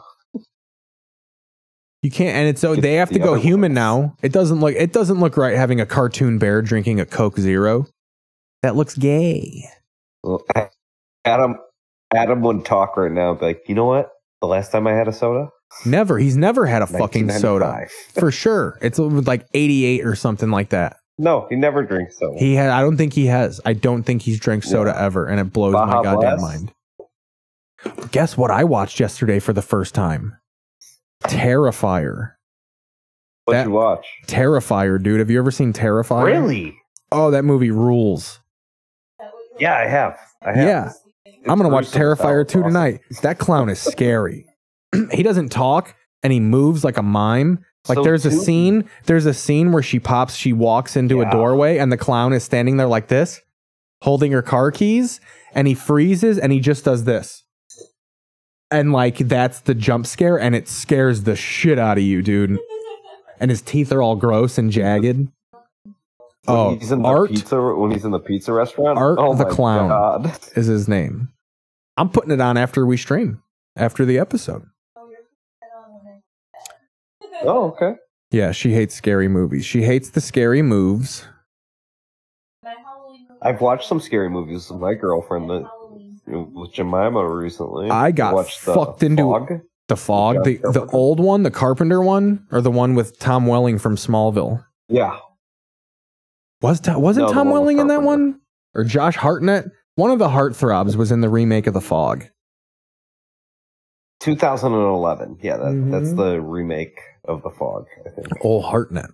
[2.01, 4.17] You can't, and it's so they have to go human now.
[4.23, 4.73] It doesn't look.
[4.73, 7.85] It doesn't look right having a cartoon bear drinking a Coke Zero.
[8.63, 9.65] That looks gay.
[10.23, 10.43] Well,
[11.25, 11.57] Adam,
[12.11, 14.09] Adam would talk right now, be like, you know what?
[14.41, 15.49] The last time I had a soda,
[15.85, 16.17] Never.
[16.17, 18.77] He's never had a fucking soda for sure.
[18.81, 20.97] It's like eighty eight or something like that.
[21.17, 22.37] no, he never drinks soda.
[22.39, 22.69] He had.
[22.69, 23.59] I don't think he has.
[23.65, 26.41] I don't think he's drank soda ever, and it blows my goddamn Blast?
[26.41, 26.73] mind.
[28.11, 30.37] Guess what I watched yesterday for the first time?
[31.23, 32.33] Terrifier.
[33.45, 34.05] What'd you watch?
[34.27, 35.19] Terrifier, dude.
[35.19, 36.25] Have you ever seen Terrifier?
[36.25, 36.77] Really?
[37.11, 38.39] Oh, that movie rules.
[39.59, 40.17] Yeah, I have.
[40.43, 40.67] I have.
[40.67, 40.91] Yeah.
[41.47, 42.27] I'm gonna watch gruesome as hell.
[42.27, 42.69] Terrifier 2 awesome.
[42.69, 42.99] tonight.
[43.23, 44.45] That clown is scary.
[45.11, 47.63] he doesn't talk and he moves like a mime.
[47.87, 51.21] Like So there's a too- scene, there's a scene where she pops, she walks into
[51.21, 53.41] a doorway and the clown is standing there like this,
[54.03, 55.19] holding her car keys,
[55.53, 57.43] and he freezes and he just does this.
[58.69, 62.57] and like that's the jump scare, and it scares the shit out of you, dude.
[63.39, 65.27] And his teeth are all gross and jagged.
[66.47, 68.97] Oh, he's in the Art pizza when he's in the pizza restaurant.
[68.97, 70.37] Art oh the Clown God.
[70.55, 71.29] is his name.
[71.97, 73.41] I'm putting it on after we stream,
[73.75, 74.65] after the episode.
[77.43, 77.95] Oh, okay.
[78.31, 79.65] Yeah, she hates scary movies.
[79.65, 81.25] She hates the scary moves.
[83.41, 85.67] I've watched some scary movies with my girlfriend that,
[86.27, 87.89] with Jemima recently.
[87.89, 89.61] I got watched the fucked into Fog.
[89.87, 93.79] the fog, the the old one, the Carpenter one, or the one with Tom Welling
[93.79, 94.63] from Smallville.
[94.89, 95.17] Yeah.
[96.61, 98.39] Was Tom, wasn't No, Tom Welling in that one?
[98.75, 99.65] Or Josh Hartnett?
[99.95, 102.25] One of the heartthrobs was in the remake of The Fog.
[104.21, 105.39] 2011.
[105.41, 106.17] Yeah, that, that's Mhm.
[106.17, 108.27] the remake of The Fog, I think.
[108.45, 109.09] Old Hartnett.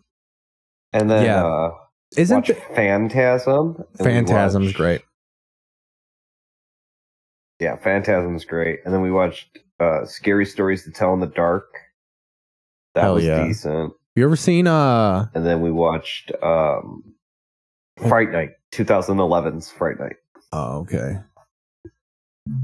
[0.93, 1.45] And then Yeah.
[1.45, 1.71] uh,
[2.15, 3.83] Isn't watched Phantasm.
[3.97, 5.01] Phantasm's watched- great.
[7.59, 8.79] Yeah, Phantasm's great.
[8.85, 11.65] And then we watched uh, Scary Stories to Tell in the Dark.
[12.95, 13.45] That Hell was yeah.
[13.45, 13.93] decent.
[14.15, 17.03] You ever seen uh And then we watched um,
[18.07, 20.15] Fright Night, 2011's Fright Night.
[20.51, 21.19] Oh, okay.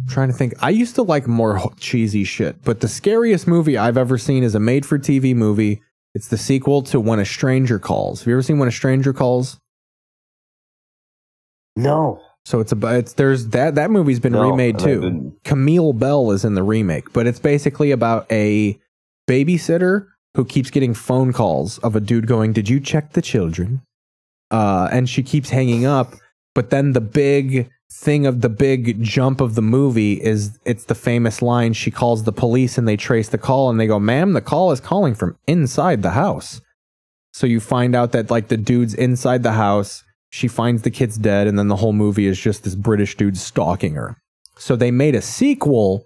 [0.07, 0.53] Trying to think.
[0.61, 4.55] I used to like more cheesy shit, but the scariest movie I've ever seen is
[4.55, 5.81] a made for TV movie.
[6.13, 8.19] It's the sequel to When a Stranger Calls.
[8.19, 9.59] Have you ever seen When a Stranger Calls?
[11.75, 12.21] No.
[12.45, 15.33] So it's about it's there's that that movie's been No, remade too.
[15.43, 18.77] Camilla Belle is in the remake, but it's basically about a
[19.29, 23.81] babysitter who keeps getting phone calls of a dude going, "Did you check the children?"
[24.51, 26.15] Uh, and she keeps hanging up.
[26.53, 30.95] But then the big thing of the big jump of the movie is it's the
[30.95, 34.33] famous line she calls the police and they trace the call and they go, "Ma'am,
[34.33, 36.61] the call is calling from inside the house."
[37.31, 41.17] So you find out that like the dude's inside the house, she finds the kid's
[41.17, 44.17] dead, and then the whole movie is just this British dude stalking her.
[44.57, 46.05] So they made a sequel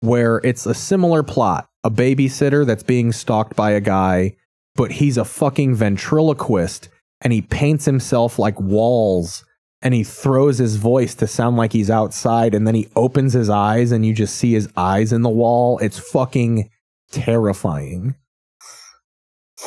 [0.00, 4.34] where it's a similar plot a babysitter that's being stalked by a guy,
[4.74, 6.88] but he's a fucking ventriloquist
[7.20, 9.44] and he paints himself like walls
[9.84, 13.50] and he throws his voice to sound like he's outside and then he opens his
[13.50, 15.78] eyes and you just see his eyes in the wall.
[15.78, 16.70] It's fucking
[17.12, 18.14] terrifying.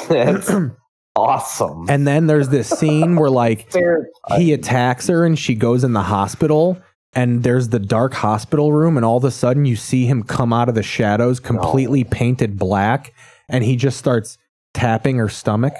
[0.09, 0.51] That's
[1.15, 1.85] awesome.
[1.87, 3.71] And then there's this scene where like
[4.37, 6.81] he attacks her and she goes in the hospital
[7.13, 10.51] and there's the dark hospital room and all of a sudden you see him come
[10.51, 13.13] out of the shadows completely painted black
[13.49, 14.39] and he just starts
[14.73, 15.73] tapping her stomach.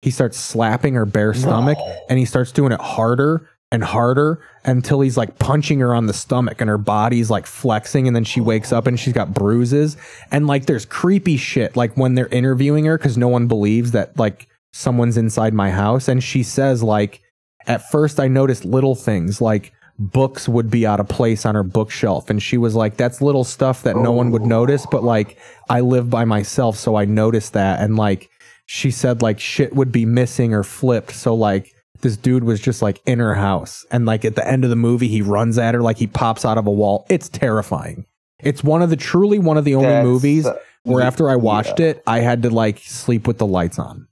[0.00, 1.78] He starts slapping her bare stomach
[2.08, 6.12] and he starts doing it harder and harder until he's like punching her on the
[6.12, 9.96] stomach and her body's like flexing and then she wakes up and she's got bruises.
[10.30, 14.16] And like there's creepy shit like when they're interviewing her cuz no one believes that
[14.18, 16.08] like someone's inside my house.
[16.08, 17.20] And she says like
[17.66, 21.62] at first I noticed little things like books would be out of place on her
[21.62, 22.30] bookshelf.
[22.30, 25.36] And she was like that's little stuff that no one would notice but like
[25.68, 27.80] I live by myself so I noticed that.
[27.80, 28.30] And like
[28.66, 31.12] she said like shit would be missing or flipped.
[31.12, 31.73] So like
[32.04, 34.76] this dude was just like in her house and like at the end of the
[34.76, 38.06] movie he runs at her like he pops out of a wall it's terrifying
[38.40, 41.34] it's one of the truly one of the only That's, movies uh, where after I
[41.36, 41.86] watched yeah.
[41.88, 44.06] it I had to like sleep with the lights on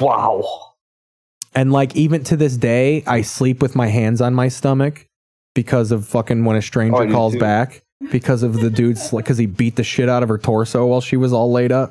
[0.00, 0.44] Wow.
[1.54, 5.06] And like even to this day, I sleep with my hands on my stomach
[5.54, 7.40] because of fucking when a Oh, stranger do calls too.
[7.40, 7.82] back
[8.12, 11.00] because of the dude's like because he beat the shit out of her torso while
[11.00, 11.90] she was all laid up.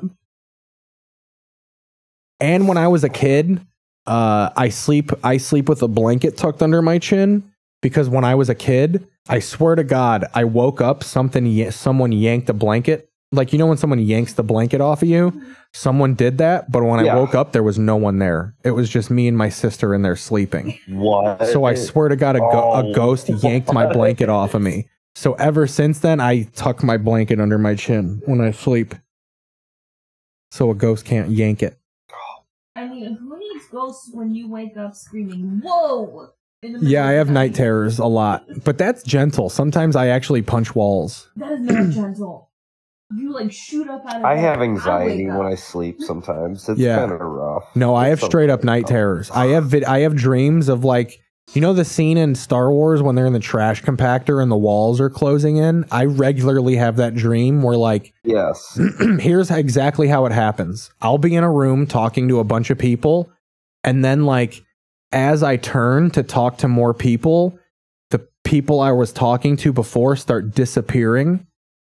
[2.40, 3.60] And when I was a kid,
[4.08, 7.44] uh, I sleep I sleep with a blanket tucked under my chin
[7.82, 12.10] because when I was a kid, I swear to God, I woke up something someone
[12.12, 13.08] yanked a blanket.
[13.30, 15.38] Like you know when someone yanks the blanket off of you,
[15.74, 18.54] someone did that, but when I woke up there was no one there.
[18.64, 20.78] It was just me and my sister in there sleeping.
[20.88, 21.44] What?
[21.46, 24.62] So I swear to God, a, go- Oh, a ghost yanked my blanket off of
[24.62, 24.88] me.
[25.14, 28.94] So ever since then, I tuck my blanket under my chin when I sleep,
[30.50, 31.78] so a ghost can't yank it.
[32.76, 33.27] I mean,
[33.70, 36.28] who ghosts when you wake up screaming, "Whoa!"
[36.62, 39.48] in the Yeah, I have the night terrors a lot, but that's gentle.
[39.48, 41.28] Sometimes I actually punch walls.
[41.36, 42.50] That is not gentle.
[43.16, 44.40] You like shoot up out of I bed.
[44.42, 45.38] have anxiety up.
[45.38, 46.68] when I sleep sometimes.
[46.68, 46.96] It's Yeah.
[46.98, 47.64] kind of rough.
[47.74, 49.30] No, I have straight up night terrors.
[49.30, 51.18] I have vid- I have dreams of like
[51.54, 54.56] you know the scene in Star Wars when they're in the trash compactor and the
[54.58, 55.86] walls are closing in.
[55.90, 58.78] I regularly have that dream where like Yes.
[59.20, 60.90] here's exactly how it happens.
[61.00, 63.30] I'll be in a room talking to a bunch of people,
[63.84, 64.62] and then like
[65.12, 67.58] as I turn to talk to more people,
[68.10, 71.46] the people I was talking to before start disappearing,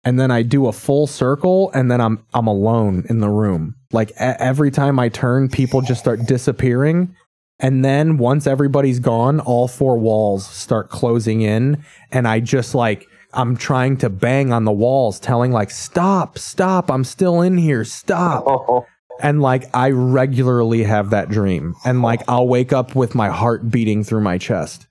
[0.04, 3.76] and then I do a full circle, and then I'm I'm alone in the room.
[3.92, 7.16] Like e- every time I turn, people just start disappearing.
[7.62, 13.06] And then once everybody's gone, all four walls start closing in, and I just like
[13.34, 17.84] I'm trying to bang on the walls, telling like, stop, stop, I'm still in here,
[17.84, 18.44] stop.
[18.48, 18.86] Oh.
[19.20, 21.76] And like I regularly have that dream.
[21.86, 24.88] And like I'll wake up with my heart beating through my chest.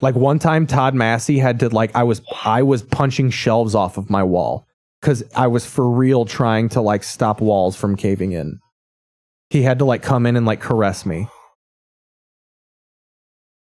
[0.00, 3.96] Like one time Todd Massey had to like I was I was punching shelves off
[3.96, 4.66] of my wall
[5.00, 8.58] cuz I was for real trying to like stop walls from caving in.
[9.48, 11.28] He had to like come in and like caress me.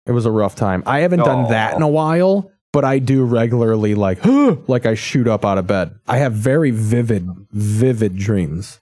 [0.07, 0.83] It was a rough time.
[0.87, 4.25] I haven't done that in a while, but I do regularly like
[4.69, 5.95] like I shoot up out of bed.
[6.07, 8.81] I have very vivid vivid dreams.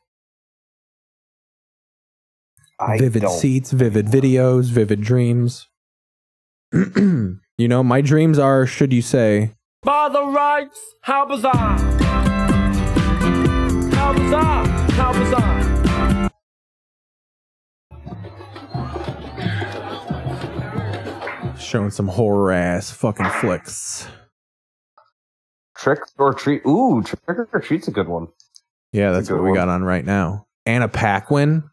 [2.78, 5.68] I vivid seats, vivid videos, vivid dreams.
[6.72, 11.78] you know, my dreams are, should you say, By the rights, how bizarre!
[13.92, 14.66] How bizarre!
[14.66, 15.66] How bizarre!
[21.58, 24.06] showing some horror ass fucking flicks.
[25.76, 26.62] Trick or treat.
[26.66, 28.28] Ooh, trick or treat's a good one.
[28.92, 29.56] Yeah, that's a what we one.
[29.56, 30.46] got on right now.
[30.64, 31.64] Anna Paquin.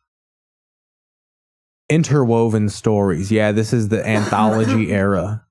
[1.89, 3.31] Interwoven stories.
[3.31, 5.45] Yeah, this is the anthology era.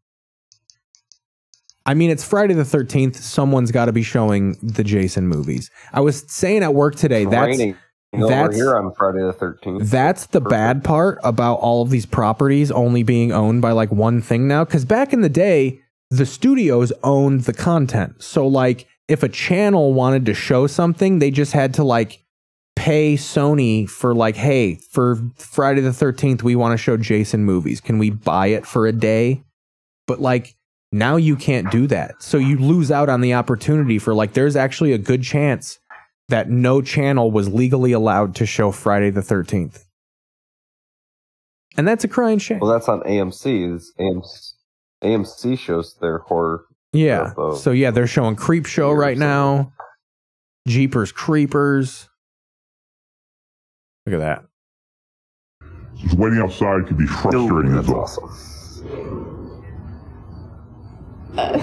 [1.84, 3.16] I mean, it's Friday the 13th.
[3.16, 5.70] Someone's got to be showing the Jason movies.
[5.92, 7.76] I was saying at work today, that's Raining
[8.14, 9.88] over that's here on Friday the 13th.
[9.90, 14.20] that's the bad part about all of these properties only being owned by like one
[14.20, 14.64] thing now.
[14.64, 15.80] Because back in the day,
[16.10, 18.22] the studios owned the content.
[18.22, 22.22] So, like, if a channel wanted to show something, they just had to like
[22.82, 27.80] pay Sony for, like, hey, for Friday the 13th, we want to show Jason movies.
[27.80, 29.44] Can we buy it for a day?
[30.09, 30.56] But, like,
[30.90, 32.20] now you can't do that.
[32.20, 35.78] So you lose out on the opportunity for, like, there's actually a good chance
[36.28, 39.84] that no channel was legally allowed to show Friday the 13th.
[41.76, 42.59] And that's a crying shame.
[42.59, 43.76] Well, that's on AMC.
[43.76, 44.52] Is AMC,
[45.04, 46.64] AMC shows their horror.
[46.92, 47.30] Yeah.
[47.30, 47.38] stuff.
[47.38, 49.72] Uh, so yeah, they're showing Creep Show right now.
[50.66, 52.09] Jeepers Creepers.
[54.06, 54.44] Look at that.
[55.96, 58.08] Just waiting outside can be frustrating as well.
[61.38, 61.58] Uh,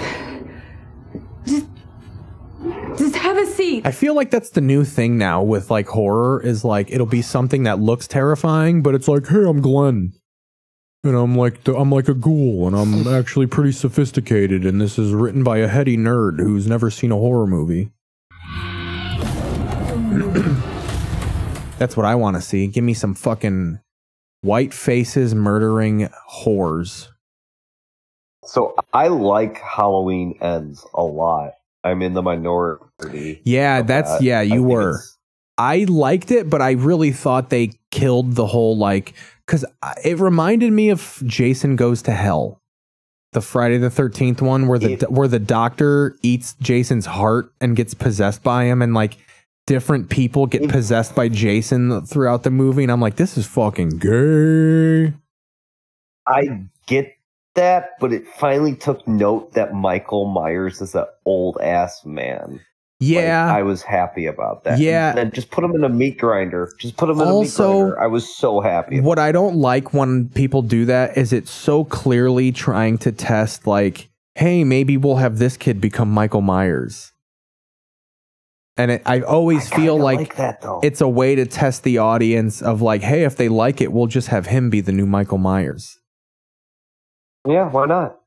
[2.97, 3.85] just have a seat.
[3.85, 7.21] I feel like that's the new thing now with like horror is like it'll be
[7.21, 10.13] something that looks terrifying, but it's like, hey, I'm Glenn.
[11.03, 14.99] And I'm like the, I'm like a ghoul and I'm actually pretty sophisticated and this
[14.99, 17.91] is written by a heady nerd who's never seen a horror movie.
[21.79, 22.67] That's what I want to see.
[22.67, 23.79] Give me some fucking
[24.41, 27.07] white faces murdering whores.
[28.43, 31.53] So I like Halloween Ends a lot.
[31.83, 33.41] I'm in the minority.
[33.45, 34.21] Yeah, that's that.
[34.21, 35.01] yeah, you think were.
[35.57, 39.13] I liked it, but I really thought they killed the whole like
[39.45, 39.63] cuz
[40.03, 42.61] it reminded me of Jason Goes to Hell.
[43.31, 47.93] The Friday the 13th one where the where the doctor eats Jason's heart and gets
[47.93, 49.17] possessed by him and like
[49.69, 50.71] different people get mm.
[50.71, 55.13] possessed by Jason throughout the movie and I'm like this is fucking gay.
[56.25, 57.15] I get
[57.53, 62.59] that, but it finally took note that Michael Myers is an old ass man.
[62.99, 63.45] Yeah.
[63.45, 64.79] Like, I was happy about that.
[64.79, 65.09] Yeah.
[65.09, 66.71] And then just put him in a meat grinder.
[66.79, 68.01] Just put him in a meat Also- grinder.
[68.01, 68.99] I was so happy.
[69.01, 73.67] What I don't like when people do that is it's so clearly trying to test,
[73.67, 77.13] like, hey, maybe we'll have this kid become Michael Myers.
[78.79, 82.61] And it, I always feel like, like that, it's a way to test the audience
[82.61, 85.37] of like, hey, if they like it, we'll just have him be the new Michael
[85.37, 85.97] Myers.
[87.45, 88.21] Yeah, why not?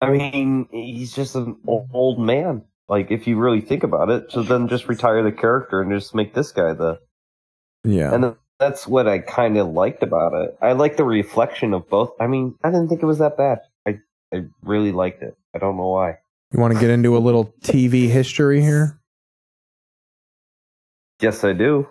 [0.00, 2.62] I mean, he's just an old man.
[2.88, 6.14] Like, if you really think about it, so then just retire the character and just
[6.14, 7.00] make this guy the.
[7.82, 8.14] Yeah.
[8.14, 10.56] And that's what I kind of liked about it.
[10.62, 12.12] I like the reflection of both.
[12.20, 13.58] I mean, I didn't think it was that bad.
[13.84, 13.98] I
[14.32, 15.36] I really liked it.
[15.52, 16.18] I don't know why.
[16.52, 18.97] You want to get into a little TV history here?
[21.20, 21.86] Yes, I do.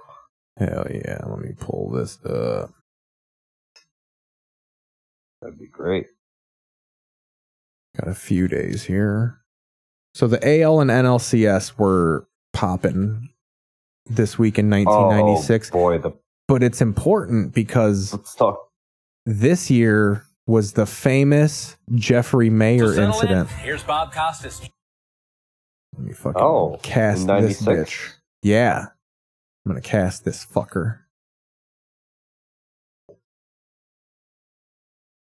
[0.58, 1.20] Hell yeah.
[1.26, 2.72] Let me pull this up.
[5.42, 6.08] That'd be great.
[8.00, 9.40] Got a few days here.
[10.14, 13.30] So the AL and NLCS were popping
[14.08, 15.70] this week in 1996.
[15.70, 16.12] Oh, boy, the
[16.48, 18.58] but it's important because let's talk.
[19.26, 23.50] This year was the famous Jeffrey Maier incident.
[23.50, 24.62] Here's Bob Costas.
[25.98, 27.92] Let me fucking Oh, cast this 96?
[27.92, 28.14] bitch.
[28.44, 28.86] Yeah.
[29.68, 31.00] I'm gonna cast this fucker.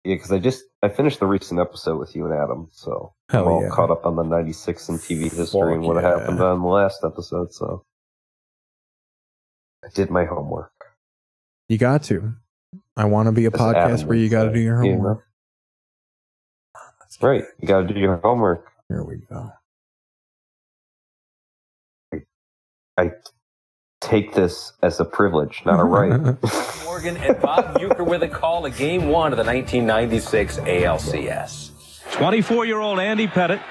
[0.05, 3.41] Yeah, because I just I finished the recent episode with you and Adam, so Hell
[3.41, 3.69] I'm all yeah.
[3.71, 6.17] caught up on the '96 and TV history Fuck and what yeah.
[6.17, 7.53] happened on the last episode.
[7.53, 7.83] So
[9.83, 10.71] I did my homework.
[11.67, 12.33] You got to.
[12.95, 15.25] I want to be a podcast where you got to do your homework.
[17.01, 17.43] That's right.
[17.59, 18.65] You got to do your homework.
[18.87, 19.51] Here we go.
[22.13, 22.21] I,
[22.97, 23.11] I
[24.01, 26.09] take this as a privilege, not a right.
[26.83, 31.69] Morgan and Bob Uecker with a call to Game One of the 1996 ALCS.
[32.11, 33.61] 24-year-old Andy Pettitte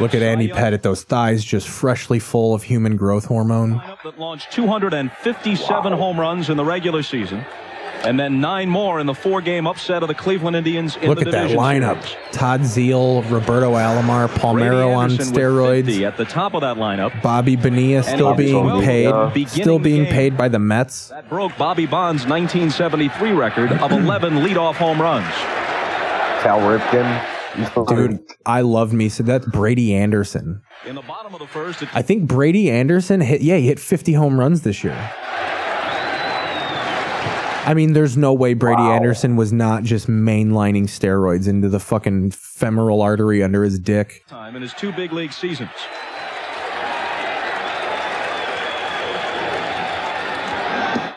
[0.00, 3.80] Look at Andy Pettitte; those thighs just freshly full of human growth hormone.
[4.04, 7.44] that launched 257 home runs in the regular season,
[8.04, 11.26] and then nine more in the four-game upset of the Cleveland Indians in Look the
[11.26, 12.16] at that division lineup: series.
[12.32, 16.02] Todd Zeile, Roberto Alomar, Palmeiro on steroids.
[16.02, 17.20] at the top of that lineup.
[17.22, 20.12] Bobby Bonilla still being Bonilla, paid, uh, still being game.
[20.12, 21.08] paid by the Mets.
[21.08, 25.26] That broke Bobby Bonds' 1973 record of 11 leadoff home runs.
[26.42, 27.28] Cal Ripken.
[27.86, 29.08] Dude, I love me.
[29.10, 30.62] So that's Brady Anderson.
[30.86, 33.42] In the bottom of the first, I think Brady Anderson hit.
[33.42, 34.96] Yeah, he hit 50 home runs this year.
[37.64, 42.32] I mean, there's no way Brady Anderson was not just mainlining steroids into the fucking
[42.32, 44.24] femoral artery under his dick.
[44.26, 45.70] time in his two big league seasons.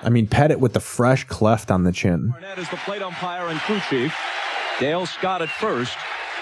[0.03, 2.29] I mean, Pettitte with the fresh cleft on the chin.
[2.29, 4.15] Barnett is the plate umpire and crew chief.
[4.79, 5.97] Dale Scott at first.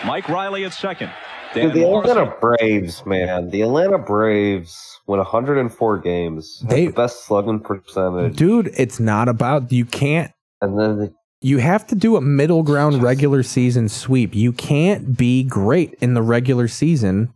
[0.05, 1.11] Mike Riley at second.
[1.53, 3.49] Dude, the Atlanta Braves, man.
[3.49, 6.63] The Atlanta Braves win 104 games.
[6.67, 8.35] They- the best slugging percentage.
[8.35, 10.31] Dude, it's not about you can't
[10.61, 14.34] And then you have to do a middle ground regular season sweep.
[14.34, 17.34] You can't be great in the regular season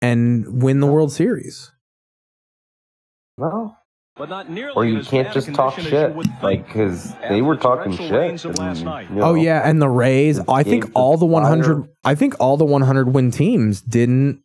[0.00, 1.70] and win the World Series.
[3.38, 3.76] no.
[4.14, 6.42] But not nearly Or you can't just talk condition as you shit.
[6.42, 8.44] Like, because they were talking shit.
[8.44, 9.10] of last and, night.
[9.10, 10.38] you oh, know, Oh yeah, and the Rays.
[10.48, 11.88] I think Games all the 100 fire.
[12.04, 14.42] I think all the 100 win teams didn't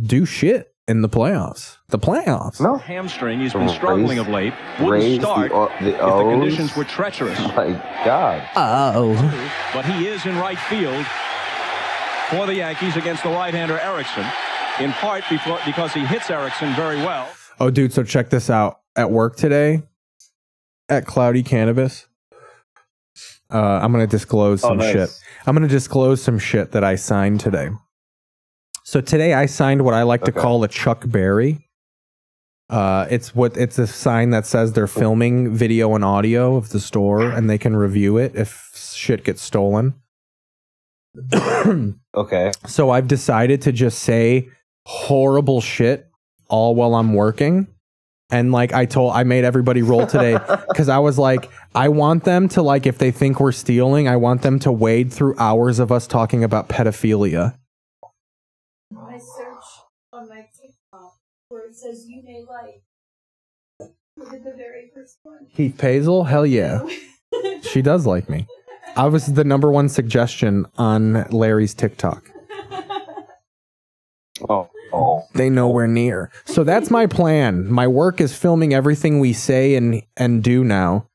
[0.00, 1.76] do shit in the playoffs.
[1.88, 2.60] The playoffs.
[2.60, 2.76] No.
[2.78, 3.38] Hamstring.
[3.40, 4.54] He's The been struggling Rays- of late.
[4.80, 7.38] Wouldn't Rays, start the, O- the if the conditions were treacherous.
[7.56, 7.70] My
[8.04, 8.48] God.
[8.56, 9.14] Oh.
[9.72, 11.06] But he is in right field
[12.30, 14.26] for the Yankees against the right-hander Erickson,
[14.84, 17.28] in part before, because he hits Erickson very well.
[17.58, 18.80] Oh dude, so check this out.
[18.96, 19.82] At work today
[20.88, 22.06] at Cloudy Cannabis,
[23.52, 24.92] uh, I'm going to disclose Oh, some nice.
[24.92, 25.10] shit.
[25.46, 27.68] I'm going to disclose some shit that I signed today.
[28.84, 31.68] So today I signed what I like to call a Chuck Berry.
[32.70, 36.80] Uh, it's what it's a sign that says they're filming video and audio of the
[36.80, 39.94] store and they can review it if shit gets stolen.
[42.14, 42.50] Okay.
[42.66, 44.48] So I've decided to just say
[44.86, 46.08] horrible shit
[46.48, 47.66] all while I'm working.
[48.30, 50.36] And like I told, I made everybody roll today
[50.68, 54.16] because I was like, I want them to like, if they think we're stealing, I
[54.16, 57.56] want them to wade through hours of us talking about pedophilia.
[58.96, 59.64] I search
[60.12, 61.14] on my TikTok
[61.48, 62.82] where it says you may like.
[64.16, 65.46] Look at the very first one.
[65.54, 66.86] Keith Pazel, hell yeah,
[67.62, 68.46] she does like me.
[68.96, 72.30] I was the number one suggestion on Larry's TikTok.
[74.48, 74.70] Oh.
[74.96, 75.24] Oh.
[75.34, 76.30] They nowhere near.
[76.46, 77.70] So that's my plan.
[77.70, 81.06] My work is filming everything we say and and do now.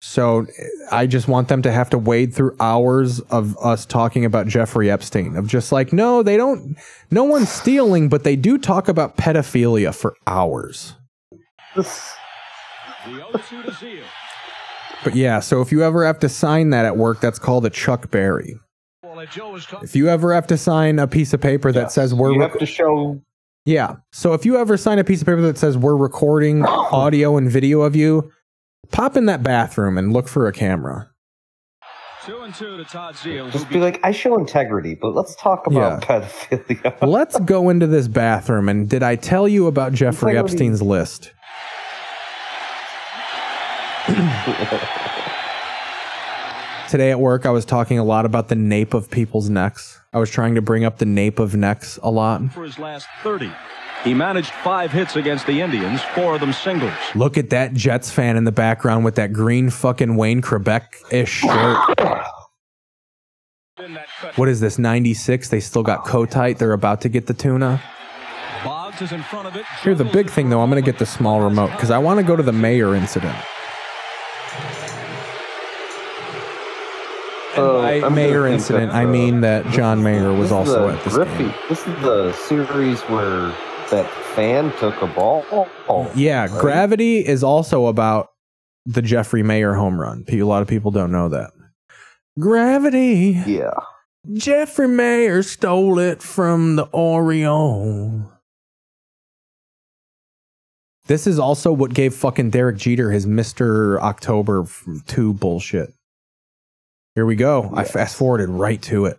[0.00, 0.46] So
[0.92, 4.90] I just want them to have to wade through hours of us talking about Jeffrey
[4.90, 5.36] Epstein.
[5.36, 6.76] Of just like, no, they don't.
[7.10, 10.94] No one's stealing, but they do talk about pedophilia for hours.
[11.74, 14.02] The 0-2 to Zeile.
[15.04, 17.70] But yeah, so if you ever have to sign that at work, that's called a
[17.70, 18.54] Chuck Berry.
[19.02, 21.72] Well, that Joe was talking- If you ever have to sign a piece of paper
[21.72, 23.20] that says we're You rec- to show.
[23.66, 23.96] Yeah.
[24.12, 27.50] So if you ever sign a piece of paper that says we're recording audio and
[27.50, 28.30] video of you,
[28.92, 31.10] pop in that bathroom and look for a camera.
[32.24, 33.50] Two and two to Todd Zeile.
[33.52, 36.20] Just be like, I show integrity, but let's talk about Yeah.
[36.20, 36.96] pedophilia.
[37.06, 40.54] Let's go into this bathroom and did I tell you about Jeffrey like what he-
[40.56, 41.32] Epstein's list?
[46.88, 50.00] Today at work, I was talking a lot about the nape of people's necks.
[50.16, 52.40] I was trying to bring up the nape of necks a lot.
[52.50, 53.52] for his last 30.
[54.02, 56.94] He managed five hits against the Indians, four of them singles.
[57.14, 61.40] Look at that Jets fan in the background with that green fucking Wayne Chrebet ish
[61.40, 61.98] shirt.
[64.36, 65.50] What is this, 96?
[65.50, 66.56] They still got Kotite.
[66.56, 67.82] They're about to get the tuna.
[68.64, 69.66] Boggs is in front of it.
[69.82, 72.20] Here, the big thing though, I'm going to get the small remote because I want
[72.20, 73.36] to go to the mayor incident.
[77.58, 81.44] Oh, By I'm mayor incident, I mean that John Mayer was also at this Griffey-
[81.44, 81.54] game.
[81.68, 83.52] This is the series where
[83.90, 85.44] that fan took a ball.
[85.88, 86.60] Oh, Yeah, right?
[86.60, 88.28] Gravity is also about
[88.84, 90.24] the Jeffrey Maier home run.
[90.30, 91.50] A lot of people don't know that.
[92.38, 93.42] Gravity.
[93.46, 93.70] Yeah.
[94.32, 98.32] Jeffrey Maier stole it from the Oriole.
[101.06, 104.00] This is also what gave fucking Derek Jeter his Mr.
[104.00, 104.66] October
[105.06, 105.94] 2 bullshit.
[107.16, 107.70] Here we go.
[107.72, 109.16] I fast forwarded right to it.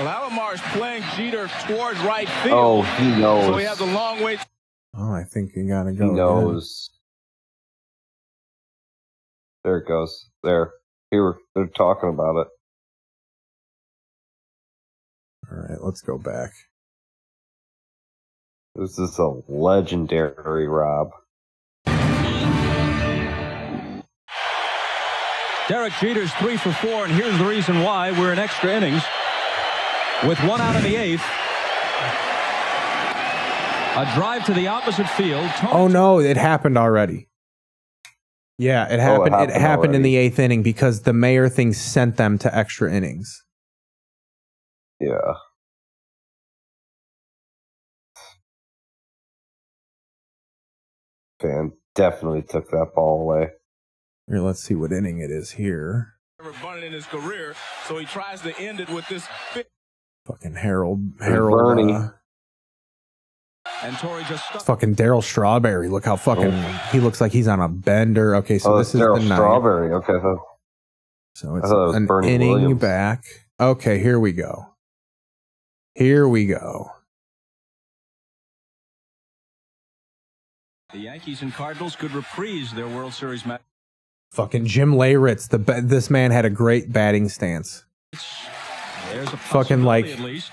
[0.00, 2.52] Well, Alomar is playing Jeter towards right field.
[2.52, 3.44] Oh, he knows.
[3.44, 4.38] So he has a long way.
[4.92, 6.06] Oh, I think you gotta He go.
[6.06, 6.16] again.
[6.16, 6.90] knows.
[9.62, 10.30] There it goes.
[10.42, 10.72] There.
[11.12, 12.48] Here, they're talking about it.
[15.48, 16.50] All right, let's go back.
[18.74, 21.12] This is a legendary Rob.
[25.68, 29.02] Derek Jeter's three for four, and here's the reason why we're in extra innings
[30.24, 31.24] with one out in the eighth.
[33.96, 35.50] A drive to the opposite field.
[35.56, 37.28] Tony Oh no, it happened already.
[38.58, 39.26] Yeah, oh, it happened.
[39.26, 42.92] it happened, happened in the eighth inning because the mayor thing sent them to extra
[42.92, 43.42] innings.
[45.00, 45.34] Yeah.
[51.40, 53.50] Fan definitely took that ball away.
[54.28, 56.14] Here, let's see what inning it is here.
[56.40, 57.54] Ever bunted in his career,
[57.86, 59.26] so he tries to end it with this.
[59.52, 59.70] Fit.
[60.26, 61.92] Fucking Harold, Harold, Bernie.
[61.94, 62.08] uh,
[63.84, 64.62] and Torrey just stuck.
[64.64, 65.88] fucking Darryl Strawberry.
[65.88, 66.52] Look how fucking
[66.90, 68.34] he looks like he's on a bender.
[68.36, 69.38] Okay, so oh, this is Darryl the ninth.
[69.38, 69.92] Strawberry.
[69.92, 70.42] Okay, so
[71.34, 72.80] So I it's thought it was an Bernie inning Williams.
[72.80, 73.24] back.
[73.60, 74.74] Okay, here we go.
[75.94, 76.90] Here we go.
[80.92, 83.62] The Yankees and Cardinals could reprise their World Series match.
[84.36, 85.48] Fucking Jim Leyritz.
[85.48, 87.86] The ba- this man had a great batting stance.
[89.10, 90.52] There's a Fucking like at least.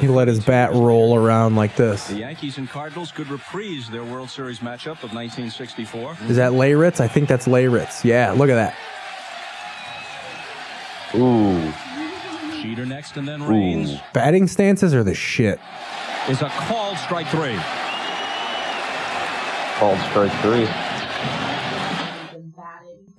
[0.00, 2.08] he let his bat roll around like this.
[2.08, 6.16] The Yankees and Cardinals could reprise their World Series matchup of 1964.
[6.28, 6.98] Is that Leyritz?
[6.98, 8.02] I think that's Leyritz.
[8.02, 8.74] Yeah, look at that.
[11.14, 11.72] Ooh.
[12.60, 15.60] Jeter next, and then Raines Batting stances are the shit.
[16.28, 17.56] is a called strike three.
[19.78, 20.68] Called strike three.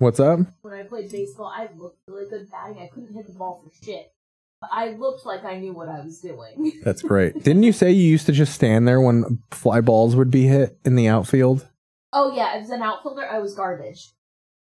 [0.02, 0.40] What's up?
[0.64, 2.82] When I played baseball, I looked really good batting.
[2.82, 4.12] I couldn't hit the ball for shit.
[4.60, 6.80] But I looked like I knew what I was doing.
[6.84, 7.44] That's great.
[7.44, 10.80] Didn't you say you used to just stand there when fly balls would be hit
[10.84, 11.68] in the outfield?
[12.14, 14.10] oh yeah, as an outfielder, I was garbage.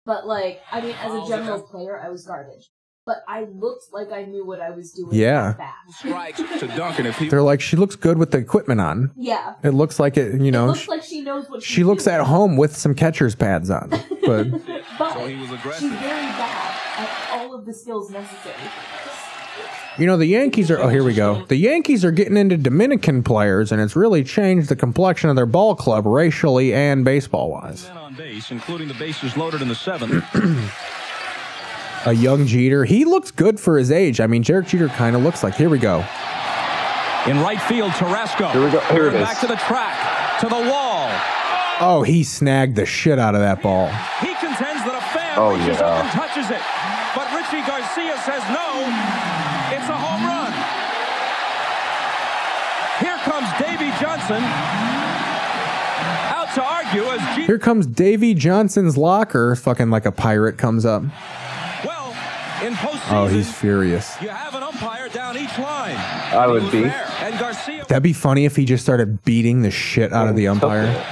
[0.05, 2.70] But like, I mean, as a oh, general player, I was garbage.
[3.06, 5.15] But I looked like I knew what I was doing.
[5.16, 5.55] Yeah.
[5.90, 7.28] Strikes to Duncan if he.
[7.28, 9.12] They're like, she looks good with the equipment on.
[9.16, 9.55] Yeah.
[9.62, 10.66] It looks like it, you It know.
[10.66, 12.16] looks sh- like she knows what she she's looks doing.
[12.16, 13.93] at home with some catcher's pads on.
[14.28, 14.48] But
[14.99, 15.49] But So he was
[15.79, 18.55] she's very bad at all of the skills necessary
[19.99, 20.79] you know, the Yankees are.
[20.79, 21.45] Oh, here we go.
[21.47, 25.47] The Yankees are getting into Dominican players, and it's really changed the complexion of their
[25.47, 27.89] ball club racially and baseball wise.
[27.91, 30.25] On base, including the bases loaded in the seventh.
[32.07, 34.20] A young Jeter, he looks good for his age.
[34.20, 35.57] I mean, Derek Jeter kind of looks like.
[35.57, 35.99] Here we go.
[37.27, 38.53] In right field, Tarasco.
[38.53, 38.81] Here we go.
[38.81, 39.23] Here it Turned is.
[39.23, 41.11] Back to the track, to the wall.
[41.81, 43.89] Oh, he snagged the shit out of that ball.
[44.20, 45.86] He contends that a fan Oh, reaches yeah.
[45.86, 46.62] up and touches it.
[47.15, 48.69] But Richie Garcia says no.
[49.70, 50.52] It's a home run.
[52.98, 54.43] Here comes Davey Johnson
[56.35, 57.47] out to argue as G.
[57.47, 61.02] Here comes Davey Johnson's locker, fucking like a pirate comes up.
[61.85, 62.09] Well,
[62.65, 64.20] in postseason, Oh, he's furious.
[64.20, 65.94] you have an umpire down each line.
[65.97, 66.85] I would be.
[66.85, 70.48] And Garcia, That'd be funny if he just started beating the shit out of the
[70.48, 71.06] oh, umpire.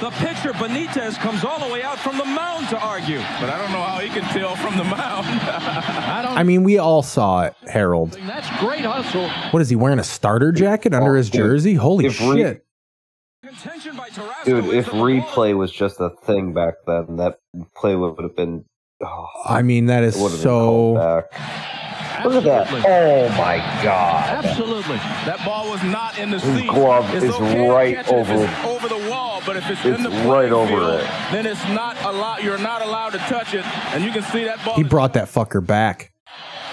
[0.00, 3.18] The pitcher Benitez comes all the way out from the mound to argue.
[3.40, 5.26] But I don't know how he can tell from the mound.
[5.26, 6.36] I don't.
[6.36, 8.12] I mean, we all saw it, Harold.
[8.26, 9.28] That's great hustle.
[9.52, 9.98] What is he wearing?
[9.98, 11.74] A starter jacket under his dude, jersey?
[11.74, 12.62] Holy if re- shit.
[14.44, 17.38] Dude, if replay was just a thing back then, that
[17.76, 18.64] play would have been.
[19.02, 21.24] Oh, I mean, that is it would have been called so.
[22.24, 22.72] Look at that!
[22.88, 24.44] Oh my god!
[24.44, 24.96] Absolutely.
[24.96, 26.68] That ball was not in the His seat.
[26.68, 28.95] glove It's is okay right catch it if over- over the wall,
[29.46, 31.06] but if it's, It's in the right over field, it.
[31.32, 32.42] then it's not allowed.
[32.42, 33.64] You're not allowed to touch it,
[33.94, 34.74] and you can see that ball.
[34.74, 36.12] He brought that fucker back.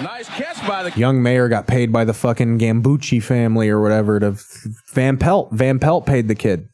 [0.01, 4.19] nice catch by the Young mayor got paid by the fucking Gambucci family or whatever
[4.19, 4.35] to
[4.93, 5.51] Van Pelt.
[5.51, 6.67] Van Pelt paid the kid.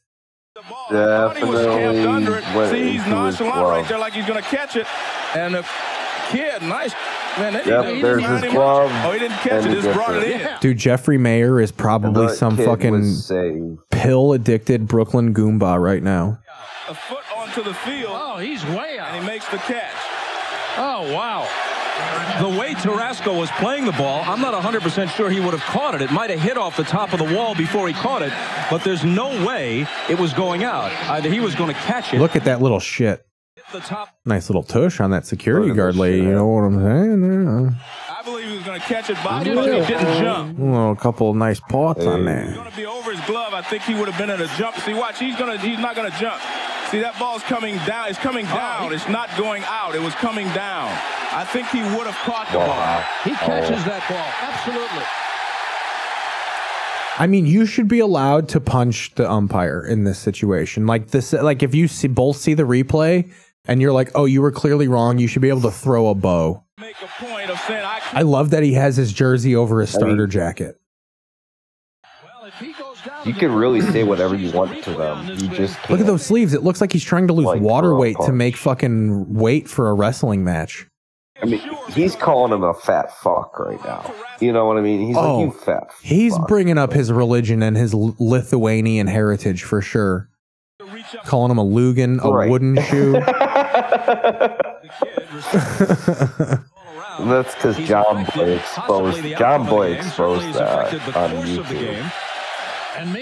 [0.89, 2.69] Definitely camped under it.
[2.71, 4.87] See, he's nonchalant right there, like he's gonna catch it,
[5.35, 5.65] and the
[6.29, 6.93] kid, nice.
[7.37, 9.81] Man, that Yep, he didn't there's his glove, Oh, he didn't catch and it.
[9.81, 10.41] Just brought it it.
[10.41, 10.49] in.
[10.61, 16.39] Dude, Jeffrey Maier is probably The some fucking pill addicted Brooklyn Goomba right now.
[16.87, 18.11] A foot onto the field.
[18.13, 19.09] Oh, he's way out.
[19.09, 19.93] And he makes the catch.
[20.77, 21.47] Oh, wow.
[22.41, 25.93] The way Tarasco was playing the ball, I'm not 100% sure he would have caught
[25.95, 26.01] it.
[26.01, 28.31] It might have hit off the top of the wall before he caught it,
[28.71, 30.89] but there's no way it was going out.
[31.09, 32.19] Either he was going to catch it.
[32.19, 33.25] Look at that little shit.
[33.71, 34.09] The top.
[34.25, 36.17] Nice little tush on that security Look guard lady.
[36.23, 37.75] You know what I'm saying?
[38.09, 40.59] I believe he was gonna catch it, but but he didn't jump.
[40.59, 42.53] A little couple nice pots on there.
[42.55, 43.53] gonna be over his glove.
[43.53, 44.75] I think he would have been at a jump.
[44.77, 46.41] See, watch, he's gonna he's not gonna jump.
[46.89, 48.09] See that ball's coming down.
[48.09, 48.93] It's coming oh, down.
[48.93, 49.95] It's not going out.
[49.95, 50.89] It was coming down.
[51.31, 52.65] I think he would have caught the Wow.
[52.65, 53.03] ball.
[53.23, 53.89] He catches Oh.
[53.89, 54.25] that ball.
[54.41, 55.05] Absolutely.
[57.19, 60.87] I mean, you should be allowed to punch the umpire in this situation.
[60.87, 63.29] Like this, like if you see both see the replay
[63.69, 66.15] and you're like, "Oh, you were clearly wrong," you should be able to throw a
[66.15, 66.63] bow.
[66.79, 69.91] Make a point of saying I I love that he has his jersey over his
[69.91, 70.79] starter jacket.
[73.25, 75.27] You can really say whatever you want to them.
[75.29, 75.89] You just can't.
[75.91, 76.53] Look at those sleeves.
[76.53, 79.33] It looks like he's trying to lose Like water throw a weight to make fucking
[79.33, 80.87] weight for a wrestling match.
[81.41, 81.61] I mean,
[81.93, 84.13] he's calling him a fat fuck right now.
[84.41, 85.05] You know what I mean?
[85.07, 85.89] He's Oh, like, you fat.
[86.01, 90.29] He's bringing up his religion and his Lithuanian heritage for sure.
[91.23, 92.49] Calling him a Lugan, a Right.
[92.49, 93.13] wooden shoe.
[97.19, 102.11] And that's because John Boy exposed John Boy exposed that on YouTube.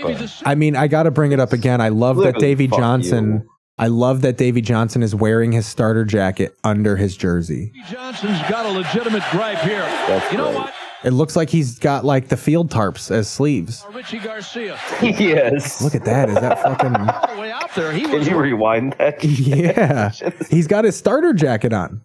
[0.01, 1.81] But- I mean, I got to bring it up again.
[1.81, 3.47] I love that Literally, Davey fuck Johnson.
[3.79, 7.71] I love that Davey Johnson is wearing his starter jacket under his jersey.
[7.89, 9.87] Johnson's got a legitimate gripe here.
[10.31, 10.73] you know what?
[11.07, 13.85] It looks like he's got like the field tarps as sleeves.
[13.93, 14.77] Richie Garcia.
[15.01, 15.81] yes.
[15.81, 16.27] Look at that.
[16.27, 16.95] Is that fucking.
[16.97, 17.93] All the way out there.
[17.93, 18.27] He Can was.
[18.27, 19.23] you rewind that?
[19.23, 20.11] Yeah.
[20.49, 22.01] He's got his starter jacket on.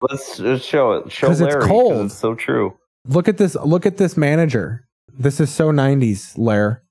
[0.00, 1.12] Let's just show it.
[1.12, 1.60] Show 'Cause it's Larry.
[1.60, 2.06] 'cause cold.
[2.06, 2.76] It's so true.
[3.06, 3.54] Look at this.
[3.54, 4.88] Look at this manager.
[5.16, 6.82] This is so 90s, Lair.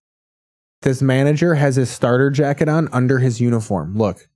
[0.84, 3.98] This manager has his starter jacket on under his uniform.
[3.98, 4.30] Look.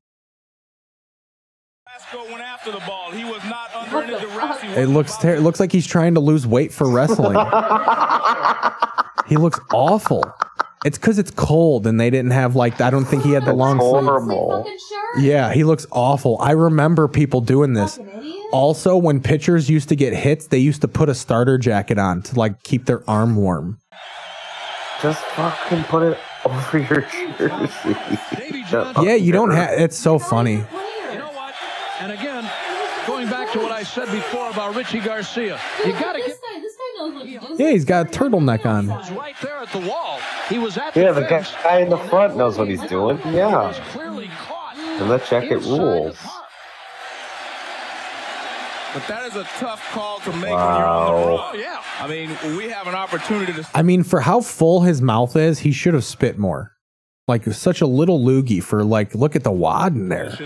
[1.88, 3.12] after the ball.
[3.12, 4.30] He was not under any duress.
[4.32, 7.34] He It looks ter- it looks like he's trying to lose weight for wrestling.
[9.28, 10.24] he looks awful.
[10.86, 13.54] It's because it's cold and they didn't have like I don't think he had the
[13.54, 14.06] long sleeves.
[14.06, 14.66] Horrible.
[15.18, 16.38] Yeah, he looks awful.
[16.40, 18.00] I remember people doing this.
[18.52, 22.22] Also, when pitchers used to get hits, they used to put a starter jacket on
[22.24, 23.80] to like keep their arm warm.
[25.02, 27.02] Just fucking put it over your
[27.38, 27.96] jersey.
[29.02, 29.80] Yeah, you don't have.
[29.80, 30.64] It's so funny.
[32.00, 32.50] And again,
[33.08, 36.40] going back to what I said before about Richie Garcia, you got to get.
[36.42, 37.56] Guy, this guy knows what he's doing.
[37.60, 38.86] Yeah, he's got a turtleneck on.
[38.86, 40.20] He was right there at the wall.
[40.50, 41.54] He was at Yeah, the the fence.
[41.64, 43.18] guy in the front knows what he's doing.
[43.26, 43.74] Yeah.
[45.02, 46.18] And that jacket rules.
[48.94, 50.70] But that is a tough call to make Wow.
[50.70, 51.60] when you're on the run.
[51.60, 51.82] Yeah.
[52.00, 55.60] I mean, we have an opportunity to I mean, for how full his mouth is,
[55.60, 56.72] he should have spit more.
[57.28, 59.14] Like such a little loogie for like.
[59.16, 60.38] Look at the wad in there.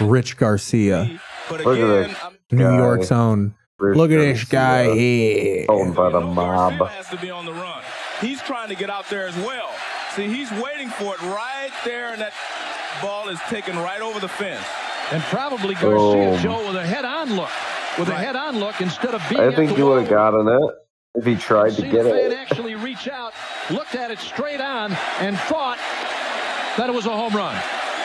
[0.00, 2.76] Rich Garcia, But Look at again, this New guy.
[2.76, 3.54] York's own.
[3.78, 5.66] Rich Look at this guy here.
[5.68, 6.74] Owned by the mob.
[6.88, 7.82] has to be on the run.
[8.20, 9.70] He's trying to get out there as well.
[10.14, 12.32] See, he's waiting for it right there, and that
[13.00, 14.64] ball is taken right over the fence.
[15.10, 15.80] And probably oh.
[15.80, 16.40] Garcia, Boom.
[16.40, 17.50] Joe, with a head-on look.
[17.98, 20.32] With a head-on look instead of being I think he would have wall.
[20.32, 20.74] gotten it
[21.14, 22.32] if he tried to get the fan it.
[22.32, 23.32] actually reach out,
[23.70, 25.78] looked at it straight on, and thought
[26.78, 27.56] that it was a home run.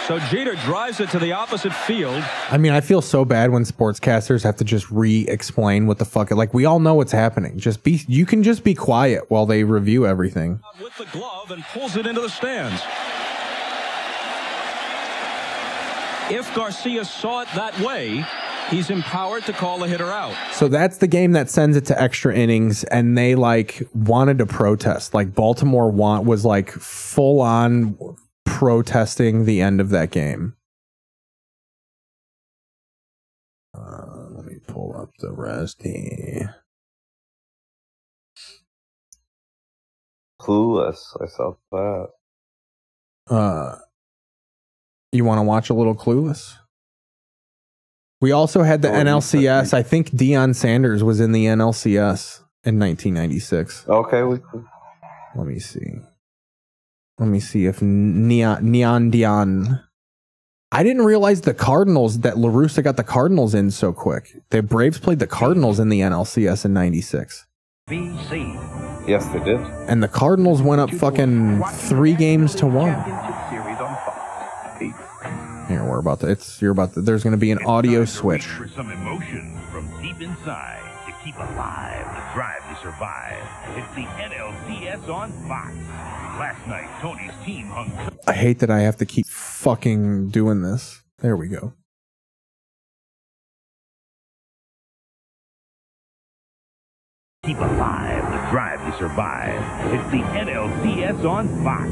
[0.08, 2.24] So Jeter drives it to the opposite field.
[2.50, 6.32] I mean, I feel so bad when sportscasters have to just re-explain what the fuck.
[6.32, 7.60] Like we all know what's happening.
[7.60, 8.02] Just be.
[8.08, 10.62] You can just be quiet while they review everything.
[10.82, 12.82] with the glove and pulls it into the stands.
[16.30, 18.24] If Garcia saw it that way,
[18.70, 20.36] he's empowered to call the hitter out.
[20.54, 24.46] So that's the game that sends it to extra innings, and they like wanted to
[24.46, 25.14] protest.
[25.14, 27.98] Like Baltimore want was like full on
[28.58, 30.56] protesting the end of that game.
[33.78, 36.56] Uh, let me pull up the rest here.
[40.42, 40.98] Clueless.
[41.22, 42.08] I saw that.
[43.30, 43.76] Uh,
[45.12, 46.56] you want to watch a little Clueless?
[48.22, 49.72] We also had the Oh, NLCS.
[49.76, 53.86] I think Deion Sanders was in the NLCS in 1996.
[53.88, 54.40] Okay, we
[55.36, 56.00] Let me see.
[57.20, 59.84] Let me see if Neon Neon Deion.
[60.72, 64.36] I didn't realize the Cardinals that La Russa got the Cardinals in so quick.
[64.50, 67.46] The Braves played the Cardinals in the NLCS in '96,
[67.90, 69.08] BC.
[69.08, 69.60] Yes, they did.
[69.88, 72.94] and the Cardinals went up fucking three games to one.
[75.70, 76.28] Here we're about to.
[76.30, 77.02] It's you're about to.
[77.02, 78.46] There's going to be an audio switch.
[78.46, 83.44] For some emotion from deep inside to keep alive the drive to survive.
[83.76, 85.76] It's the NLCS on Fox.
[86.40, 87.92] Last night, Tony's team hung
[88.28, 91.02] I hate that I have to keep fucking doing this.
[91.20, 91.74] There we go.
[97.48, 99.56] Keep alive the drive to survive.
[99.94, 101.90] It's the NLCS on Fox.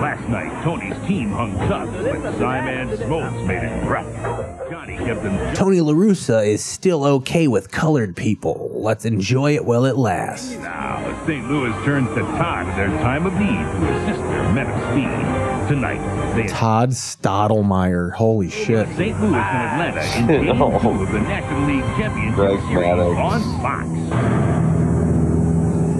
[0.00, 4.70] Last night, Tony's team hung tough, but Simon Smoltz made it rough.
[4.70, 8.70] Johnny kept them Tony La Russa is still okay with colored people.
[8.72, 10.52] Let's enjoy it while it lasts.
[10.58, 11.50] Now, St.
[11.50, 15.68] Louis turns to Todd at their time of need to assist their men of speed.
[15.74, 18.12] Tonight, they Todd Stottlemyre.
[18.12, 18.86] Holy shit.
[18.96, 19.20] St.
[19.20, 20.78] Louis and Atlanta in Game Oh.
[20.78, 24.43] 2 of the National League Championship Greg Series on Fox.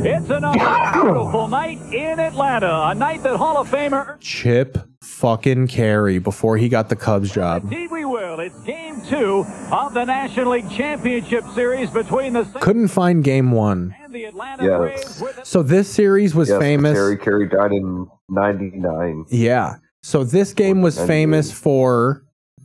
[0.06, 2.88] It's another beautiful night in Atlanta.
[2.88, 4.20] A night that Hall of Famer.
[4.20, 7.62] Chip fucking Caray before he got the Cubs job.
[7.64, 8.38] Indeed, we will.
[8.40, 13.94] It's game two of the National League Championship Series between the Couldn't find game one.
[14.10, 15.22] the Atlanta Braves.
[15.22, 15.48] Yes.
[15.48, 16.92] So this series was yes, famous.
[16.92, 19.24] Terry Caray died in '99.
[19.30, 19.76] Yeah.
[20.02, 22.24] So this game was famous for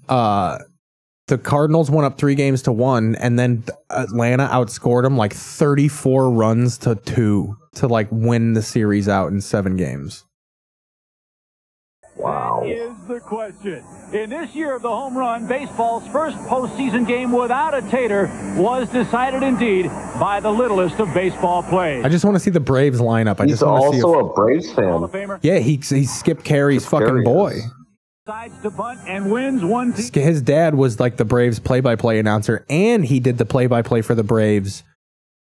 [0.10, 0.58] uh
[1.30, 6.32] the Cardinals went up 3 games to 1 and then Atlanta outscored them like 34
[6.32, 10.26] runs to 2 to like win the series out in 7 games.
[12.18, 12.64] Wow.
[12.66, 13.82] Is the question.
[14.12, 18.28] In this year of the home run, baseball's first postseason game without a tater
[18.58, 19.86] was decided indeed
[20.20, 22.04] by the littlest of baseball plays.
[22.04, 23.40] I just want to see the Braves lineup.
[23.40, 25.40] I He's just want to see also if, a Braves fan.
[25.42, 27.60] Yeah, he he Skip Caray's fucking Carey boy.
[28.30, 28.52] Is.
[28.52, 32.66] Decides to bunt and wins one Sk- His dad was like the Braves play-by-play announcer
[32.70, 34.84] and he did the play-by-play for the Braves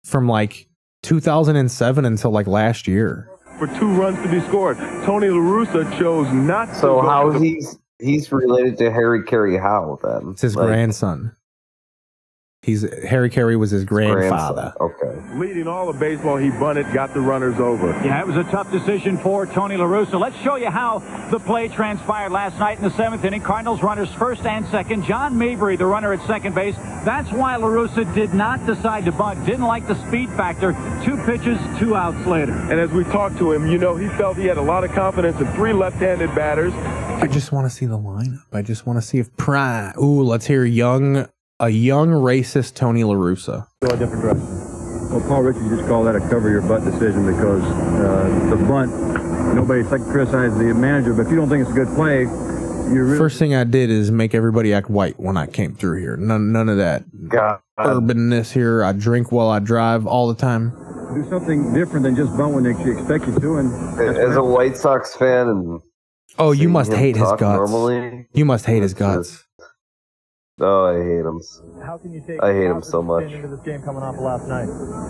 [0.05, 0.69] from like
[1.03, 3.29] 2007 until like last year.
[3.59, 4.77] for two runs to be scored.
[5.05, 6.75] Tony La Russa chose not to.
[6.77, 9.59] So go how the- he's he's related to Harry Caray?
[9.59, 10.31] How then?
[10.33, 11.33] It's his Like, grandson.
[12.69, 14.75] He's Harry Caray was his grandfather.
[14.79, 15.19] Okay.
[15.39, 17.89] leading all of baseball, he bunted, got the runners over.
[18.05, 20.21] Yeah, it was a tough decision for Tony La Russa.
[20.21, 20.99] Let's show you how
[21.31, 23.41] the play transpired last night in the seventh inning.
[23.41, 25.05] Cardinals runners first and second.
[25.05, 26.77] John Mabry, the runner at second base.
[27.07, 29.47] That's why La Russa did not decide to bunt.
[29.47, 30.73] Didn't like the speed factor.
[31.07, 32.53] Two pitches, two outs later.
[32.53, 34.93] And as we talked to him, you know, he felt he had a lot of
[34.93, 36.75] confidence in three left-handed batters.
[36.75, 38.45] I just want to see the lineup.
[38.53, 39.95] I just want to see if Prime.
[39.99, 41.27] Ooh, let's hear young
[41.61, 43.67] a young racist Tony La Russa.
[43.83, 45.11] Go a different direction.
[45.11, 48.93] Well, Paul Richards just called that a cover your butt decision because uh, the bunt,
[49.55, 52.23] nobody's like to the manager, but if you don't think it's a good play,
[52.93, 56.01] you're really First thing I did is make everybody act white when I came through
[56.01, 56.17] here.
[56.17, 57.61] None none of that God.
[57.79, 58.83] urbanness here.
[58.85, 60.71] I drink while I drive all the time.
[61.15, 63.57] do something different than just bunt when they expect you to.
[63.59, 65.81] And As a White Sox fan and
[66.39, 67.41] Oh, you must hate his guts.
[67.71, 69.31] Normally, You must hate his guts.
[69.31, 69.45] just-
[70.61, 71.41] oh, I hate him.
[71.85, 73.25] How can you take I hate him so much.
[73.33, 74.69] into this game coming off last night?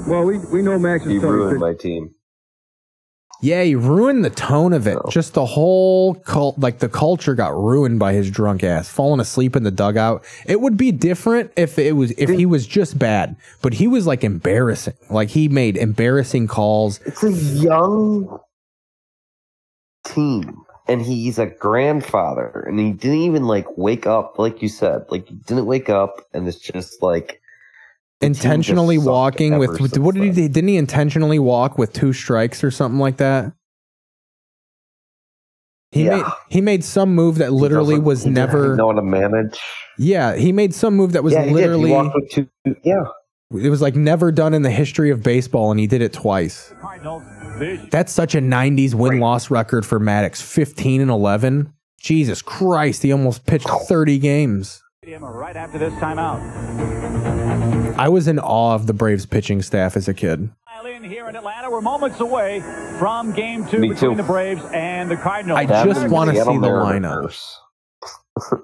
[0.09, 2.15] Well, we, we know Max is He ruined pitch- my team.
[3.41, 4.99] Yeah, he ruined the tone of it.
[5.11, 9.55] Just the whole cult, like the culture got ruined by his drunk ass, falling asleep
[9.55, 10.25] in the dugout.
[10.45, 14.09] It would be different if it was if he was just bad, but he was
[14.09, 14.95] like embarrassing.
[15.09, 16.99] Like he made embarrassing calls.
[17.07, 18.41] It's a young
[20.05, 25.05] team, and he's a grandfather, and he didn't even like wake up, like you said,
[25.11, 27.41] like he didn't wake up, and it's just like
[28.21, 30.51] the just intentionally walking with, with what did he then.
[30.53, 33.53] Didn't he intentionally walk with two strikes or something like that?
[35.91, 36.17] He Yeah.
[36.17, 39.03] made he made some move that literally doesn't- was he doesn't never know how to
[39.03, 39.59] manage.
[39.99, 41.57] Yeah, he made some move that was yeah, he did.
[41.57, 42.49] He literally walked with two.
[42.83, 43.05] Yeah,
[43.53, 46.75] it was like never done in the history of baseball and he did it twice.
[46.81, 47.38] Cardinals, vision.
[47.91, 51.73] That's such a 90s win loss record for Maddux 15 and 11.
[52.01, 54.83] Jesus Christ, he almost pitched 30 games.
[55.07, 56.39] Right after this timeout.
[57.97, 60.51] I was in awe of the Braves pitching staff as a kid.
[60.87, 62.61] In here in Atlanta, we're moments away
[62.99, 64.17] from game two Me between too.
[64.17, 65.59] the Braves and the Cardinals.
[65.59, 67.33] I just want to see the lineup.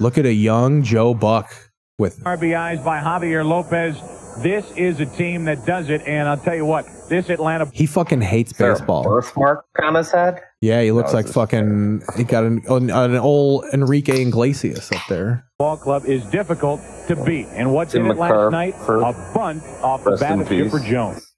[0.00, 1.52] Look at a young Joe Buck
[1.98, 3.96] with RBIs by Javier Lopez.
[4.42, 7.86] This is a team that does it, and I'll tell you what, this Atlanta he
[7.86, 9.02] fucking hates Is there a baseball.
[9.04, 10.40] birthmark on his head.
[10.60, 14.92] Yeah, he looks No, like it's fucking he got an, an, an old Enrique Iglesias
[14.92, 15.46] up there.
[15.58, 17.46] ball club is difficult to beat.
[17.48, 18.50] And what Tim did it last McCarver.
[18.50, 18.74] night?
[18.74, 20.88] A bunt off the Rest in bat of Chipper peace.
[20.88, 21.32] Jones.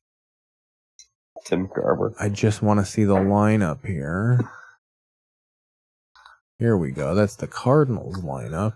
[1.47, 2.15] Tim Garber.
[2.19, 4.41] I just want to see the lineup here.
[6.59, 7.15] Here we go.
[7.15, 8.75] That's the Cardinals lineup.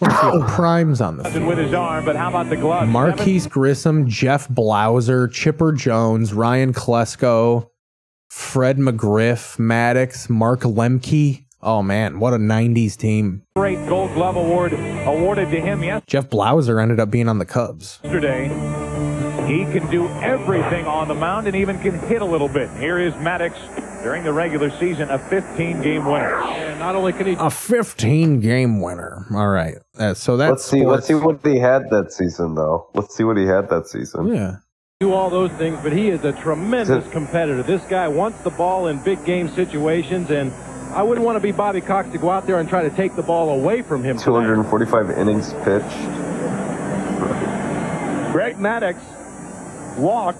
[0.00, 1.48] Just want to see if Prime's on the Nothing field.
[1.56, 2.88] with his arm, but how about the glove?
[2.88, 7.68] Marquis Grissom, Jeff Blauser, Chipper Jones, Ryan Klesko,
[8.30, 11.44] Fred McGriff, Maddux, Mark Lemke.
[11.60, 13.42] Oh man, what a '90s team!
[13.56, 16.02] Great Gold Glove Award awarded to him Yes.
[16.06, 17.98] Jeff Blauser ended up being on the Cubs.
[18.04, 18.46] yesterday.
[19.48, 22.68] He can do everything on the mound and even can hit a little bit.
[22.72, 23.54] Here is Maddux
[24.02, 26.42] during the regular season, a 15 game winner.
[26.42, 29.24] And not only can he A 15 game winner.
[29.34, 30.84] All right, uh, so that's Let's see.
[30.84, 32.90] Let's see what he had that season, though.
[32.92, 34.26] Let's see what he had that season.
[34.28, 34.56] Yeah.
[35.00, 37.62] do all those things, but he is a tremendous competitor.
[37.62, 40.52] This guy wants the ball in big game situations, and
[40.94, 43.16] I wouldn't want to be Bobby Cox to go out there and try to take
[43.16, 44.18] the ball away from him.
[44.18, 45.96] 245 innings pitched.
[48.30, 49.00] Greg Maddux
[49.98, 50.38] walked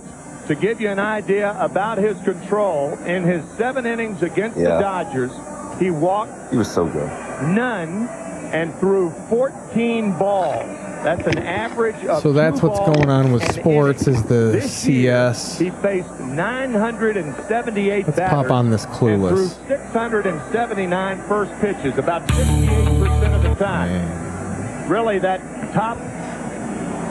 [0.48, 5.30] to give you an idea about his control, in his seven innings against the Dodgers,
[5.78, 7.08] he walked He was so good.
[7.42, 8.08] none
[8.52, 10.64] and threw 14 balls.
[11.04, 14.50] That's an average of So that's two what's balls going on with sports is the
[14.52, 15.58] This year, CS.
[15.58, 19.68] He faced 978 Let's batters pop on this and threw clueless.
[19.68, 24.88] 679 first pitches, about 58% of the time.
[24.88, 25.40] Really, that
[25.74, 25.98] top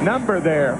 [0.02, 0.76] number there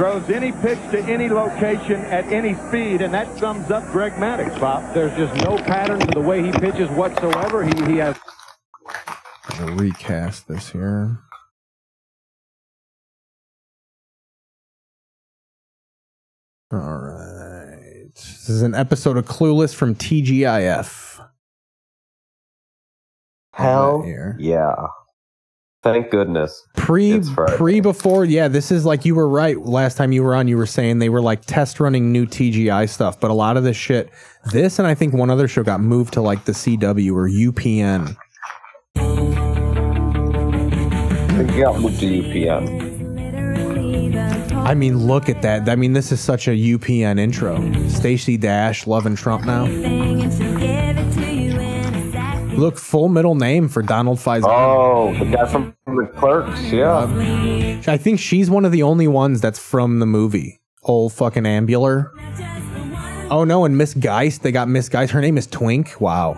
[0.00, 4.58] throws any pitch to any location at any speed, and that sums up Greg Maddux,
[4.58, 4.94] Bob.
[4.94, 7.62] There's just no pattern to the way he pitches whatsoever.
[7.62, 8.18] He, he has
[9.44, 11.18] I'm gonna recast this here.
[16.72, 18.14] All right.
[18.14, 21.28] This is an episode of Clueless from TGIF.
[23.52, 24.06] Hell
[24.38, 24.86] yeah.
[25.82, 26.66] Thank goodness.
[26.76, 27.22] Pre
[27.56, 29.58] pre before, yeah, this is like you were right.
[29.58, 32.86] Last time you were on, you were saying they were like test running new TGI
[32.86, 34.10] stuff, but a lot of this shit,
[34.52, 38.14] this and I think one other show got moved to like the CW or UPN.
[41.36, 42.90] They got moved to UPN.
[44.66, 45.66] I mean, look at that.
[45.70, 47.88] I mean, this is such a UPN intro.
[47.88, 49.64] Stacey Dash loving Trump now.
[52.60, 54.44] Look, full middle name for Donald Faison.
[54.44, 57.04] Oh, the guy from the Clerks, yeah.
[57.88, 60.60] I think she's one of the only ones that's from the movie.
[60.82, 62.10] Old fucking Ambular.
[63.30, 65.10] Oh no, and Miss Geist, they got Miss Geist.
[65.10, 65.98] Her name is Twink.
[66.02, 66.32] Wow.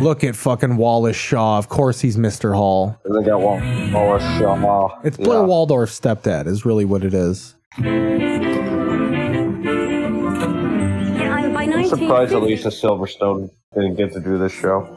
[0.00, 1.58] Look at fucking Wallace Shawn.
[1.58, 2.54] Of course he's Mr.
[2.54, 2.98] Hall.
[3.04, 3.40] They got.
[3.40, 4.90] Wallace Shawn.
[5.04, 7.56] It's Blair Waldorf's stepdad, is really what it is.
[11.88, 14.94] Surprised 1950, Alicia Silverstone didn't get to do this show.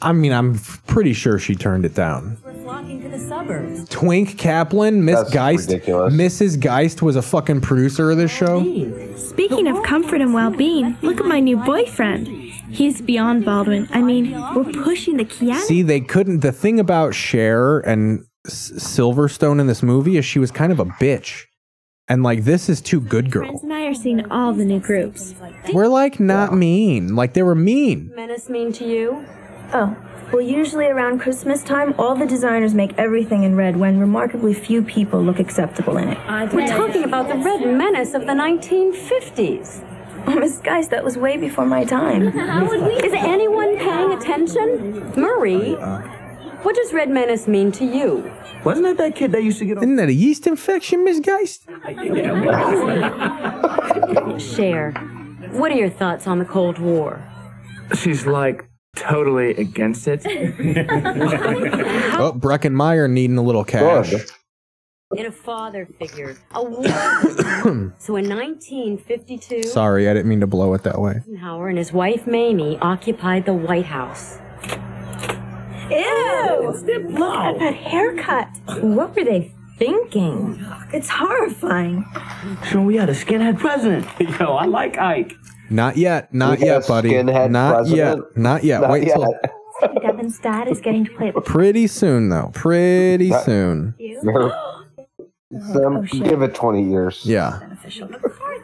[0.00, 2.38] I mean, I'm pretty sure she turned it down.
[2.44, 3.88] we're flocking to the suburbs.
[3.88, 5.68] Twink Caplan, Miss That's Geist.
[5.70, 6.14] ridiculous.
[6.14, 6.60] Mrs.
[6.60, 8.60] Geist was a fucking producer of this show.
[9.16, 12.28] Speaking of comfort and well being, look at my new boyfriend.
[12.70, 13.88] He's beyond Baldwin.
[13.90, 15.58] I mean, we're pushing the Keanu.
[15.60, 16.40] See, they couldn't.
[16.40, 20.78] The thing about Cher and S- Silverstone in this movie is she was kind of
[20.78, 21.44] a bitch.
[22.08, 23.46] And like, this is too good girl.
[23.46, 25.34] Friends and I are seeing all the new groups.
[25.72, 27.14] We're like not mean.
[27.14, 28.10] Like, they were mean.
[28.14, 29.26] Menace mean to you?
[29.74, 29.94] Oh,
[30.32, 34.82] well, usually around Christmas time, all the designers make everything in red when remarkably few
[34.82, 36.18] people look acceptable in it.
[36.52, 39.84] We're talking about the red menace of the 1950s.
[40.26, 42.28] Oh, Miss Geist, that was way before my time.
[42.28, 45.12] Is anyone paying attention?
[45.18, 45.76] Murray,
[46.62, 48.30] what does red menace mean to you?
[48.64, 51.64] Wasn't that that kid that used to get Isn't that a yeast infection, Miss Geist?
[54.40, 54.92] Cher,
[55.52, 57.22] what are your thoughts on the Cold War?
[57.94, 60.24] She's like totally against it.
[62.20, 64.12] Oh, Breck and Breckin Meyer needing a little cash.
[65.14, 66.82] In a father figure, a war.
[67.98, 71.20] so in 1952, Sorry, I didn't mean to blow it that way.
[71.22, 74.38] Eisenhower and his wife Mamie occupied the White House.
[75.90, 76.72] Ew!
[77.18, 78.48] Look at that haircut.
[78.82, 80.64] What were they thinking?
[80.92, 82.04] It's horrifying.
[82.70, 84.06] So we had a skinhead president.
[84.40, 85.34] Yo, I like Ike.
[85.70, 86.32] Not yet.
[86.32, 87.10] Not We yet, buddy.
[87.10, 88.24] skinhead Not president?
[88.26, 88.36] yet.
[88.36, 88.80] Not yet.
[88.82, 89.16] Not Wait yet.
[89.16, 89.34] till
[90.02, 91.32] Devin's dad is getting to play.
[91.44, 92.50] pretty soon, though.
[92.54, 93.94] Pretty soon.
[95.72, 97.22] Sam, give it 20 years.
[97.24, 97.60] Yeah.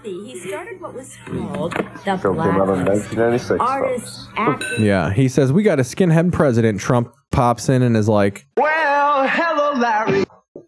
[0.05, 3.61] McCarthy, he started what was called the Show came out in 1996.
[3.61, 4.65] Artists Act.
[4.79, 5.13] Yeah.
[5.13, 6.81] He says, We got a skinhead president.
[6.81, 10.25] Trump pops in and is like, Well, hello, Larry.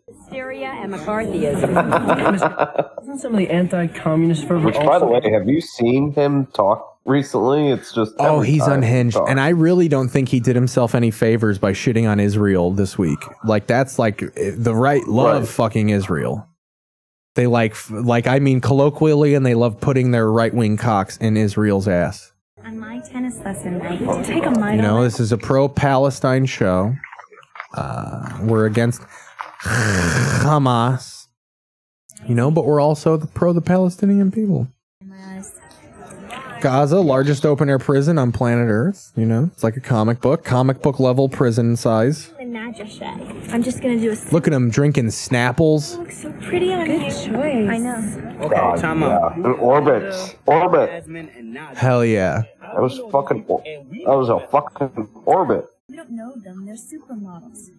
[0.09, 2.93] Hysteria and McCarthyism.
[3.03, 6.47] Isn't some of the anti-communist fervor Which, by the also- way, have you seen him
[6.47, 7.71] talk recently?
[7.71, 8.15] It's just.
[8.19, 9.17] Oh, every he's time he unhinged.
[9.17, 9.31] talks.
[9.31, 12.99] And I really don't think he did himself any favors by shitting on Israel this
[12.99, 13.19] week.
[13.45, 15.49] Like, that's like eh, the right love Right.
[15.49, 16.49] fucking Israel.
[17.37, 21.37] They like, like, I mean, colloquially, and they love putting their right wing cocks in
[21.37, 22.33] Israel's ass.
[22.65, 26.95] On my tennis lesson, I take a You know, this is a pro Palestine show.
[27.75, 29.03] Uh, we're against
[29.63, 31.27] Hamas.
[32.27, 34.69] You know, but we're also the pro the Palestinian people.
[36.61, 39.13] Gaza, largest open air prison on planet Earth.
[39.17, 42.33] You know, it's like a comic book, comic book level prison size.
[42.41, 45.97] I'm just gonna do a Look at him drinking Snapples.
[45.99, 47.69] looks so pretty on Good choice.
[47.69, 48.49] I know.
[48.49, 49.35] God, yeah.
[49.35, 50.37] An orbit.
[50.47, 51.05] Orbit.
[51.77, 52.43] Hell yeah.
[52.61, 53.45] That was fucking.
[53.49, 55.67] or- That was a fucking orbit.
[55.89, 56.67] We don't know them.
[56.67, 57.71] They're supermodels.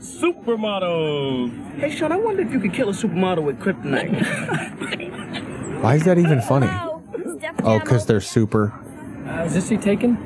[0.00, 1.50] Supermodel.
[1.78, 4.12] Hey, Sean, I wonder if you could kill a supermodel with kryptonite.
[5.82, 6.68] Why is that even funny?
[7.62, 8.72] Oh, because they're super.
[9.26, 10.18] Uh, is this he taken?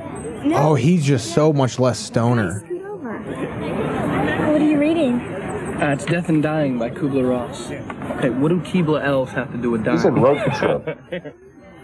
[0.54, 2.60] Oh, he's just so much less stoner.
[2.60, 5.20] What are you reading?
[5.20, 7.70] Uh, it's Death and Dying by Kubler Ross.
[7.70, 9.96] Okay, what do Keebler elves have to do with dying?
[9.98, 11.34] He's in Road Trip.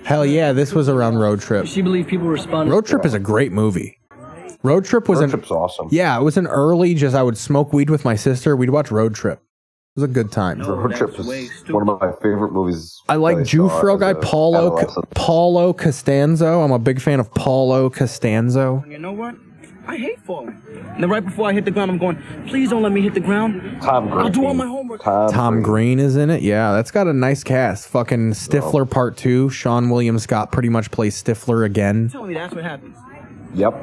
[0.04, 1.66] Hell yeah, this was around Road Trip.
[1.66, 2.72] She believed people responded.
[2.72, 3.98] Road Trip is a great movie.
[4.62, 5.88] Road Trip was Road an Trip's awesome.
[5.90, 6.94] yeah, it was an early.
[6.94, 8.56] Just I would smoke weed with my sister.
[8.56, 9.40] We'd watch Road Trip.
[9.96, 10.58] It was a good time.
[10.60, 13.00] Road Trip is one of my favorite movies.
[13.08, 15.10] I like that saw Jufro guy Paulo adolescent.
[15.10, 16.62] Paulo Costanzo.
[16.62, 18.84] I'm a big fan of Paulo Costanzo.
[18.88, 19.36] You know what?
[19.86, 20.60] I hate falling.
[20.94, 23.14] And then right before I hit the ground, I'm going, please don't let me hit
[23.14, 23.80] the ground.
[23.82, 24.18] Tom Green.
[24.24, 24.56] I'll do all Green.
[24.56, 25.00] my homework.
[25.02, 26.42] Tom, Tom Green is in it.
[26.42, 27.86] Yeah, that's got a nice cast.
[27.86, 29.46] Fucking Stifler Part Two.
[29.50, 32.08] Seann William Scott pretty much plays Stifler again.
[32.08, 32.96] Tell me that's what happens.
[33.54, 33.74] Yep.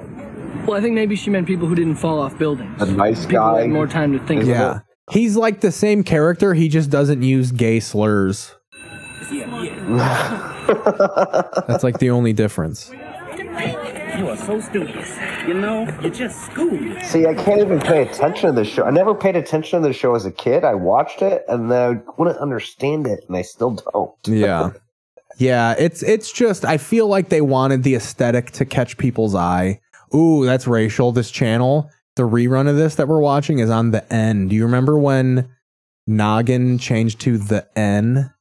[0.68, 2.82] Well, I think maybe she meant people who didn't fall off buildings.
[2.82, 3.62] A nice People who guy.
[3.62, 4.44] had more time to think.
[4.44, 4.80] Yeah,
[5.12, 6.54] he's like the same character.
[6.54, 8.56] He just doesn't use gay slurs.
[11.68, 12.92] That's like the only difference.
[14.18, 15.06] You are so stupid.
[15.48, 16.70] You know, you're just school.
[17.02, 18.84] See, I can't even pay attention to the show.
[18.84, 20.64] I never paid attention to the show as a kid.
[20.64, 24.12] I watched it and then I wouldn't understand it, and I still don't.
[24.28, 24.72] Yeah.
[25.38, 29.80] Yeah, it's it's just I feel like they wanted the aesthetic to catch people's eye.
[30.14, 31.12] Ooh, that's racial.
[31.14, 34.48] This channel, the rerun of this that we're watching is on the N.
[34.48, 35.50] Do you remember when
[36.08, 38.34] Noggin changed to the N?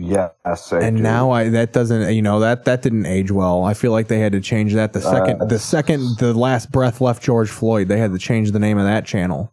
[0.00, 1.02] Yes, I and do.
[1.02, 3.64] now I that doesn't you know that that didn't age well.
[3.64, 6.70] I feel like they had to change that the second Uh, the second the last
[6.70, 7.88] breath left George Floyd.
[7.88, 9.52] They had to change the name of that channel.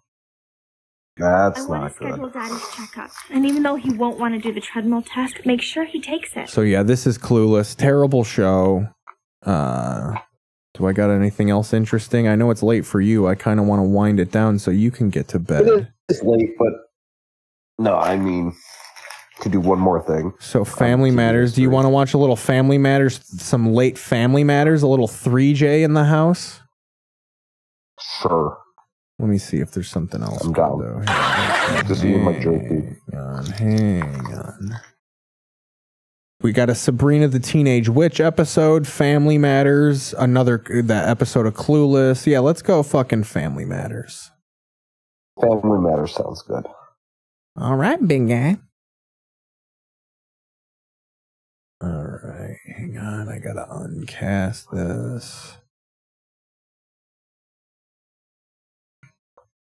[1.17, 4.53] That's I want to schedule Daddy's checkup, and even though he won't want to do
[4.53, 6.47] the treadmill test, make sure he takes it.
[6.47, 7.75] So yeah, this is Clueless.
[7.75, 8.87] Terrible show.
[9.43, 10.13] Uh
[10.77, 12.27] do I got anything else interesting?
[12.27, 13.27] I know it's late for you.
[13.27, 15.67] I kind of want to wind it down so you can get to bed.
[15.67, 16.73] It is late, but
[17.77, 18.55] no, I mean,
[19.41, 20.33] to do one more thing.
[20.39, 21.53] So Family Matters.
[21.53, 23.19] Do you want to watch a little Family Matters?
[23.41, 24.81] Some late Family Matters.
[24.81, 26.61] A little 3J in the house.
[28.21, 28.57] Sure.
[29.19, 30.43] Let me see if there's something else.
[30.43, 30.79] I'm down.
[30.79, 31.01] Though.
[31.87, 32.97] Just my jerky.
[33.11, 34.75] Hang on, hang on.
[36.41, 42.27] We got a Sabrina the Teenage Witch episode, Family Matters, another that episode of Clueless.
[42.27, 44.31] Yeah, let's go fucking Family Matters.
[45.41, 46.65] Family Matters sounds good.
[47.57, 48.57] All right, big guy.
[51.81, 53.29] All right, hang on.
[53.29, 55.57] I gotta uncast this.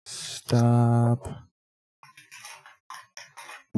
[0.06, 1.49] Stop.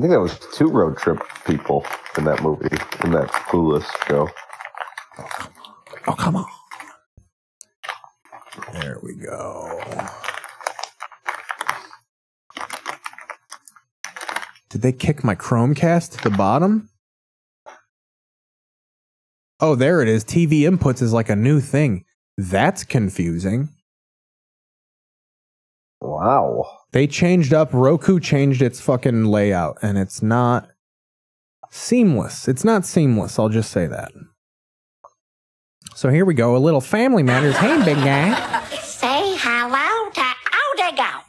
[0.02, 1.86] I think that was two road trip people
[2.18, 4.28] in that movie, in that Clueless show.
[6.08, 6.46] Oh, come on.
[8.74, 9.80] There we go.
[14.72, 16.90] Did they kick my Chromecast to the bottom?
[19.60, 20.26] Oh, there it is.
[20.26, 22.06] TV inputs is like a new thing.
[22.40, 23.70] That's confusing.
[26.02, 26.66] Wow.
[26.92, 30.70] They changed up, Roku changed its fucking layout, and it's not
[31.70, 32.48] seamless.
[32.48, 34.12] It's not seamless, I'll just say that.
[35.96, 36.56] So here we go.
[36.56, 37.56] A little family matters.
[37.58, 38.34] Hey, big guy.
[38.82, 40.22] Say hello to
[40.64, 41.22] Odigo.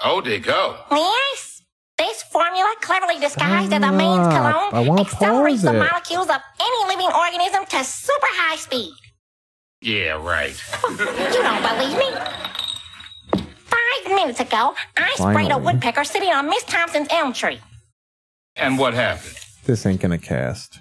[0.00, 0.76] Odigo.
[0.90, 1.62] Yes.
[1.96, 4.72] This formula, cleverly disguised as a man's Stop.
[4.72, 5.78] cologne, accelerates the it.
[5.78, 8.92] molecules of any living organism to super high speed.
[9.82, 10.58] Yeah, right.
[10.90, 10.96] You
[11.42, 12.59] don't believe me?
[13.90, 15.64] Five minutes ago, I sprayed a Finally.
[15.64, 17.60] woodpecker sitting on Miss Thompson's elm tree.
[18.56, 19.34] And what happened?
[19.64, 20.80] This ain't gonna cast.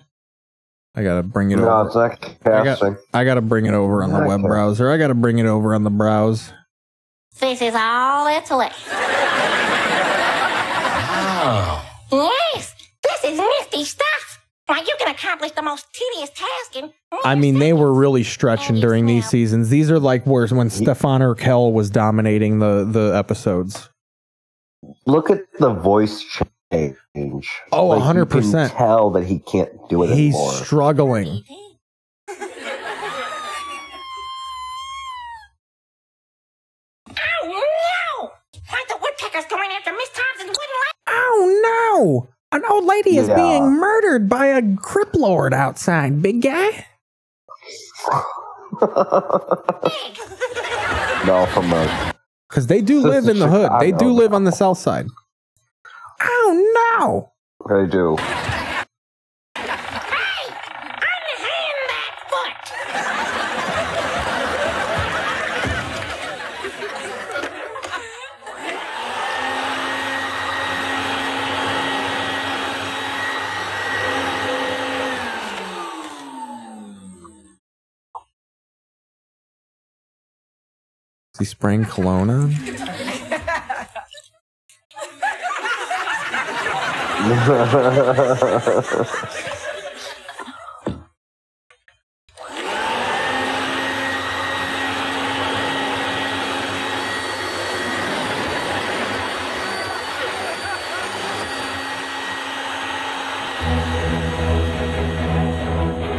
[0.95, 1.87] I gotta bring it No, over.
[1.87, 2.11] it's not
[2.53, 2.93] I, casting.
[2.93, 4.41] got, I gotta bring it over on the web casting.
[4.47, 4.91] browser.
[4.91, 6.51] I gotta bring it over on the browse.
[7.39, 8.73] This is all it's like.
[11.41, 11.85] Oh.
[12.11, 14.28] Yes, this is nifty stuff.
[14.69, 16.93] Why, you can accomplish the most tedious task in
[17.25, 19.69] I mean, they were really stretching oh, during these seasons.
[19.69, 23.89] These are like where when Stefan Urkel was dominating the the episodes.
[25.07, 26.23] Look at the voice
[26.71, 27.49] change.
[27.71, 28.29] Oh, Like, 100%.
[28.29, 30.53] can Tell that he can't do it He's anymore.
[30.53, 31.43] struggling.
[41.11, 42.38] Oh no!
[42.49, 42.51] Why the woodpecker's going after Miss Thompson's wooden leg?
[42.51, 42.51] No!
[42.51, 43.35] An old lady is Yeah.
[43.35, 46.85] being murdered by a crip lord outside, big guy.
[51.25, 52.15] no, from the
[52.49, 53.71] Because they do live in the hood.
[53.79, 55.07] They do live on the south side.
[56.21, 57.31] Oh no!
[57.69, 58.15] they do.
[81.39, 82.53] he spraying cologne on?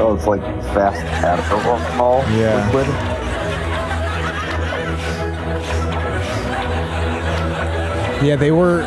[0.03, 0.41] Oh, it's like
[0.73, 2.67] fast alcohol yeah.
[2.73, 3.30] liquid.
[8.23, 8.83] Yeah, they were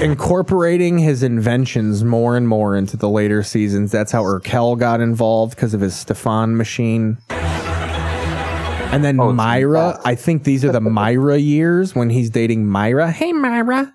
[0.00, 3.92] incorporating his inventions more and more into the later seasons.
[3.92, 7.18] That's how Urkel got involved because of his Stefan machine.
[7.28, 13.10] And then oh, Myra, I think these are the Myra years when he's dating Myra.
[13.12, 13.94] Hey, Myra.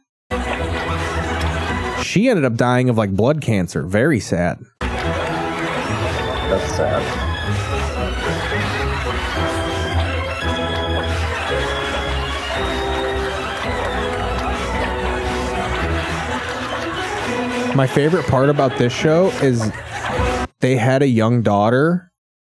[2.04, 3.82] She ended up dying of like blood cancer.
[3.82, 4.60] Very sad.
[4.80, 7.23] That's sad.
[17.76, 19.72] My favorite part about this show is
[20.60, 22.12] they had a young daughter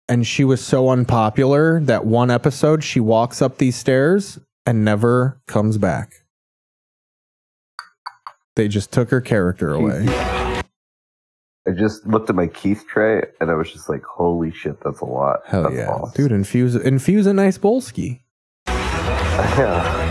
[0.08, 4.38] and she was so unpopular that one episode she walks up these stairs
[4.68, 6.24] and never comes back.
[8.56, 10.06] They just took her character away.
[10.08, 15.02] I just looked at my kief tray and I was just like, holy shit, that's
[15.02, 15.40] a lot.
[15.48, 15.90] Hell That's yeah.
[15.90, 16.14] awesome.
[16.16, 18.22] Dude, infuse infuse a nice bolski.
[19.38, 20.07] Yeah.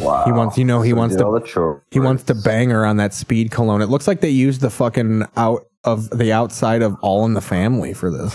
[0.00, 0.24] Wow.
[0.24, 2.70] He wants you know he So wants did all the to he wants to bang
[2.70, 3.82] her on that speed cologne.
[3.82, 7.40] It looks like they used the fucking out of the outside of All in the
[7.40, 8.34] Family for this.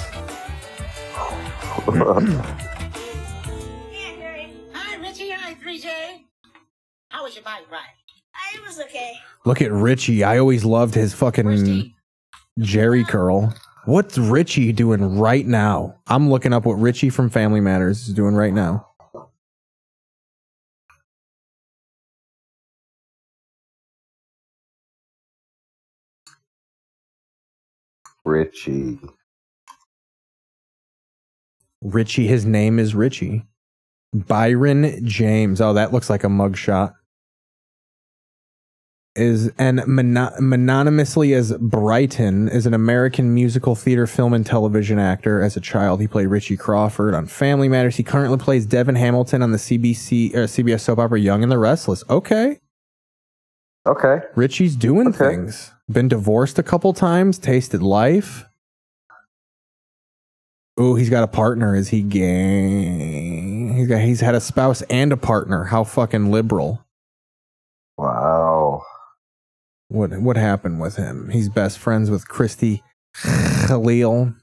[4.74, 5.32] Hi, Richie.
[5.32, 6.22] Hi, 3J.
[7.10, 7.82] How was your bike ride?
[8.34, 9.14] Uh, it was okay.
[9.46, 10.24] Look at Richie.
[10.24, 11.94] I always loved his fucking
[12.60, 13.54] Jheri uh, curl.
[13.86, 15.96] What's Richie doing right now?
[16.08, 18.88] I'm looking up what Richie from Family Matters is doing right now.
[28.26, 29.00] Richie.
[31.82, 33.46] Richie, his name is Richie.
[34.14, 35.60] Bryton James.
[35.60, 36.94] Oh, that looks like a mugshot.
[39.16, 45.40] Is and mono- mononymously as Bryton is an American musical theater, film, and television actor.
[45.40, 47.96] As a child, he played Richie Crawford on Family Matters.
[47.96, 51.60] He currently plays Devin Hamilton on the CBC uh, CBS soap opera Young and the
[51.60, 52.04] Restless.
[52.10, 52.58] Okay,
[53.86, 54.22] Okay.
[54.36, 55.72] Richie's doing things.
[55.90, 57.38] Been divorced a couple times.
[57.38, 58.46] Tasted life.
[60.78, 61.76] Oh, he's got a partner.
[61.76, 63.74] Is he gay?
[63.74, 64.02] He's got.
[64.02, 65.66] He's had a spouse and a partner.
[65.66, 66.86] How fucking liberal.
[67.98, 68.84] Wow.
[69.90, 71.30] What what happened with him?
[71.30, 72.82] He's best friends with Christy
[73.68, 74.34] Khalil.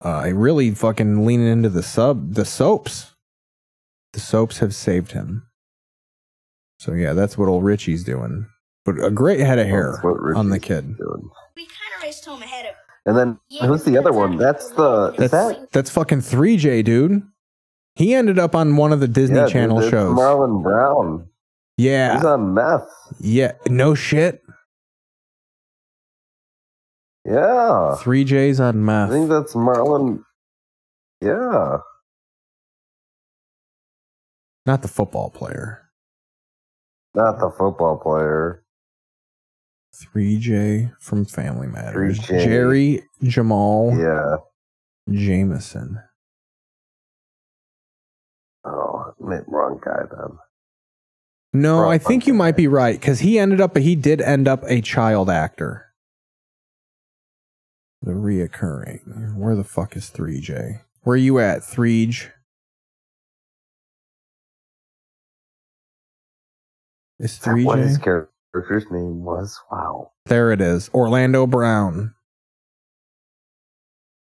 [0.00, 3.14] Uh, really fucking leaning into the sub the soaps.
[4.14, 5.47] The soaps have saved him.
[6.78, 8.46] So yeah, that's what old Richie's doing.
[8.84, 10.00] But a great head of hair
[10.34, 10.96] on the kid.
[10.98, 12.72] We kind of raced home ahead of
[13.04, 13.38] And then
[13.68, 14.36] who's the other one?
[14.36, 17.22] That's the That's that that's fucking 3J, dude.
[17.96, 20.16] He ended up on one of the Disney yeah, Channel that's shows.
[20.16, 21.28] Marlon Brown.
[21.76, 22.14] yeah.
[22.14, 22.88] He's on meth.
[23.18, 24.42] yeah, no shit.
[27.24, 27.96] Yeah.
[27.98, 29.10] 3J's on meth.
[29.10, 30.22] I think that's Marlon.
[31.20, 31.78] Yeah.
[34.64, 35.87] Not the football player.
[37.18, 38.62] Not the football player.
[39.92, 42.20] 3J from Family Matters.
[42.20, 42.44] 3J.
[42.44, 44.36] Jerry Jamal Yeah.
[45.10, 45.98] Jameson.
[48.64, 50.38] Oh, ma- wrong guy then.
[51.52, 54.46] No, Wrong I think you might be right because he ended up, he did end
[54.46, 55.86] up a child actor.
[58.02, 59.34] The reoccurring.
[59.34, 60.82] Where the fuck is 3J?
[61.02, 62.30] Where are you at, 3J?
[67.18, 69.58] Is that what his character's name was?
[69.70, 70.12] Wow.
[70.26, 70.88] There it is.
[70.94, 72.14] Orlando Brown.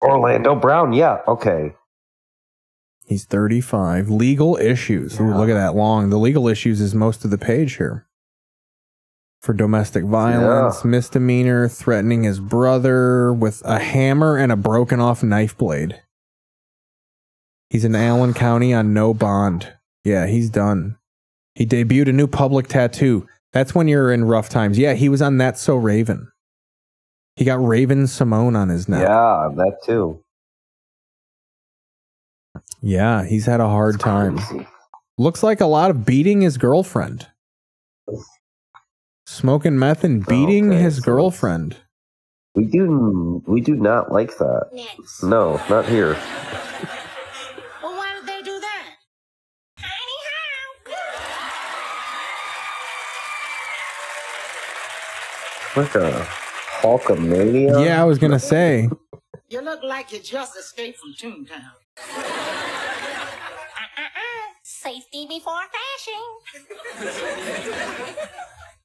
[0.02, 0.92] Orlando Brown.
[0.92, 1.18] Yeah.
[1.28, 1.74] Okay.
[3.04, 4.08] He's 35.
[4.08, 5.20] Legal issues.
[5.20, 6.10] Ooh, look at that long.
[6.10, 8.06] The legal issues is most of the page here.
[9.40, 15.56] For domestic violence, misdemeanor, threatening his brother with a hammer and a broken off knife
[15.56, 16.00] blade.
[17.70, 19.72] He's in Allen County on no bond.
[20.04, 20.98] Yeah, he's done.
[21.54, 23.26] He debuted a new public tattoo.
[23.52, 24.78] That's when you're in rough times.
[24.78, 26.30] Yeah, he was on That's So Raven.
[27.36, 29.02] He got Raven-Symoné on his neck.
[29.02, 30.22] Yeah, that too.
[32.82, 34.38] Yeah, he's had a hard time.
[35.18, 37.26] Looks like a lot of beating his girlfriend.
[39.26, 41.76] Smoking meth and beating his girlfriend.
[42.54, 44.88] We do we do not like that.
[45.22, 46.18] No, not here.
[55.76, 56.26] Like a
[56.80, 57.84] Hulkamania.
[57.84, 58.88] Yeah, I was gonna say.
[59.48, 61.70] You look like you just escaped from Toontown.
[64.62, 66.22] Safety before fashion.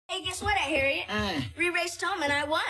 [0.08, 1.06] Hey, guess what, I, Harriet?
[1.10, 1.42] Uh.
[1.58, 2.62] We raced home and I won.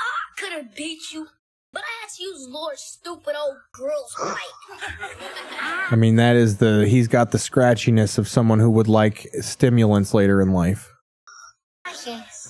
[0.00, 0.04] I
[0.38, 1.26] could have beat you,
[1.72, 5.90] but I had to use Laura's stupid old girl's bike.
[5.90, 10.14] I mean, that is the he's got the scratchiness of someone who would like stimulants
[10.14, 10.92] later in life.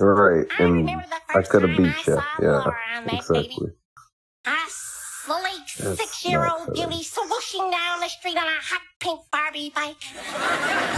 [0.00, 0.90] Right, and
[1.34, 2.20] I could have beat you.
[2.40, 2.64] Yeah,
[3.06, 3.72] exactly.
[5.28, 9.96] Fully That's six-year-old not beauty swooshing down the street on a hot pink Barbie bike.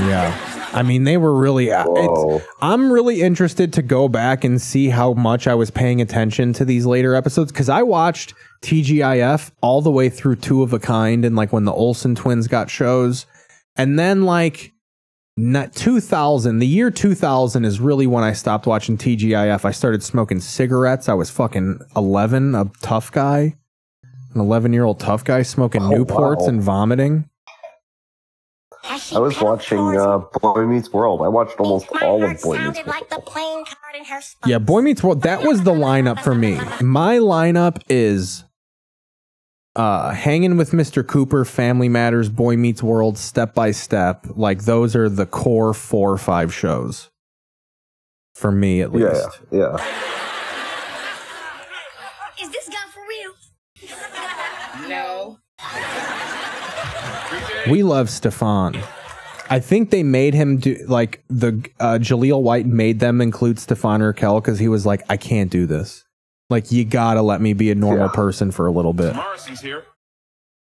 [0.06, 1.72] Yeah, I mean, they were really.
[1.72, 6.00] uh, It's, I'm really interested to go back and see how much I was paying
[6.00, 10.72] attention to these later episodes because I watched TGIF all the way through Two of
[10.72, 13.26] a Kind and like when the Olsen twins got shows,
[13.74, 14.72] and then like.
[15.36, 19.64] Not 2000, the year 2000 is really when I stopped watching TGIF.
[19.64, 21.08] I started smoking cigarettes.
[21.08, 23.56] I was fucking 11, a tough guy,
[24.34, 26.48] an 11 year old tough guy smoking Newports wow.
[26.48, 27.30] and vomiting.
[28.84, 31.22] I was watching uh, Boy Meets World.
[31.22, 32.86] I watched almost all of Boy Meets World.
[32.86, 35.22] Like the playing card in her Yeah, Boy Meets World.
[35.22, 36.58] That was the lineup for me.
[36.80, 38.44] My lineup is
[39.76, 41.06] uh hanging with Mr.
[41.06, 44.26] Cooper, Family Matters, Boy Meets World, Step by Step.
[44.34, 47.08] Like those are the core four or five shows.
[48.34, 49.40] For me at Yeah, least.
[49.50, 49.76] yeah.
[52.42, 54.88] Is this guy for real?
[54.88, 55.38] No.
[57.70, 58.76] We love Stefan.
[59.50, 64.00] I think they made him do like the uh, Jaleel White made them include Stefan
[64.00, 66.04] Urkel because he was like, I can't do this.
[66.50, 69.14] Like you gotta let me be a normal person for a little bit.
[69.14, 69.84] Morrison's here.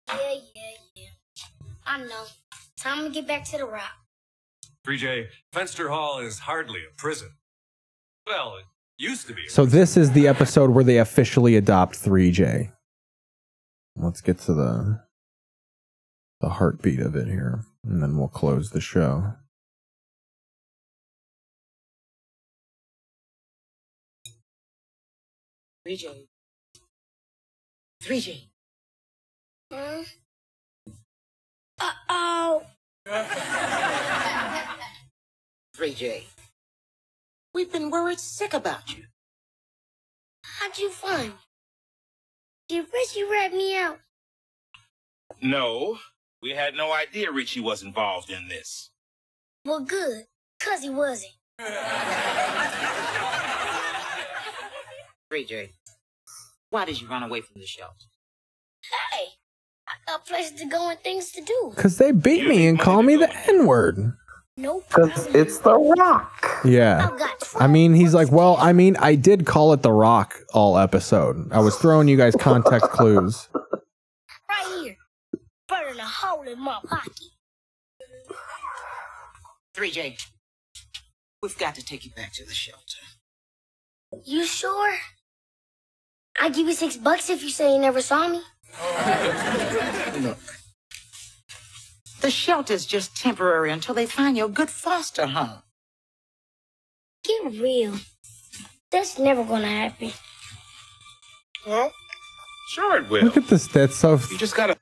[0.08, 0.16] Yeah,
[0.54, 0.62] yeah,
[0.94, 1.44] yeah.
[1.86, 2.24] I know.
[2.78, 3.92] Time to get back to the rock.
[4.86, 7.28] 3J, Fenster Hall is hardly a prison.
[8.26, 8.64] Well, it
[8.98, 9.46] used to be.
[9.48, 12.72] So this is the episode where they officially adopt 3J.
[13.96, 15.02] Let's get to the
[16.40, 19.34] the heartbeat of it here, and then we'll close the show.
[25.86, 26.26] Three J.
[28.02, 28.48] Three J.
[29.72, 30.02] Huh?
[31.80, 32.62] Uh-oh.
[35.76, 36.24] Three J.
[37.54, 39.04] We've been worried sick about you.
[40.42, 41.34] How'd you find?
[42.68, 44.00] Did Richie rat me out?
[45.40, 46.00] No,
[46.42, 48.90] we had no idea Richie was involved in this.
[49.64, 50.24] Well, good.
[50.58, 51.30] Cause he wasn't.
[55.30, 55.70] Three J.
[56.70, 58.06] Why did you run away from the shelter?
[59.12, 59.26] Hey,
[59.88, 61.72] I got places to go and things to do.
[61.76, 64.14] Cause they beat me and call me the N word.
[64.58, 66.62] No Because it's The Rock.
[66.64, 67.10] Yeah.
[67.60, 71.52] I mean, he's like, well, I mean, I did call it The Rock all episode.
[71.52, 73.48] I was throwing you guys context clues.
[74.48, 74.96] Right here.
[75.68, 77.12] Burning a hole in my pocket.
[79.74, 80.26] 3J,
[81.42, 82.80] we've got to take you back to the shelter.
[84.24, 84.96] You sure?
[86.38, 88.40] I'll give you six bucks if you say you never saw me.
[90.20, 90.38] Look,
[92.20, 95.62] the shelter's just temporary until they find you a good foster home.
[97.24, 97.94] Get real.
[98.90, 100.12] That's never gonna happen.
[101.66, 101.92] Well,
[102.68, 103.24] sure it will.
[103.24, 103.66] Look at this.
[103.68, 104.20] That's so.
[104.30, 104.76] You just gotta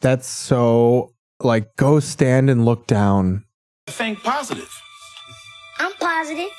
[0.00, 1.12] That's so.
[1.40, 3.44] Like, go stand and look down.
[3.88, 4.72] think positive.
[5.78, 6.50] I'm positive.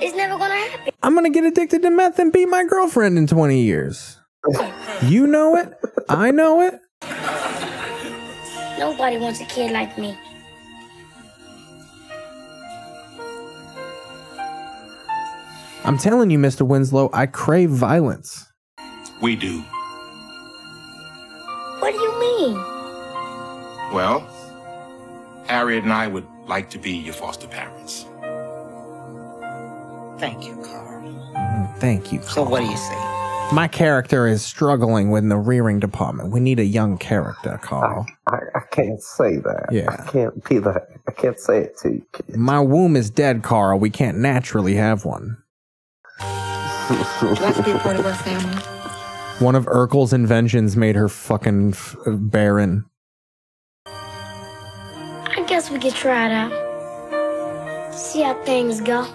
[0.00, 0.92] It's never gonna happen.
[1.02, 4.18] I'm gonna get addicted to meth and beat my girlfriend in 20 years.
[5.02, 5.72] You know it.
[6.08, 6.80] I know it.
[8.78, 10.16] Nobody wants a kid like me.
[15.84, 16.66] I'm telling you, Mr.
[16.66, 18.44] Winslow, I crave violence.
[19.22, 19.60] We do.
[21.78, 22.54] What do you mean?
[23.94, 24.26] Well,
[25.46, 28.04] Harriet and I would like to be your foster parents.
[30.18, 31.02] Thank you, Carl.
[31.34, 32.20] Mm, thank you.
[32.20, 32.30] Carl.
[32.30, 32.94] So what do you say?
[33.52, 36.32] My character is struggling with the rearing department.
[36.32, 38.04] We need a young character, Carl.
[38.26, 39.66] I, I can't say that.
[39.70, 39.88] Yeah.
[39.90, 40.88] I can't be that.
[41.06, 42.06] I can't say it to you.
[42.12, 42.34] kid.
[42.36, 43.78] My womb is dead, Carl.
[43.78, 45.36] We can't naturally have one.
[46.90, 48.56] Would you like to be part of our family?
[49.44, 52.84] One of Urkel's inventions made her fucking f- uh, barren.
[53.86, 57.92] I guess we could try it out.
[57.94, 59.06] See how things go.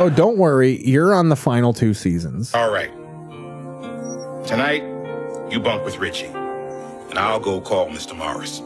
[0.00, 0.80] Oh, don't worry.
[0.86, 2.54] You're on the final two seasons.
[2.54, 2.90] All right.
[4.46, 4.82] Tonight,
[5.50, 8.16] you bunk with Richie, and I'll go call Mr.
[8.16, 8.62] Morris.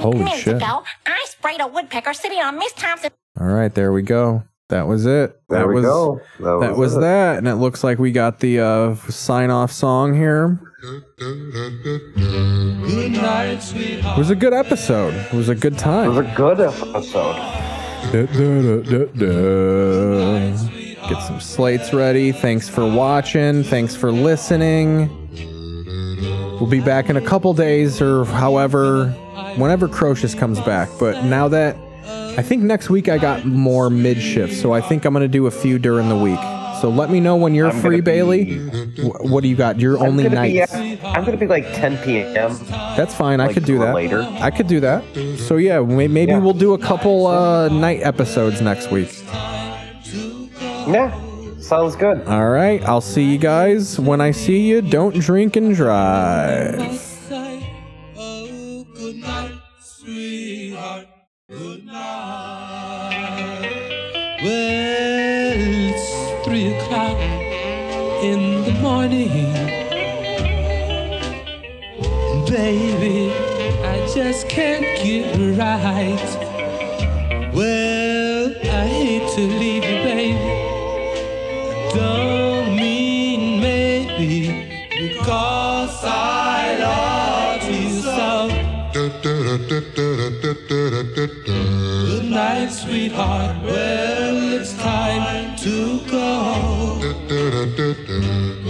[0.00, 0.56] Holy Minutes shit.
[0.56, 3.10] ago, I sprayed a woodpecker sitting on Miss Thompson.
[3.40, 4.42] All right, there we go.
[4.72, 5.38] That was it.
[5.50, 6.20] There that we was, go.
[6.38, 7.36] That That, was was that.
[7.36, 10.58] And it looks like we got the uh, sign off song here.
[14.02, 15.12] It was a good episode.
[15.12, 16.06] It was a good time.
[16.06, 17.36] It was a good episode.
[18.12, 20.50] Da, da, da, da, da.
[21.06, 22.32] Get some slates ready.
[22.32, 23.64] Thanks for watching.
[23.64, 25.10] Thanks for listening.
[26.58, 29.08] We'll be back in a couple days or however,
[29.56, 30.88] whenever Crocious comes back.
[30.98, 35.04] But now that I think next week I got more mid shift, so I think
[35.04, 36.38] I'm going to do a few during the week.
[36.80, 38.02] So let me know when you're I'm free, gonna
[38.34, 38.58] be- Bailey.
[39.28, 39.78] What do you got?
[39.78, 40.74] You're I'm only gonna be, nights.
[40.74, 42.56] uh, I'm gonna be like 10 p.m.
[42.96, 43.38] That's fine.
[43.40, 43.94] I could do that.
[43.94, 44.22] later.
[44.40, 45.04] I could do that.
[45.46, 46.38] So yeah, may- maybe Yeah.
[46.38, 49.22] we'll do a couple uh, night episodes next week.
[50.88, 51.12] Yeah,
[51.60, 52.26] sounds good.
[52.26, 52.82] All right.
[52.82, 54.82] I'll see you guys when I see you.
[54.82, 57.11] Don't drink and drive.
[61.92, 63.12] Well,
[65.60, 66.06] it's
[66.42, 67.18] three o'clock
[68.22, 69.52] in the morning.
[72.46, 73.30] Baby,
[73.84, 76.38] I just can't get right.
[77.52, 79.71] Well, I hate to leave
[92.92, 93.56] sweetheart.
[93.64, 96.98] Well, it's time to go.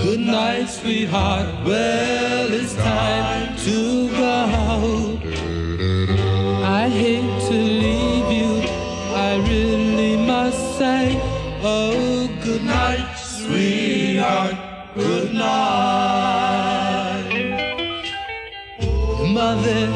[0.06, 1.48] Good night, sweetheart.
[1.66, 4.38] Well, it's time to go.
[6.62, 8.52] I hate to leave you.
[9.28, 11.18] I really must say,
[11.64, 14.54] oh, good night, sweetheart.
[14.94, 16.62] Good night.
[19.34, 19.88] Mother,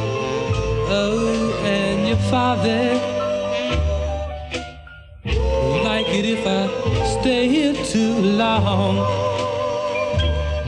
[0.91, 3.16] oh, and your father.
[7.27, 8.99] Stay here too long.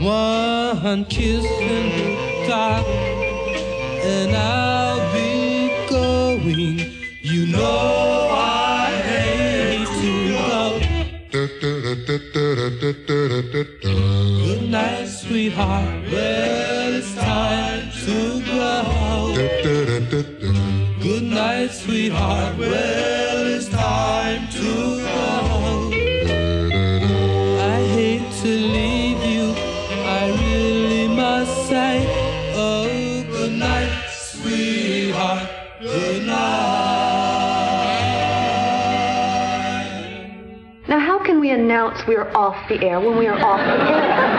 [0.03, 1.79] One kiss the
[2.49, 2.85] dark,
[4.13, 6.79] and I'll be going.
[7.21, 10.61] You know I hate to go.
[14.45, 16.11] Good night, sweetheart.
[16.11, 18.17] Well, it's time to
[18.51, 18.73] go.
[21.07, 22.57] Good night, sweetheart.
[22.57, 24.71] Well, it's time to
[25.07, 25.78] go.
[41.69, 44.38] Announce we are off the air when we are off the air?